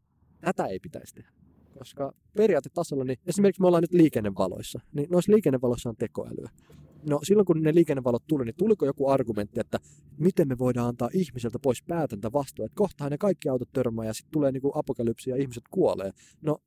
[0.41, 1.31] tätä ei pitäisi tehdä?
[1.79, 6.49] Koska periaatetasolla, niin esimerkiksi me ollaan nyt liikennevaloissa, niin noissa liikennevaloissa on tekoälyä.
[7.09, 9.79] No silloin kun ne liikennevalot tuli, niin tuliko joku argumentti, että
[10.17, 14.13] miten me voidaan antaa ihmiseltä pois päätäntä vastaan, että kohtahan ne kaikki autot törmää ja
[14.13, 16.11] sitten tulee niinku apokalypsi ja ihmiset kuolee.
[16.41, 16.57] No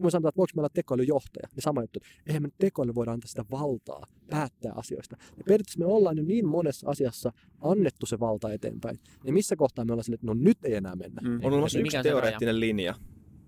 [0.00, 2.94] kun me sanotaan, että voiko meillä olla tekoälyjohtaja, niin sama juttu, että eihän me tekoäly
[2.94, 5.16] voida antaa sitä valtaa päättää asioista.
[5.20, 8.98] Ja periaatteessa me ollaan jo niin monessa asiassa annettu se valta eteenpäin.
[9.24, 11.20] Niin missä kohtaa me ollaan sille, että no nyt ei enää mennä.
[11.24, 11.40] Mm.
[11.44, 12.02] On olemassa yksi se raja?
[12.02, 12.94] teoreettinen linja,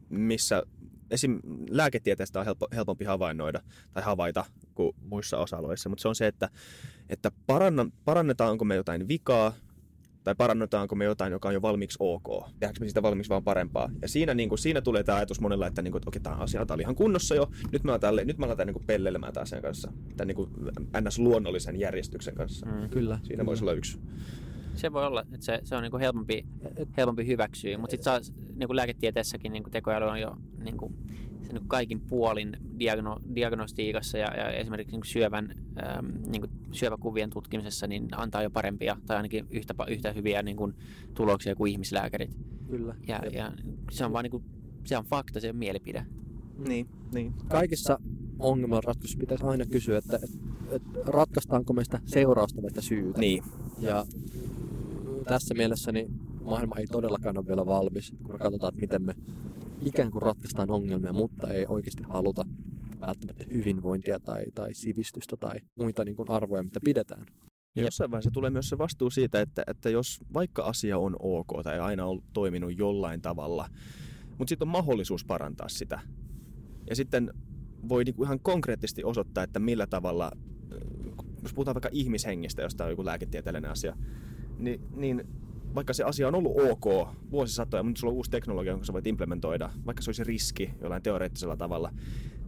[0.08, 0.62] missä
[1.12, 1.40] esim.
[1.70, 3.60] lääketieteestä on helppo, helpompi havainnoida
[3.92, 4.44] tai havaita
[4.74, 6.48] kuin muissa osa-alueissa, mutta se on se, että,
[7.08, 9.52] että paranna, parannetaanko me jotain vikaa
[10.24, 12.44] tai parannetaanko me jotain, joka on jo valmiiksi ok.
[12.50, 13.90] Tehdäänkö me siitä valmiiksi vaan parempaa.
[14.02, 16.36] Ja siinä, niin kuin, siinä tulee tämä ajatus monella, että, niin kuin, että okei, tämä
[16.36, 19.32] asia tää oli ihan kunnossa jo, nyt me aletaan, nyt me aletaan niin kuin pelleilemään
[19.32, 20.50] tämän asian kanssa, tämän niin kuin,
[21.00, 21.18] ns.
[21.18, 22.66] luonnollisen järjestyksen kanssa.
[22.66, 22.90] Mm.
[22.90, 23.18] Kyllä.
[23.22, 23.98] Siinä voisi olla yksi.
[24.74, 26.46] Se voi olla, että se, se on niinku helpompi,
[26.96, 30.92] helpompi hyväksyä, mutta sitten niinku lääketieteessäkin niinku tekoäly on jo niinku,
[31.42, 35.54] se niinku kaikin puolin diagno, diagnostiikassa ja, ja esimerkiksi niinku syövän,
[35.98, 40.72] äm, niinku syöväkuvien tutkimisessa niin antaa jo parempia tai ainakin yhtä, yhtä hyviä niinku,
[41.14, 42.36] tuloksia kuin ihmislääkärit.
[42.70, 42.94] Kyllä.
[43.08, 43.52] Ja, ja
[43.90, 44.42] se on vaan niinku,
[44.84, 46.06] se on fakta, se on mielipide.
[46.68, 47.34] Niin, niin.
[47.48, 47.98] Kaikissa
[48.38, 50.38] ongelmanratkaisuissa pitäisi aina kysyä, että, että,
[50.70, 53.20] että ratkaistaanko meistä seurausta meistä syytä.
[53.20, 53.44] Niin.
[53.78, 54.06] Ja
[55.24, 56.08] tässä mielessä niin
[56.44, 59.14] maailma ei todellakaan ole vielä valmis, kun me katsotaan, että miten me
[59.82, 62.44] ikään kuin ratkaistaan ongelmia, mutta ei oikeasti haluta
[63.00, 67.26] välttämättä hyvinvointia tai, tai sivistystä tai muita niin kuin arvoja, mitä pidetään.
[67.76, 71.48] Ja jossain vaiheessa tulee myös se vastuu siitä, että, että jos vaikka asia on ok
[71.64, 73.68] tai aina on toiminut jollain tavalla,
[74.38, 76.00] mutta sitten on mahdollisuus parantaa sitä.
[76.90, 77.32] Ja sitten
[77.88, 80.30] voi niinku ihan konkreettisesti osoittaa, että millä tavalla,
[81.42, 83.96] jos puhutaan vaikka ihmishengestä, josta on joku lääketieteellinen asia,
[84.62, 85.24] niin, niin
[85.74, 89.06] vaikka se asia on ollut ok vuosisatoja, mutta sulla on uusi teknologia, jonka sä voit
[89.06, 91.92] implementoida, vaikka se olisi riski jollain teoreettisella tavalla,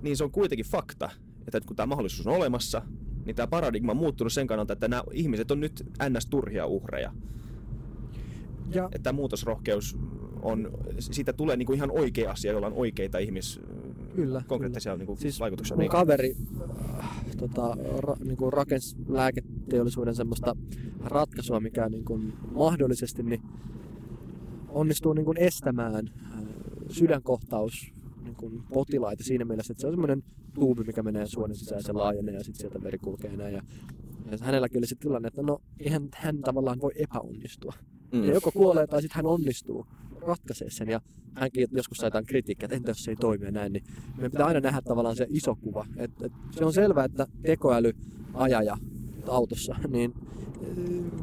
[0.02, 1.10] niin se on kuitenkin fakta,
[1.46, 2.82] että kun tämä mahdollisuus on olemassa,
[3.26, 6.26] niin tämä paradigma on muuttunut sen kannalta, että nämä ihmiset on nyt ns.
[6.26, 7.12] turhia uhreja.
[8.74, 8.84] Ja.
[8.84, 9.98] Että tämä muutosrohkeus
[10.42, 13.60] on, siitä tulee niinku ihan oikea asia, jolla on oikeita ihmis,
[14.16, 14.98] kyllä, konkreettisia kyllä.
[14.98, 15.76] Niinku siis vaikutuksia.
[15.76, 15.90] Mun niin.
[15.90, 16.36] kaveri
[16.98, 20.56] äh, tota, ra, niinku rakensi lääketeollisuuden semmoista
[21.04, 22.20] ratkaisua, mikä niinku
[22.54, 23.42] mahdollisesti niin
[24.68, 26.42] onnistuu niinku estämään äh,
[26.90, 27.92] sydänkohtaus
[28.24, 30.22] niinku potilaita siinä mielessä, että se on semmoinen
[30.54, 33.54] tuubi, mikä menee suonen sisään ja se laajenee ja sitten sieltä veri kulkee näin.
[33.54, 33.62] Ja,
[34.30, 37.72] ja hänelläkin oli se tilanne, että no eihän hän tavallaan voi epäonnistua.
[38.12, 38.24] Mm.
[38.24, 39.86] Ja joko kuolee tai sitten hän onnistuu
[40.26, 40.88] ratkaisee sen.
[40.88, 41.00] Ja
[41.34, 43.84] hänkin joskus sai jotain kritiikkiä, että entä jos se ei toimi ja näin, niin
[44.16, 45.86] meidän pitää aina nähdä tavallaan se iso kuva.
[45.96, 47.92] Et, et se on selvää, että tekoäly
[48.34, 48.76] ajaja
[49.28, 50.14] autossa, niin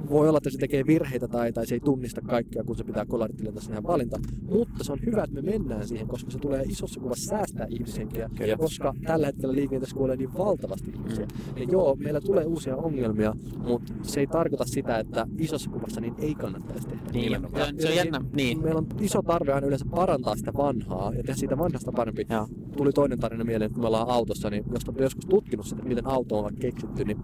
[0.10, 3.06] voi olla, että se tekee virheitä tai, tai se ei tunnista kaikkea, kun se pitää
[3.06, 4.20] kolarittilentossa ihan valinta.
[4.50, 8.30] Mutta se on hyvä, että me mennään siihen, koska se tulee isossa kuvassa säästää ihmishenkiä,
[8.38, 8.58] Kyllä.
[8.58, 11.28] koska tällä hetkellä liikenteessä kuolee niin valtavasti ihmisiä.
[11.56, 13.36] Ja joo, meillä tulee uusia ongelmia,
[13.68, 17.04] mutta se ei tarkoita sitä, että isossa kuvassa niin ei kannattaisi tehdä.
[17.14, 18.22] Niin, se on, se on jännä.
[18.34, 18.64] Niin.
[18.64, 22.26] Meillä on iso tarve aina yleensä parantaa sitä vanhaa ja tehdä siitä vanhasta parempi.
[22.30, 22.48] Ja.
[22.78, 26.08] Tuli toinen tarina mieleen, kun me ollaan autossa, niin jos olette joskus tutkinut sitä, miten
[26.08, 27.18] auto on keksitty, niin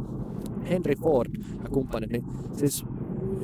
[0.69, 1.31] Henry Ford
[1.63, 2.85] ja kumppanit, niin siis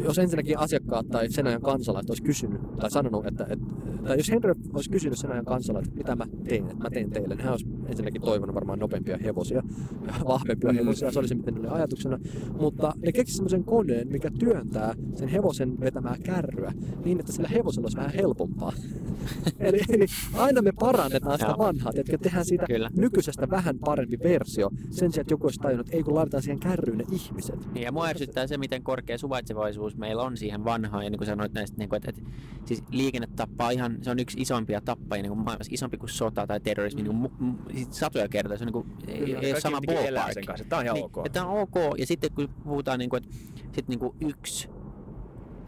[0.04, 3.66] jos ensinnäkin asiakkaat tai sen ajan kansalaiset olisi kysynyt tai sanonut, että, että
[4.04, 7.36] tai jos Henry olisi kysynyt sen ajan kansalaiset, mitä mä teen, että mä teen teille,
[7.36, 9.64] niin hän olisi ensinnäkin toivonut varmaan nopeampia hevosia,
[10.28, 10.76] vahvempia mm.
[10.76, 12.20] hevosia, se oli se miten oli ajatuksena.
[12.60, 16.74] Mutta ne keksivät semmoisen koneen, mikä työntää sen hevosen vetämää kärryä
[17.06, 18.74] niin, että sillä hevosella olisi vähän helpompaa.
[19.60, 22.90] eli, eli, aina me parannetaan sitä vanhaa, että tehdään siitä Kyllä.
[22.96, 26.60] nykyisestä vähän parempi versio sen sijaan, että joku olisi tajunnut, että ei kun laitetaan siihen
[26.60, 27.74] kärryyn ne ihmiset.
[27.74, 31.04] Niin, ja mua ärsyttää se, miten korkea suvaitsevaisuus meillä on siihen vanhaan.
[31.04, 32.22] Ja niin kuin sanoit näistä, niin kuin, että, että
[32.66, 36.48] siis liikenne tappaa ihan, se on yksi isompia tappajia niin kuin maailmassa, isompi kuin sota
[36.48, 37.10] tai terrorismi, mm.
[37.10, 37.60] niin kuin,
[37.90, 38.58] satoja kertaa.
[38.58, 40.34] Se on niin kuin, ei, ei ole sama ballpark.
[40.34, 40.66] Sen kanssa.
[40.70, 41.30] Tämä on ihan niin, ok.
[41.32, 41.76] Tämä on ok.
[41.98, 43.36] Ja sitten kun puhutaan, niin kuin, että
[43.72, 44.70] sit, niin kuin yksi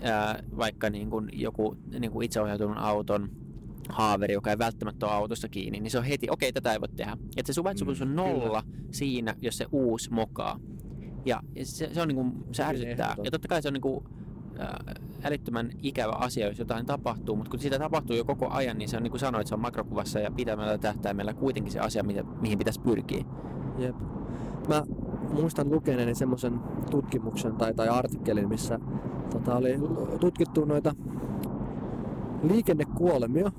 [0.01, 3.29] ää, vaikka niin kuin joku niin kuin itseohjautunut auton
[3.89, 6.81] haaveri, joka ei välttämättä ole autossa kiinni, niin se on heti, okei, okay, tätä ei
[6.81, 7.17] voi tehdä.
[7.37, 8.87] Että se suvaitsevuus on mm, nolla kyllä.
[8.91, 10.59] siinä, jos se uusi mokaa.
[11.25, 13.15] Ja se, se on niin kuin, se ärsyttää.
[13.23, 14.05] Ja totta kai se on niin kuin,
[15.23, 18.97] älyttömän ikävä asia, jos jotain tapahtuu, mutta kun sitä tapahtuu jo koko ajan, niin se
[18.97, 22.03] on niin kuin sanoit, se on makrokuvassa ja pitämällä tähtäimellä kuitenkin se asia,
[22.41, 23.25] mihin pitäisi pyrkiä.
[23.77, 23.95] Jep.
[24.67, 24.83] Mä
[25.33, 26.59] muistan lukeneeni semmoisen
[26.91, 28.79] tutkimuksen tai, tai artikkelin, missä
[29.31, 29.75] tota, oli
[30.19, 30.95] tutkittu noita
[32.47, 33.51] liikennekuolemia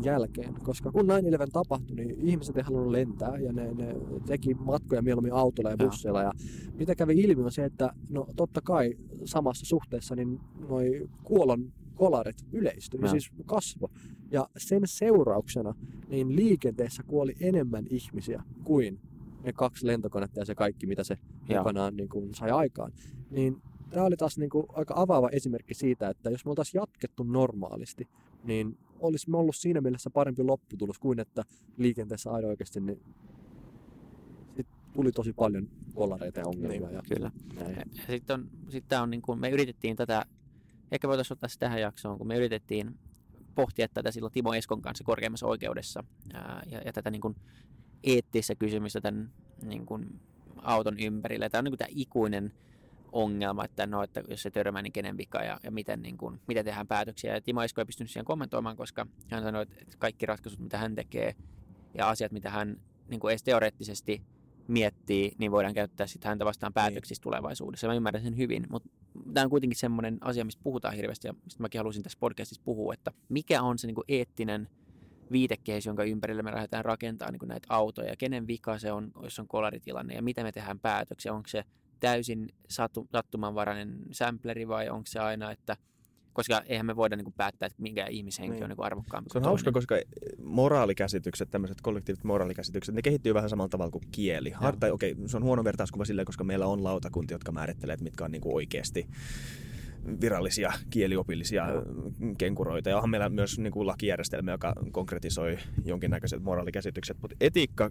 [0.00, 1.08] 9-11 jälkeen, koska kun 9-11
[1.52, 3.96] tapahtui, niin ihmiset ei halunnut lentää ja ne, ne
[4.26, 6.22] teki matkoja mieluummin autolla ja busseilla.
[6.22, 6.32] Ja
[6.74, 8.94] mitä kävi ilmi on se, että no totta kai
[9.24, 13.08] samassa suhteessa niin noi kuolon kolarit yleistyi, ja.
[13.08, 13.90] siis kasvo.
[14.30, 15.74] Ja sen seurauksena
[16.08, 19.00] niin liikenteessä kuoli enemmän ihmisiä kuin
[19.44, 22.92] ne kaksi lentokonetta ja se kaikki, mitä se mukanaan niin kuin sai aikaan.
[23.30, 27.22] Niin tämä oli taas niin kuin aika avaava esimerkki siitä, että jos me oltaisiin jatkettu
[27.22, 28.08] normaalisti,
[28.44, 31.44] niin olisi ollut siinä mielessä parempi lopputulos kuin että
[31.76, 33.02] liikenteessä aina oikeasti niin
[34.56, 36.80] sit tuli tosi paljon kollareita ja ongelmia.
[36.80, 37.30] Niin, ja kyllä.
[37.54, 37.76] Näin.
[37.76, 40.24] Ja sitten on, sit on niin kuin, me yritettiin tätä,
[40.92, 42.98] ehkä voitaisiin ottaa se tähän jaksoon, kun me yritettiin
[43.54, 47.36] pohtia tätä silloin Timo Eskon kanssa korkeimmassa oikeudessa ää, ja, ja tätä niin kuin
[48.04, 49.30] eettistä kysymystä tämän
[49.62, 50.20] niin kuin
[50.62, 51.50] auton ympärillä.
[51.50, 52.52] Tämä on niin kuin tämä ikuinen
[53.12, 56.40] ongelma, että, no, että jos se törmää, niin kenen vika ja, ja miten, niin kuin,
[56.48, 57.34] miten tehdään päätöksiä.
[57.34, 60.94] Ja Timo Esko ei pystynyt siihen kommentoimaan, koska hän sanoi, että kaikki ratkaisut, mitä hän
[60.94, 61.34] tekee
[61.94, 64.22] ja asiat, mitä hän niin kuin edes teoreettisesti
[64.68, 67.22] miettii, niin voidaan käyttää sitten häntä vastaan päätöksissä niin.
[67.22, 67.86] tulevaisuudessa.
[67.86, 68.88] Mä ymmärrän sen hyvin, mutta
[69.34, 72.94] tämä on kuitenkin semmoinen asia, mistä puhutaan hirveästi ja mistä mäkin halusin tässä podcastissa puhua,
[72.94, 74.68] että mikä on se niin kuin eettinen
[75.32, 79.48] viitekehys, jonka ympärille me lähdetään rakentamaan niin näitä autoja, kenen vika se on, jos on
[79.48, 81.64] kolaritilanne ja miten me tehdään päätöksiä, onko se
[82.00, 82.48] täysin
[83.12, 85.76] sattumanvarainen sampleri vai onko se aina, että
[86.32, 88.64] koska eihän me voida niin kuin päättää, että minkä ihmishenki niin.
[88.64, 89.30] on niin arvokkaampi.
[89.32, 89.94] Se on hauska, koska
[90.42, 94.50] moraalikäsitykset, tämmöiset kollektiiviset moraalikäsitykset, ne kehittyy vähän samalla tavalla kuin kieli.
[94.50, 97.92] Har, tai okei, okay, se on huono vertauskuva silleen, koska meillä on lautakunti, jotka määrittelee,
[97.92, 99.08] että mitkä on niin kuin oikeasti
[100.20, 101.66] virallisia kieliopillisia
[102.38, 102.88] kenkuroita.
[102.88, 107.16] Ja onhan meillä myös niin kuin lakijärjestelmä, joka konkretisoi jonkinnäköiset moraalikäsitykset.
[107.20, 107.90] Mutta etiikka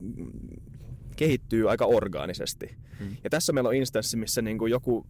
[1.17, 2.75] kehittyy aika orgaanisesti.
[2.99, 3.17] Hmm.
[3.23, 5.07] Ja tässä meillä on instanssi, missä niin kuin joku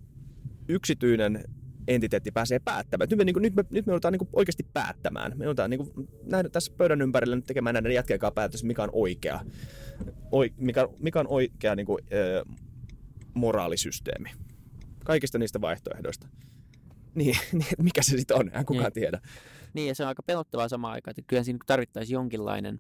[0.68, 1.44] yksityinen
[1.88, 3.08] entiteetti pääsee päättämään.
[3.10, 5.38] Nyt me, niin kuin, nyt me, nyt me joudutaan niin kuin oikeasti päättämään.
[5.38, 8.90] Me joudutaan niin kuin, näin, tässä pöydän ympärillä nyt tekemään näiden jätkien päätös, mikä on
[8.92, 9.40] oikea,
[10.32, 12.46] oi, mikä, mikä on oikea niin kuin, ö,
[13.34, 14.30] moraalisysteemi.
[15.06, 16.28] Kaikista niistä vaihtoehdoista.
[17.16, 18.94] Niin, niin mikä se sitten on, en kukaan niin.
[18.94, 19.22] tiedä.
[19.74, 22.80] Niin, ja se on aika pelottavaa samaan aikaan, että kyllä siinä tarvittaisiin jonkinlainen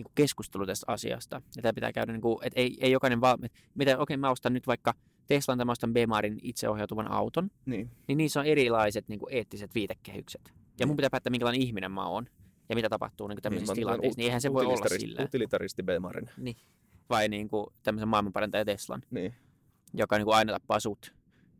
[0.00, 1.42] niin kuin keskustelu tästä asiasta.
[1.56, 3.38] Ja tämä pitää käydä, niin kuin, että ei, ei jokainen vaan,
[3.74, 4.94] mitä, okei, okay, mä ostan nyt vaikka
[5.26, 9.74] Teslan tai mä ostan Bemarin itseohjautuvan auton, niin, niin niissä on erilaiset niin kuin eettiset
[9.74, 10.42] viitekehykset.
[10.44, 10.88] Ja niin.
[10.88, 12.26] mun pitää päättää, minkälainen ihminen mä oon
[12.68, 14.18] ja mitä tapahtuu niin tämmöisissä niin, tilanteissa.
[14.18, 15.24] Niin eihän se voi olla silleen.
[15.24, 16.30] Utilitaristi Bemarin.
[16.36, 16.56] Niin.
[17.10, 19.34] Vai niin kuin tämmöisen maailmanparantaja Teslan, niin.
[19.94, 21.14] joka niin kuin aina tappaa sut.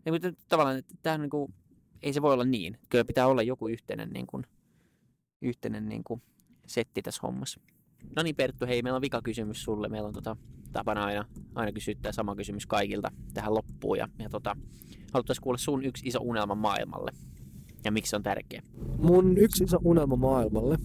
[0.05, 1.55] Niin, mutta tavallaan, että tämä niin kuin,
[2.03, 2.79] ei se voi olla niin.
[2.89, 4.47] Kyllä pitää olla joku yhteinen, niin kuin,
[5.43, 6.23] yhteinen niin kuin
[6.67, 7.61] setti tässä hommassa.
[8.17, 9.89] No niin Perttu, hei, meillä on vikakysymys sulle.
[9.89, 10.37] Meillä on tota,
[10.73, 13.99] tapana aina, aina kysyä tämä sama kysymys kaikilta tähän loppuun.
[13.99, 14.57] Ja, ja tota,
[15.13, 17.11] haluttaisiin kuulla sun yksi iso unelma maailmalle.
[17.85, 18.63] Ja miksi se on tärkeä?
[18.99, 20.77] Mun yksi iso unelma maailmalle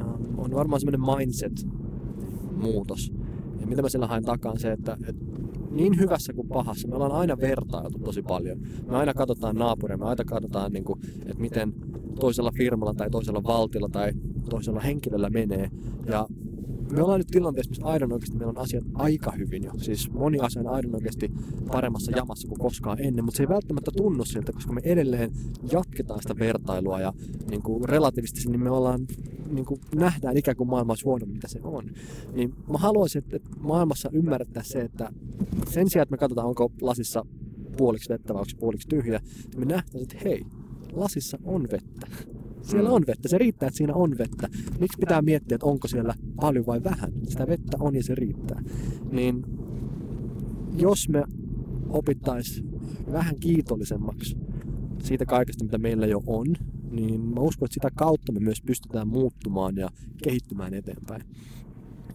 [0.00, 3.12] ähm, on varmaan semmoinen mindset-muutos.
[3.60, 5.24] Ja mitä mä sillä haen takaa se, että, että
[5.70, 8.60] niin hyvässä kuin pahassa, me ollaan aina vertailtu tosi paljon.
[8.86, 11.72] Me aina katsotaan naapuria, me aina katsotaan, niin kuin, että miten
[12.20, 14.12] toisella firmalla tai toisella valtilla tai
[14.50, 15.70] toisella henkilöllä menee.
[16.06, 16.26] Ja
[16.92, 19.72] me ollaan nyt tilanteessa, missä aidon oikeasti meillä on asiat aika hyvin jo.
[19.76, 21.32] Siis moni asia on aidon oikeasti
[21.72, 25.30] paremmassa jamassa kuin koskaan ennen, mutta se ei välttämättä tunnu siltä, koska me edelleen
[25.72, 27.12] jatketaan sitä vertailua ja
[27.50, 29.06] niin kuin relatiivisesti niin me ollaan
[29.50, 31.90] niin kuin nähdään ikään kuin maailma olisi huono, mitä se on.
[32.34, 35.12] Niin mä haluaisin, että maailmassa ymmärrettää se, että
[35.70, 37.26] sen sijaan, että me katsotaan, onko lasissa
[37.76, 39.20] puoliksi vettä vai onko puoliksi tyhjä,
[39.50, 40.46] niin me nähtäisiin, että hei,
[40.92, 42.06] lasissa on vettä.
[42.64, 44.48] Siellä on vettä, se riittää, että siinä on vettä.
[44.80, 47.12] Miksi pitää miettiä, että onko siellä paljon vai vähän?
[47.28, 48.62] Sitä vettä on ja se riittää.
[49.12, 49.44] Niin
[50.78, 51.24] jos me
[51.88, 52.64] opittais
[53.12, 54.36] vähän kiitollisemmaksi
[55.02, 56.46] siitä kaikesta, mitä meillä jo on,
[56.90, 59.88] niin mä uskon, että sitä kautta me myös pystytään muuttumaan ja
[60.22, 61.22] kehittymään eteenpäin.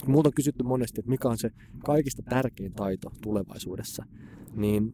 [0.07, 1.51] Multa on kysytty monesti, että mikä on se
[1.85, 4.05] kaikista tärkein taito tulevaisuudessa.
[4.55, 4.93] Niin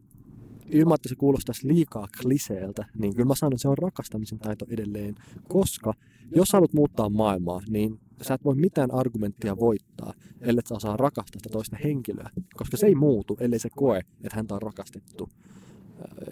[0.70, 4.66] ilman, että se kuulostaisi liikaa kliseeltä, niin kyllä mä sanon, että se on rakastamisen taito
[4.68, 5.14] edelleen.
[5.48, 5.94] Koska
[6.34, 11.38] jos haluat muuttaa maailmaa, niin sä et voi mitään argumenttia voittaa, ellei sä osaa rakastaa
[11.38, 12.30] sitä toista henkilöä.
[12.54, 15.28] Koska se ei muutu, ellei se koe, että häntä on rakastettu.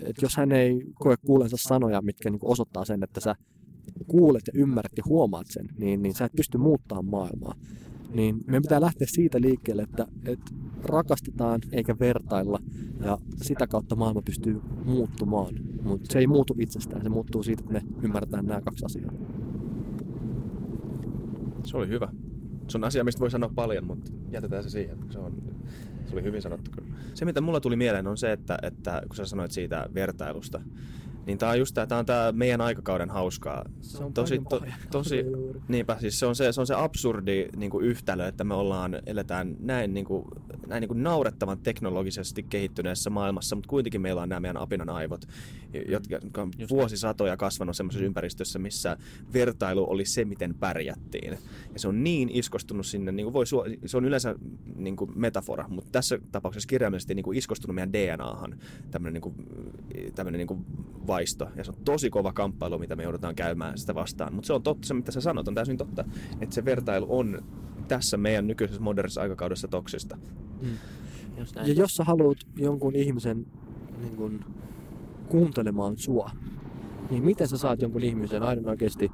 [0.03, 3.35] Et jos hän ei koe kuulensa sanoja, mitkä niin osoittaa sen, että sä
[4.07, 7.55] kuulet ja ymmärrät ja huomaat sen, niin, niin sä et pysty muuttamaan maailmaa.
[8.15, 10.53] Niin meidän pitää lähteä siitä liikkeelle, että, että
[10.83, 12.61] rakastetaan eikä vertailla
[13.01, 15.55] ja sitä kautta maailma pystyy muuttumaan.
[15.83, 19.13] Mutta se ei muutu itsestään, se muuttuu siitä, että me ymmärretään nämä kaksi asiaa.
[21.65, 22.09] Se oli hyvä.
[22.69, 24.99] Se on asia, mistä voi sanoa paljon, mutta jätetään se siihen.
[25.11, 25.43] Se, on,
[26.07, 26.71] se oli hyvin sanottu.
[27.15, 30.61] Se, mitä mulla tuli mieleen, on se, että, että kun sä sanoit siitä vertailusta,
[31.27, 33.65] niin tää on just tää, tää on tää meidän aikakauden hauskaa.
[33.81, 35.25] Se on tosi, to, tosi,
[35.69, 38.99] niinpä, siis se on se, se, on se absurdi niin kuin yhtälö, että me ollaan,
[39.07, 40.25] eletään näin, niin kuin,
[40.67, 45.29] näin niin kuin naurettavan teknologisesti kehittyneessä maailmassa, mutta kuitenkin meillä on nämä meidän apinan aivot,
[45.89, 48.97] jotka on just vuosisatoja kasvanut semmoisessa ympäristössä, missä
[49.33, 51.39] vertailu oli se, miten pärjättiin.
[51.73, 53.47] Ja se on niin iskostunut sinne, niin kuin voi,
[53.87, 54.35] se on yleensä
[54.77, 58.59] niin kuin metafora, mutta tässä tapauksessa kirjaimellisesti niin kuin iskostunut meidän DNAhan
[58.91, 59.35] tämmöinen niin kuin,
[60.15, 60.67] tämmöinen niin kuin
[61.15, 61.49] vaisto.
[61.57, 64.35] Ja se on tosi kova kamppailu, mitä me joudutaan käymään sitä vastaan.
[64.35, 66.05] Mutta se on totta, se mitä sä sanot, on täysin totta.
[66.41, 67.43] Että se vertailu on
[67.89, 70.19] tässä meidän nykyisessä modernissa aikakaudessa toksista.
[70.63, 70.77] Mm.
[71.67, 73.47] Ja jos sä haluat jonkun ihmisen
[74.01, 74.45] niin kun,
[75.29, 76.31] kuuntelemaan sua,
[77.11, 79.11] niin miten sä saat jonkun ihmisen aina oikeasti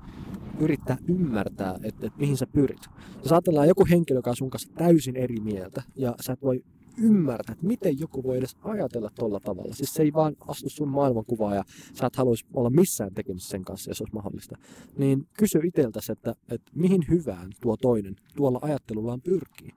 [0.60, 2.86] yrittää ymmärtää, että, että mihin sä pyrit.
[3.22, 6.64] Jos ajatellaan joku henkilö, joka on sun kanssa täysin eri mieltä, ja sä et voi
[7.01, 9.74] ymmärtää, että miten joku voi edes ajatella tolla tavalla.
[9.74, 11.64] Siis se ei vaan astu sun maailmankuvaa ja
[11.94, 14.56] sä et haluaisi olla missään tekemisissä sen kanssa, jos olisi mahdollista.
[14.98, 19.70] Niin kysy itseltäsi, että, että mihin hyvään tuo toinen tuolla ajattelullaan pyrkii.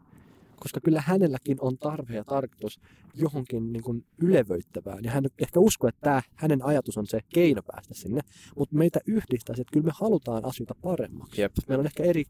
[0.60, 2.80] koska kyllä hänelläkin on tarve ja tarkoitus
[3.16, 5.04] johonkin niin kuin ylevöittävään.
[5.04, 8.22] Ja hän ehkä uskoo, että tämä hänen ajatus on se keino päästä sinne,
[8.58, 11.42] mutta meitä yhdistää että kyllä me halutaan asioita paremmaksi.
[11.42, 11.52] Jep.
[11.68, 12.24] Meillä on ehkä eri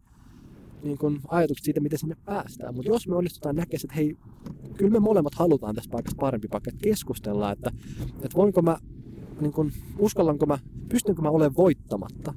[0.83, 2.75] niin kuin, ajatukset siitä, miten sinne päästään.
[2.75, 4.17] Mutta jos me onnistutaan näkemään, että hei,
[4.77, 7.71] kyllä me molemmat halutaan tässä paikassa parempi paikka, että keskustellaan, että,
[8.15, 8.77] että voinko mä,
[9.41, 12.33] niin kuin, uskallanko mä, pystynkö mä olemaan voittamatta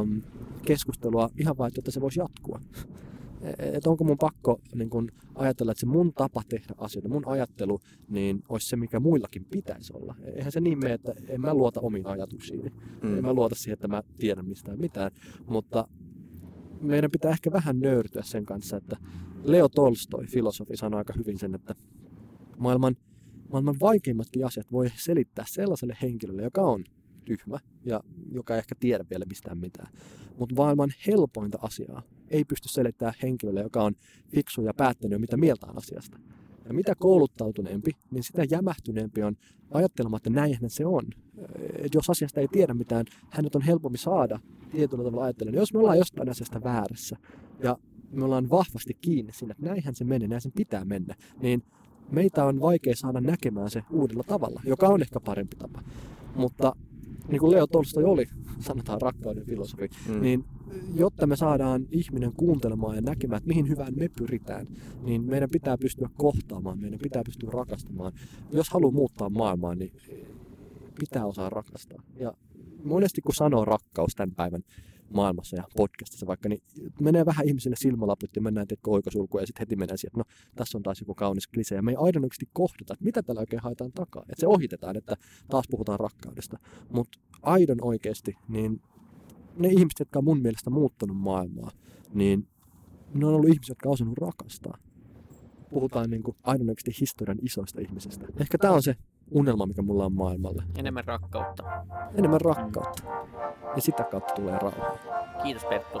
[0.00, 0.22] um,
[0.66, 2.60] keskustelua ihan vain, että se voisi jatkua.
[3.58, 7.80] Että onko mun pakko niin kun, ajatella, että se mun tapa tehdä asioita, mun ajattelu,
[8.08, 10.14] niin olisi se, mikä muillakin pitäisi olla.
[10.36, 12.72] Eihän se niin mene, että en mä luota omiin ajatuksiini.
[13.02, 13.18] Mm.
[13.18, 15.10] En mä luota siihen, että mä tiedän mistään mitään.
[15.46, 15.88] Mutta
[16.80, 18.96] meidän pitää ehkä vähän nöyrtyä sen kanssa, että
[19.44, 21.74] Leo Tolstoi, filosofi, sanoi aika hyvin sen, että
[22.58, 22.96] maailman,
[23.52, 26.84] maailman vaikeimmatkin asiat voi selittää sellaiselle henkilölle, joka on
[27.24, 28.00] tyhmä ja
[28.32, 29.92] joka ei ehkä tiedä vielä mistään mitään.
[30.38, 33.94] Mutta maailman helpointa asiaa ei pysty selittämään henkilölle, joka on
[34.28, 36.18] fiksu ja päättänyt mitä mieltä on asiasta.
[36.64, 39.36] Ja mitä kouluttautuneempi, niin sitä jämähtyneempi on
[39.70, 41.04] ajattelemaan, että näinhän se on.
[41.78, 44.40] Et jos asiasta ei tiedä mitään, hänet on helpompi saada
[44.72, 45.58] tietyllä tavalla ajattelemaan.
[45.58, 47.16] Jos me ollaan jostain asiasta väärässä
[47.62, 47.78] ja
[48.10, 51.62] me ollaan vahvasti kiinni siinä, että näinhän se menee, näin sen pitää mennä, niin
[52.10, 55.82] meitä on vaikea saada näkemään se uudella tavalla, joka on ehkä parempi tapa.
[56.34, 56.76] Mutta
[57.28, 58.26] niin kuin Leo Tolstoi oli,
[58.60, 60.20] sanotaan rakkauden filosofi, mm.
[60.20, 60.44] niin
[60.94, 64.66] jotta me saadaan ihminen kuuntelemaan ja näkemään, että mihin hyvään me pyritään,
[65.02, 68.12] niin meidän pitää pystyä kohtaamaan, meidän pitää pystyä rakastamaan.
[68.52, 69.92] Jos haluaa muuttaa maailmaa, niin
[70.98, 72.02] pitää osaa rakastaa.
[72.16, 72.34] Ja
[72.84, 74.62] monesti kun sanoo rakkaus tämän päivän
[75.10, 76.62] maailmassa ja podcastissa vaikka, niin
[77.00, 80.24] menee vähän ihmisille silmälaput ja mennään tietkö oikosulkuun ja sitten heti mennään siihen, että no
[80.56, 81.74] tässä on taas joku kaunis klise.
[81.74, 84.22] Ja me ei aidon oikeasti kohdata, että mitä tällä oikein haetaan takaa.
[84.22, 85.16] Että se ohitetaan, että
[85.50, 86.58] taas puhutaan rakkaudesta.
[86.92, 88.82] Mutta aidon oikeasti, niin
[89.56, 91.70] ne ihmiset, jotka on mun mielestä muuttanut maailmaa,
[92.14, 92.48] niin
[93.14, 94.78] ne on ollut ihmisiä, jotka on osannut rakastaa.
[95.70, 98.26] Puhutaan niin kuin aidon oikeasti historian isoista ihmisistä.
[98.40, 98.96] Ehkä tämä on se
[99.30, 100.62] unelma, mikä mulla on maailmalle.
[100.78, 101.62] Enemmän rakkautta.
[102.14, 103.02] Enemmän rakkautta.
[103.76, 104.98] Ja sitä kautta tulee rauha.
[105.42, 106.00] Kiitos Perttu.